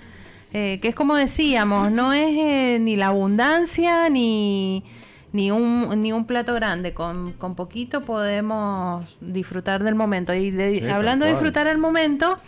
[0.52, 4.84] eh, que es como decíamos, no es ni la abundancia ni
[5.32, 10.34] ni un, ni un plato grande, con, con poquito podemos disfrutar del momento.
[10.34, 12.38] Y hablando de disfrutar el momento,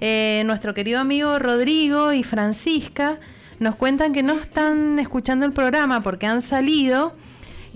[0.00, 3.18] eh, nuestro querido amigo Rodrigo y Francisca
[3.58, 7.14] nos cuentan que no están escuchando el programa porque han salido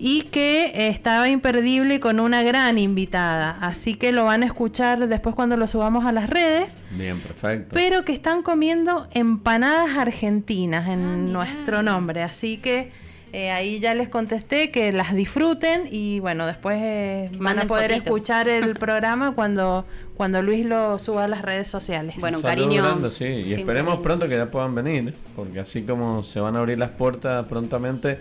[0.02, 3.59] y que estaba imperdible con una gran invitada.
[3.60, 6.77] Así que lo van a escuchar después cuando lo subamos a las redes.
[6.90, 7.74] Bien, perfecto.
[7.74, 12.22] Pero que están comiendo empanadas argentinas en ah, nuestro nombre.
[12.22, 12.93] Así que
[13.32, 17.93] eh, ahí ya les contesté que las disfruten y bueno, después eh, van a poder
[17.93, 19.85] escuchar el programa cuando,
[20.16, 22.16] cuando Luis lo suba a las redes sociales.
[22.19, 23.11] Bueno, un cariño.
[23.11, 26.78] sí, y esperemos pronto que ya puedan venir, porque así como se van a abrir
[26.78, 28.19] las puertas prontamente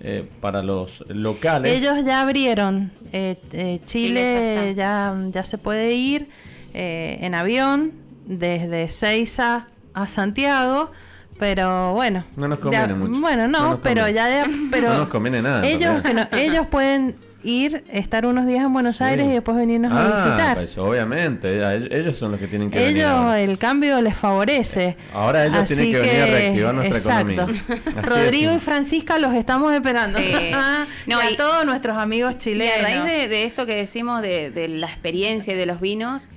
[0.00, 1.76] eh, para los locales.
[1.76, 2.92] Ellos ya abrieron.
[3.84, 6.28] Chile, ya, ya, se puede ir
[6.72, 7.92] en avión
[8.26, 10.92] desde Seiza a Santiago
[11.42, 12.22] pero bueno.
[12.36, 13.20] No nos conviene mucho.
[13.20, 15.66] Bueno, no, pero ya, pero no nos conviene nada.
[15.66, 16.00] Ellos,
[16.38, 20.56] ellos pueden ir, estar unos días en Buenos Aires y después venirnos a ah, visitar.
[20.58, 21.58] Pues, obviamente,
[21.90, 23.02] ellos son los que tienen que ellos, venir.
[23.02, 24.96] Ellos, el cambio les favorece.
[25.12, 27.46] Ahora ellos tienen que, venir a reactivar nuestra exacto.
[28.02, 30.20] Rodrigo y Francisca los estamos esperando.
[30.20, 30.32] Sí.
[31.06, 32.78] y a todos nuestros amigos chilenos.
[32.78, 36.28] a raíz de, de, esto que decimos de, de la experiencia y de los vinos,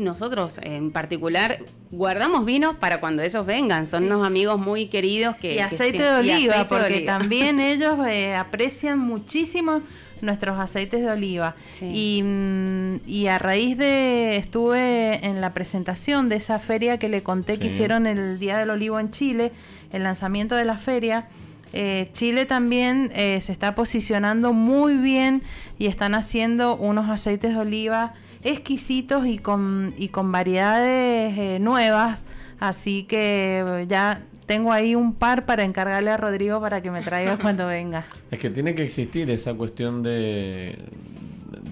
[0.00, 1.58] nosotros en particular
[1.90, 3.86] guardamos vinos para cuando ellos vengan.
[3.86, 5.54] Son unos amigos muy queridos que...
[5.54, 9.82] Y aceite de oliva, porque también ellos eh, aprecian muchísimo
[10.22, 11.54] nuestros aceites de oliva.
[11.80, 17.58] Mm, y, a raíz de, estuve en la presentación de esa feria que le conté
[17.58, 19.52] que hicieron el Día del Olivo en Chile,
[19.92, 21.28] el lanzamiento de la feria.
[21.72, 25.42] Eh, Chile también eh, se está posicionando muy bien
[25.78, 32.24] y están haciendo unos aceites de oliva exquisitos y con, y con variedades eh, nuevas.
[32.58, 37.38] Así que ya tengo ahí un par para encargarle a Rodrigo para que me traiga
[37.42, 38.06] cuando venga.
[38.30, 40.76] Es que tiene que existir esa cuestión de,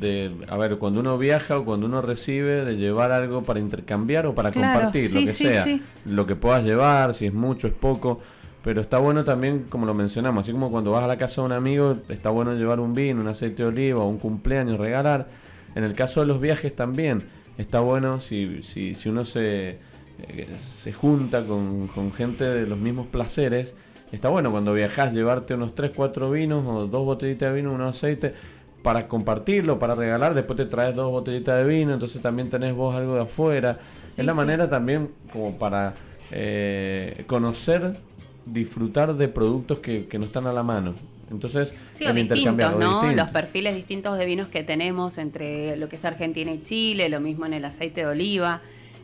[0.00, 4.26] de, a ver, cuando uno viaja o cuando uno recibe, de llevar algo para intercambiar
[4.26, 5.66] o para compartir, lo que sea.
[6.04, 8.20] Lo que puedas llevar, si es mucho, es poco.
[8.62, 11.46] Pero está bueno también, como lo mencionamos, así como cuando vas a la casa de
[11.46, 15.28] un amigo, está bueno llevar un vino, un aceite de oliva, un cumpleaños, regalar
[15.74, 17.24] en el caso de los viajes también
[17.58, 19.78] está bueno si, si, si uno se,
[20.26, 23.76] eh, se junta con, gente de los mismos placeres.
[24.10, 27.90] Está bueno cuando viajas llevarte unos 3, 4 vinos o dos botellitas de vino, unos
[27.90, 28.34] aceite
[28.82, 30.34] para compartirlo, para regalar.
[30.34, 33.78] Después te traes dos botellitas de vino, entonces también tenés vos algo de afuera.
[34.02, 35.94] es la manera también como para
[36.30, 37.98] eh, conocer,
[38.46, 40.94] disfrutar de productos que, que no están a la mano.
[41.30, 43.12] Entonces, sí, o distintos, ¿no?
[43.12, 47.20] Los perfiles distintos de vinos que tenemos entre lo que es Argentina y Chile, lo
[47.20, 48.60] mismo en el aceite de oliva.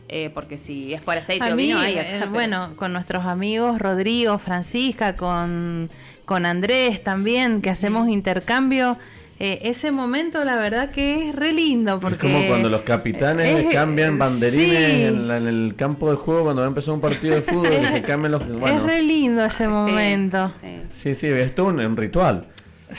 [0.09, 4.37] Eh, porque si es por aceite o vino hay eh, Bueno, con nuestros amigos Rodrigo,
[4.37, 5.89] Francisca, con,
[6.27, 8.99] con Andrés también, que hacemos intercambio.
[9.41, 13.67] Eh, ese momento la verdad que es re lindo porque es como cuando los capitanes
[13.73, 17.73] cambian banderines en, el campo de juego cuando va a empezar un partido de fútbol
[17.83, 20.53] y se cambian los es re lindo ese momento.
[20.93, 21.15] sí.
[21.15, 22.47] Sí, es todo un ritual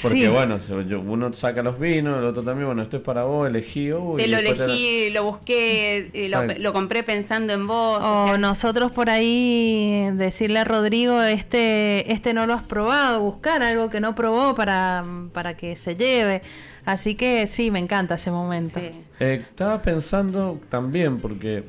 [0.02, 0.58] porque bueno,
[1.06, 3.86] uno saca los vinos, el otro también, bueno, esto es para vos, elegí.
[3.86, 8.04] Te lo elegí, lo busqué, lo, compré pensando en vos.
[8.04, 13.90] O, nosotros por ahí decirle a Rodrigo, este, este no lo has probado, buscar algo
[13.90, 16.42] que no probó para, para que se lleve.
[16.86, 18.80] Así que sí, me encanta ese momento.
[18.80, 21.64] Eh, estaba pensando también, porque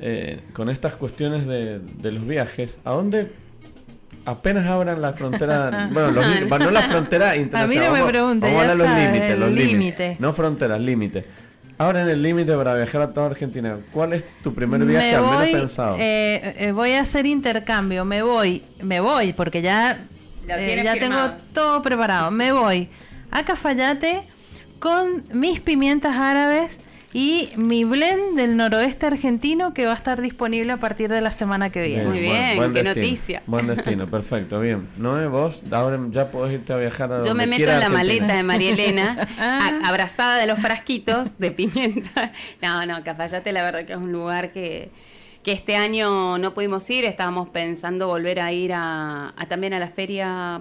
[0.00, 3.30] eh, con estas cuestiones de, de los viajes, ¿a dónde
[4.26, 7.86] apenas abran la frontera, bueno, los, no la frontera internacional.
[7.86, 10.20] A mí no me preguntes, vamos, a los límites, los límites.
[10.20, 11.24] No fronteras, límites.
[11.78, 15.24] Ahora en el límite para viajar a toda Argentina, ¿cuál es tu primer viaje al
[15.24, 15.96] menos pensado?
[15.98, 19.98] Eh, eh, voy a hacer intercambio, me voy, me voy, porque ya,
[20.48, 22.30] eh, ya tengo todo preparado.
[22.30, 22.88] Me voy
[23.30, 24.22] a Cafayate
[24.78, 26.80] con mis pimientas árabes
[27.16, 31.30] y mi blend del noroeste argentino que va a estar disponible a partir de la
[31.30, 32.04] semana que viene.
[32.04, 33.42] Muy bien, qué noticia.
[33.46, 34.90] Buen destino, perfecto, bien.
[34.98, 38.36] Noé, vos ahora ya podés irte a viajar a Yo me meto en la maleta
[38.36, 39.26] de María Elena,
[39.86, 42.32] abrazada de los frasquitos de pimienta.
[42.62, 44.90] No, no, Cafayate la verdad que es un lugar que
[45.42, 49.88] que este año no pudimos ir, estábamos pensando volver a ir a, también a la
[49.88, 50.60] feria,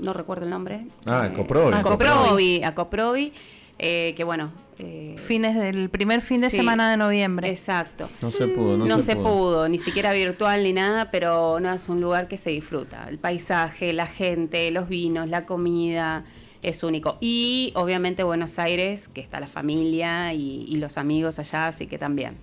[0.00, 0.84] no recuerdo el nombre.
[1.06, 1.72] Ah, eh, Coprovi.
[1.72, 3.32] A Coprovi, a Coprovi,
[3.78, 7.48] eh, que bueno, eh, Fines del primer fin de semana de noviembre.
[7.48, 8.08] Exacto.
[8.20, 9.68] No se pudo, no, se, pudo.
[9.68, 13.06] ni siquiera virtual ni nada, pero no es un lugar que se disfruta.
[13.08, 16.24] El paisaje, la gente, los vinos, la comida,
[16.62, 17.16] es único.
[17.20, 22.36] Y obviamente Buenos Aires, que está la familia y los amigos allá, así que también.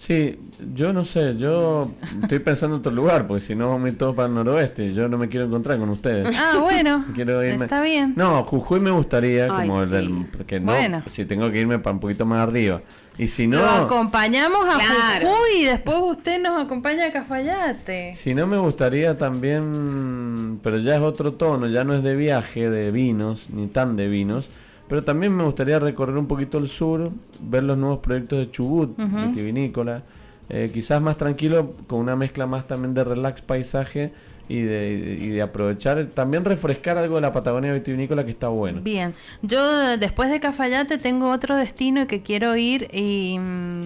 [0.00, 0.38] Sí,
[0.74, 1.90] yo no sé, yo
[2.22, 4.94] estoy pensando en otro lugar, porque si no vamos a ir todos para el noroeste,
[4.94, 6.34] yo no me quiero encontrar con ustedes.
[6.38, 7.04] Ah, bueno,
[7.62, 8.14] está bien.
[8.16, 10.72] No, Jujuy me gustaría, como el del, porque no,
[11.06, 12.80] si tengo que irme para un poquito más arriba.
[13.18, 13.58] Y si no...
[13.58, 14.78] Lo acompañamos a
[15.20, 18.14] Jujuy y después usted nos acompaña a Cafayate.
[18.14, 22.70] Si no me gustaría también, pero ya es otro tono, ya no es de viaje,
[22.70, 24.48] de vinos, ni tan de vinos,
[24.90, 28.98] pero también me gustaría recorrer un poquito el sur, ver los nuevos proyectos de Chubut,
[28.98, 30.02] vitivinícola.
[30.48, 34.12] Eh, quizás más tranquilo, con una mezcla más también de relax paisaje
[34.48, 38.80] y de, y de aprovechar, también refrescar algo de la Patagonia vitivinícola que está bueno.
[38.80, 43.82] Bien, yo después de Cafayate tengo otro destino que quiero ir y mm,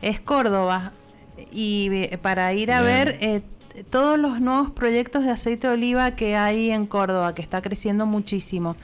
[0.00, 0.92] es Córdoba.
[1.52, 3.42] Y eh, para ir a ver eh,
[3.90, 8.06] todos los nuevos proyectos de aceite de oliva que hay en Córdoba, que está creciendo
[8.06, 8.76] muchísimo.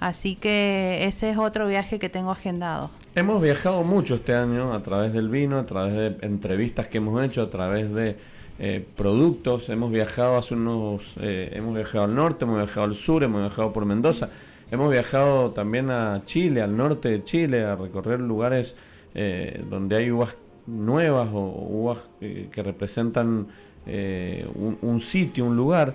[0.00, 2.90] Así que ese es otro viaje que tengo agendado.
[3.14, 7.24] Hemos viajado mucho este año a través del vino, a través de entrevistas que hemos
[7.24, 8.16] hecho, a través de
[8.58, 9.68] eh, productos.
[9.68, 13.72] Hemos viajado hace unos, eh, hemos viajado al norte, hemos viajado al sur, hemos viajado
[13.72, 14.30] por Mendoza.
[14.70, 18.76] Hemos viajado también a Chile, al norte de Chile, a recorrer lugares
[19.14, 20.34] eh, donde hay uvas
[20.66, 23.46] nuevas o uvas que representan
[23.86, 25.94] eh, un, sitio, un lugar.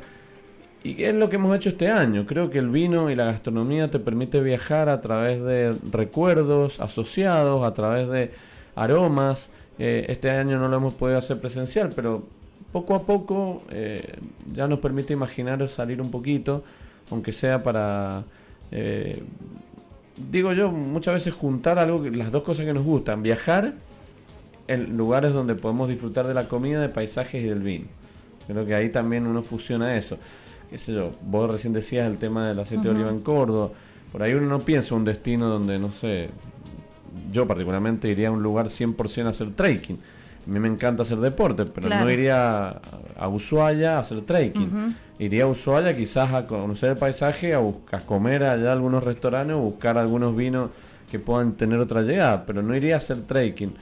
[0.83, 2.25] Y es lo que hemos hecho este año.
[2.25, 7.65] Creo que el vino y la gastronomía te permite viajar a través de recuerdos asociados,
[7.65, 8.31] a través de
[8.75, 9.51] aromas.
[9.77, 12.23] Eh, este año no lo hemos podido hacer presencial, pero
[12.71, 14.15] poco a poco eh,
[14.53, 16.63] ya nos permite imaginar salir un poquito,
[17.09, 18.23] aunque sea para,
[20.31, 23.73] digo yo, muchas veces juntar algo, las dos cosas que nos gustan, viajar
[24.73, 27.85] en lugares donde podemos disfrutar de la comida, de paisajes y del vino.
[28.47, 30.17] Creo que ahí también uno fusiona eso.
[30.69, 31.11] ¿Qué sé yo?
[31.21, 33.71] Vos recién decías el tema del aceite de oliva en Córdoba.
[34.11, 36.29] Por ahí uno no piensa un destino donde, no sé,
[37.31, 39.99] yo particularmente iría a un lugar 100% a hacer trekking.
[40.47, 42.81] A mí me encanta hacer deporte, pero no iría
[43.17, 44.95] a, Ushuaia a hacer trekking.
[45.19, 49.59] Iría a Ushuaia quizás a conocer el paisaje, a, a comer allá algunos restaurantes o
[49.59, 50.71] buscar algunos vinos
[51.11, 53.73] que puedan tener otra llegada, pero no iría a hacer trekking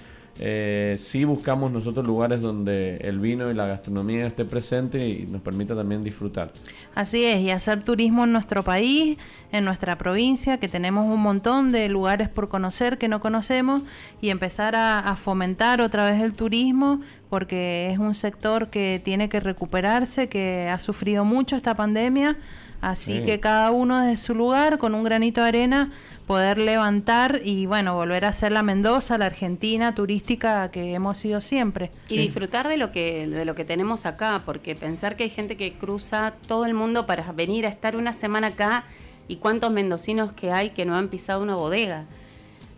[0.42, 5.42] eh, sí buscamos nosotros lugares donde el vino y la gastronomía esté presente y nos
[5.42, 6.54] permita también disfrutar.
[6.96, 9.18] Así es, y hacer turismo en nuestro país,
[9.52, 13.82] en nuestra provincia, que tenemos un montón de lugares por conocer que no conocemos,
[14.22, 19.42] y empezar a, fomentar otra vez el turismo, porque es un sector que tiene que
[19.42, 22.38] recuperarse, que ha sufrido mucho esta pandemia,
[22.80, 25.92] así que cada uno desde su lugar, con un granito de arena,
[26.30, 31.42] poder levantar y bueno, volver a ser la Mendoza, la Argentina turística que hemos sido
[31.42, 31.90] siempre.
[32.08, 35.58] Y disfrutar de lo que de lo que tenemos acá, porque pensar que hay gente
[35.58, 38.84] que cruza todo el mundo para venir a estar una semana acá
[39.28, 42.06] y cuántos mendocinos que hay que no han pisado una bodega.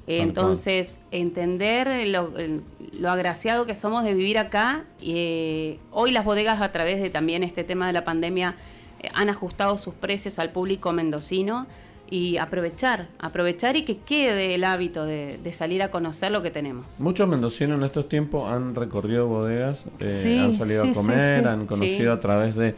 [0.08, 4.86] Entonces, entender lo, agraciado que somos de vivir acá.
[5.02, 8.56] Eh, hoy las bodegas, a través de también este tema de la pandemia,
[9.02, 11.68] eh, han ajustado sus precios al público mendocino
[12.12, 16.86] y aprovechar, aprovechar y que quede el hábito de, salir a conocer lo que tenemos.
[17.00, 22.12] Muchos mendocinos en estos tiempos han recorrido bodegas, eh, han salido a comer, han conocido
[22.12, 22.76] a través de,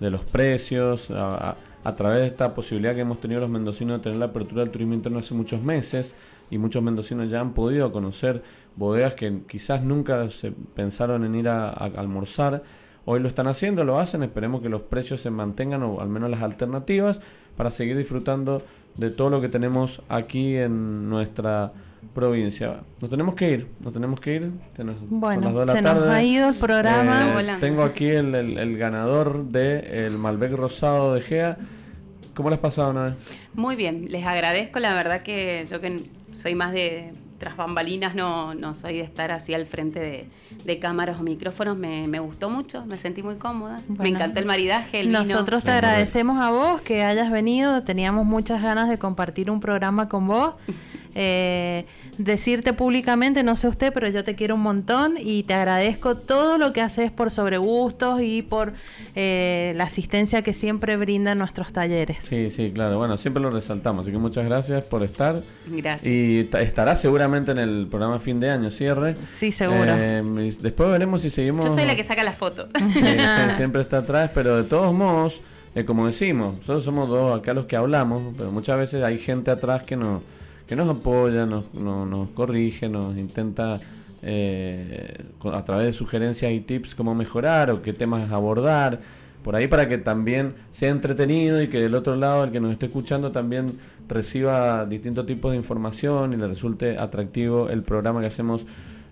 [0.00, 1.56] los precios, a,
[1.96, 4.92] través de esta posibilidad que hemos tenido los mendocinos de tener la apertura del turismo
[4.92, 6.14] interno hace muchos meses
[6.50, 8.42] y muchos mendocinos ya han podido conocer
[8.76, 12.62] bodegas que quizás nunca se pensaron en ir a almorzar.
[13.06, 16.28] Hoy lo están haciendo, lo hacen, esperemos que los precios se mantengan o al menos
[16.30, 17.22] las alternativas
[17.56, 18.62] para seguir disfrutando
[18.96, 21.72] de todo lo que tenemos aquí en nuestra
[22.14, 22.80] provincia.
[23.00, 24.50] Nos tenemos que ir, nos tenemos que ir.
[24.74, 27.40] Se nos, bueno, se nos ha ido el programa.
[27.40, 31.56] Eh, tengo aquí el, ganador de el Malbec Rosado de Gea.
[32.34, 33.16] ¿Cómo les pasado, Ana?
[33.54, 34.80] Muy bien, les agradezco.
[34.80, 39.30] La verdad que yo que soy más de tras bambalinas no, no soy de estar
[39.30, 40.28] así al frente
[40.64, 41.76] de, cámaras o micrófonos.
[41.76, 43.80] Me, gustó mucho, me sentí muy cómoda.
[43.88, 47.82] me encantó el maridaje, el Nosotros te agradecemos a vos que hayas venido.
[47.82, 50.54] Teníamos muchas ganas de compartir un programa con vos.
[51.14, 51.84] Eh,
[52.18, 56.58] decirte públicamente, no sé usted, pero yo te quiero un montón y te agradezco todo
[56.58, 58.72] lo que haces por Sobregustos y por
[59.14, 62.18] eh, la asistencia que siempre brindan nuestros talleres.
[62.22, 62.98] Sí, sí, claro.
[62.98, 65.42] Bueno, siempre lo resaltamos, así que muchas gracias por estar.
[65.66, 66.10] Gracias.
[66.10, 69.16] Y estará seguramente en el programa fin de año, cierre.
[69.24, 69.94] Sí, seguro.
[69.96, 70.22] Eh,
[70.60, 71.64] después veremos si seguimos.
[71.64, 72.68] Yo soy la que saca las fotos.
[73.50, 75.40] siempre está atrás, pero de todos modos,
[75.74, 79.50] eh, como decimos, nosotros somos dos acá los que hablamos, pero muchas veces hay gente
[79.50, 80.22] atrás que no
[80.66, 83.80] que nos apoya, nos, corrige, nos intenta
[84.22, 89.00] eh, a través de sugerencias y tips cómo mejorar o qué temas abordar.
[89.42, 92.72] Por ahí para que también sea entretenido y que del otro lado el que nos
[92.72, 93.78] esté escuchando también
[94.08, 98.64] reciba distintos tipos de información y le resulte atractivo el programa que hacemos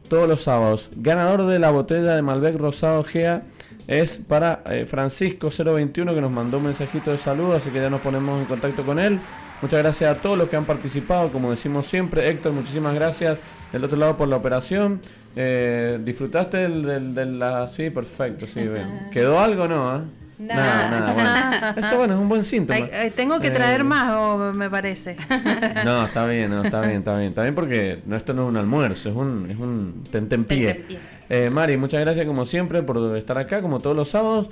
[0.08, 0.88] todos los sábados.
[0.96, 3.42] Ganador de la botella de Malbec Rosado Gea
[3.86, 7.90] es para eh, Francisco 021 que nos mandó un mensajito de salud, así que ya
[7.90, 9.18] nos ponemos en contacto con él.
[9.62, 12.28] Muchas gracias a todos los que han participado, como decimos siempre.
[12.28, 13.40] Héctor, muchísimas gracias
[13.70, 15.00] del otro lado por la operación.
[15.36, 17.68] Eh, ¿Disfrutaste del, del, la...
[17.68, 19.08] Sí, perfecto, sí, bien.
[19.12, 19.98] ¿Quedó algo no?
[19.98, 20.00] Eh?
[20.40, 21.80] Nada, nada, bueno.
[21.86, 22.80] Eso bueno, es un buen síntoma.
[22.80, 25.16] Eh, tengo que traer más, me parece.
[25.84, 27.28] No, está bien, no, está bien, está bien.
[27.28, 30.84] Está bien porque no, esto no es un almuerzo, es un, es un tentempié.
[31.30, 34.50] Eh, Mari, muchas gracias como siempre por estar acá, como todos los sábados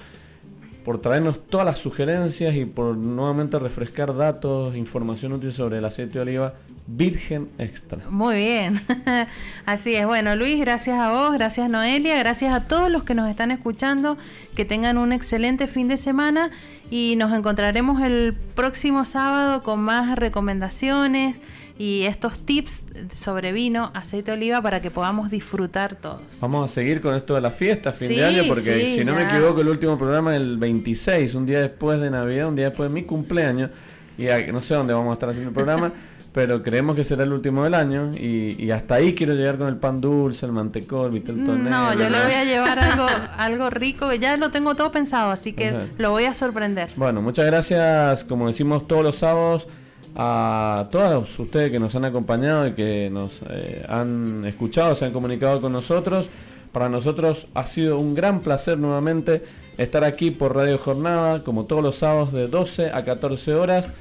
[0.84, 6.14] por traernos todas las sugerencias y por nuevamente refrescar datos, información útil sobre el aceite
[6.14, 6.54] de oliva
[6.86, 7.98] virgen extra.
[8.08, 8.80] Muy bien,
[9.66, 10.06] así es.
[10.06, 14.18] Bueno, Luis, gracias a vos, gracias Noelia, gracias a todos los que nos están escuchando,
[14.54, 16.50] que tengan un excelente fin de semana
[16.90, 21.36] y nos encontraremos el próximo sábado con más recomendaciones
[21.80, 22.84] y estos tips
[23.14, 26.20] sobre vino, aceite de oliva para que podamos disfrutar todos.
[26.38, 29.22] Vamos a seguir con esto de la fiesta, fin de año, porque si no me
[29.22, 32.90] equivoco, el último programa es el 26, un día después de Navidad, un día después
[32.90, 33.70] de mi cumpleaños,
[34.18, 35.90] y no sé dónde vamos a estar haciendo el programa.
[36.32, 39.76] pero creemos que será el último del año y, hasta ahí quiero llegar con el
[39.76, 43.06] pan dulce, el mantecol, el vitel No, yo le voy a llevar algo,
[43.38, 46.90] algo rico, ya lo tengo todo pensado, así que lo voy a sorprender.
[46.94, 49.66] Bueno, muchas gracias, como decimos todos los sábados,
[50.14, 55.12] a todos ustedes que nos han acompañado y que nos eh, han escuchado, se han
[55.12, 56.30] comunicado con nosotros.
[56.72, 59.42] Para nosotros ha sido un gran placer nuevamente
[59.76, 63.92] estar aquí por Radio Jornada, como todos los sábados de 12 a 14 horas.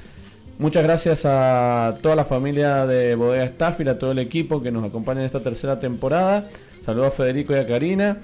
[0.58, 4.70] Muchas gracias a toda la familia de Bodega Staff y a todo el equipo que
[4.70, 6.48] nos acompaña en esta tercera temporada.
[6.82, 8.18] Saludos a Federico y a Karina.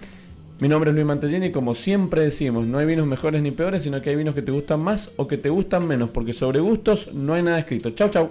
[0.58, 3.82] Mi nombre es Luis Mantellini y como siempre decimos, no hay vinos mejores ni peores,
[3.82, 6.60] sino que hay vinos que te gustan más o que te gustan menos, porque sobre
[6.60, 7.90] gustos no hay nada escrito.
[7.90, 8.30] Chau, chau.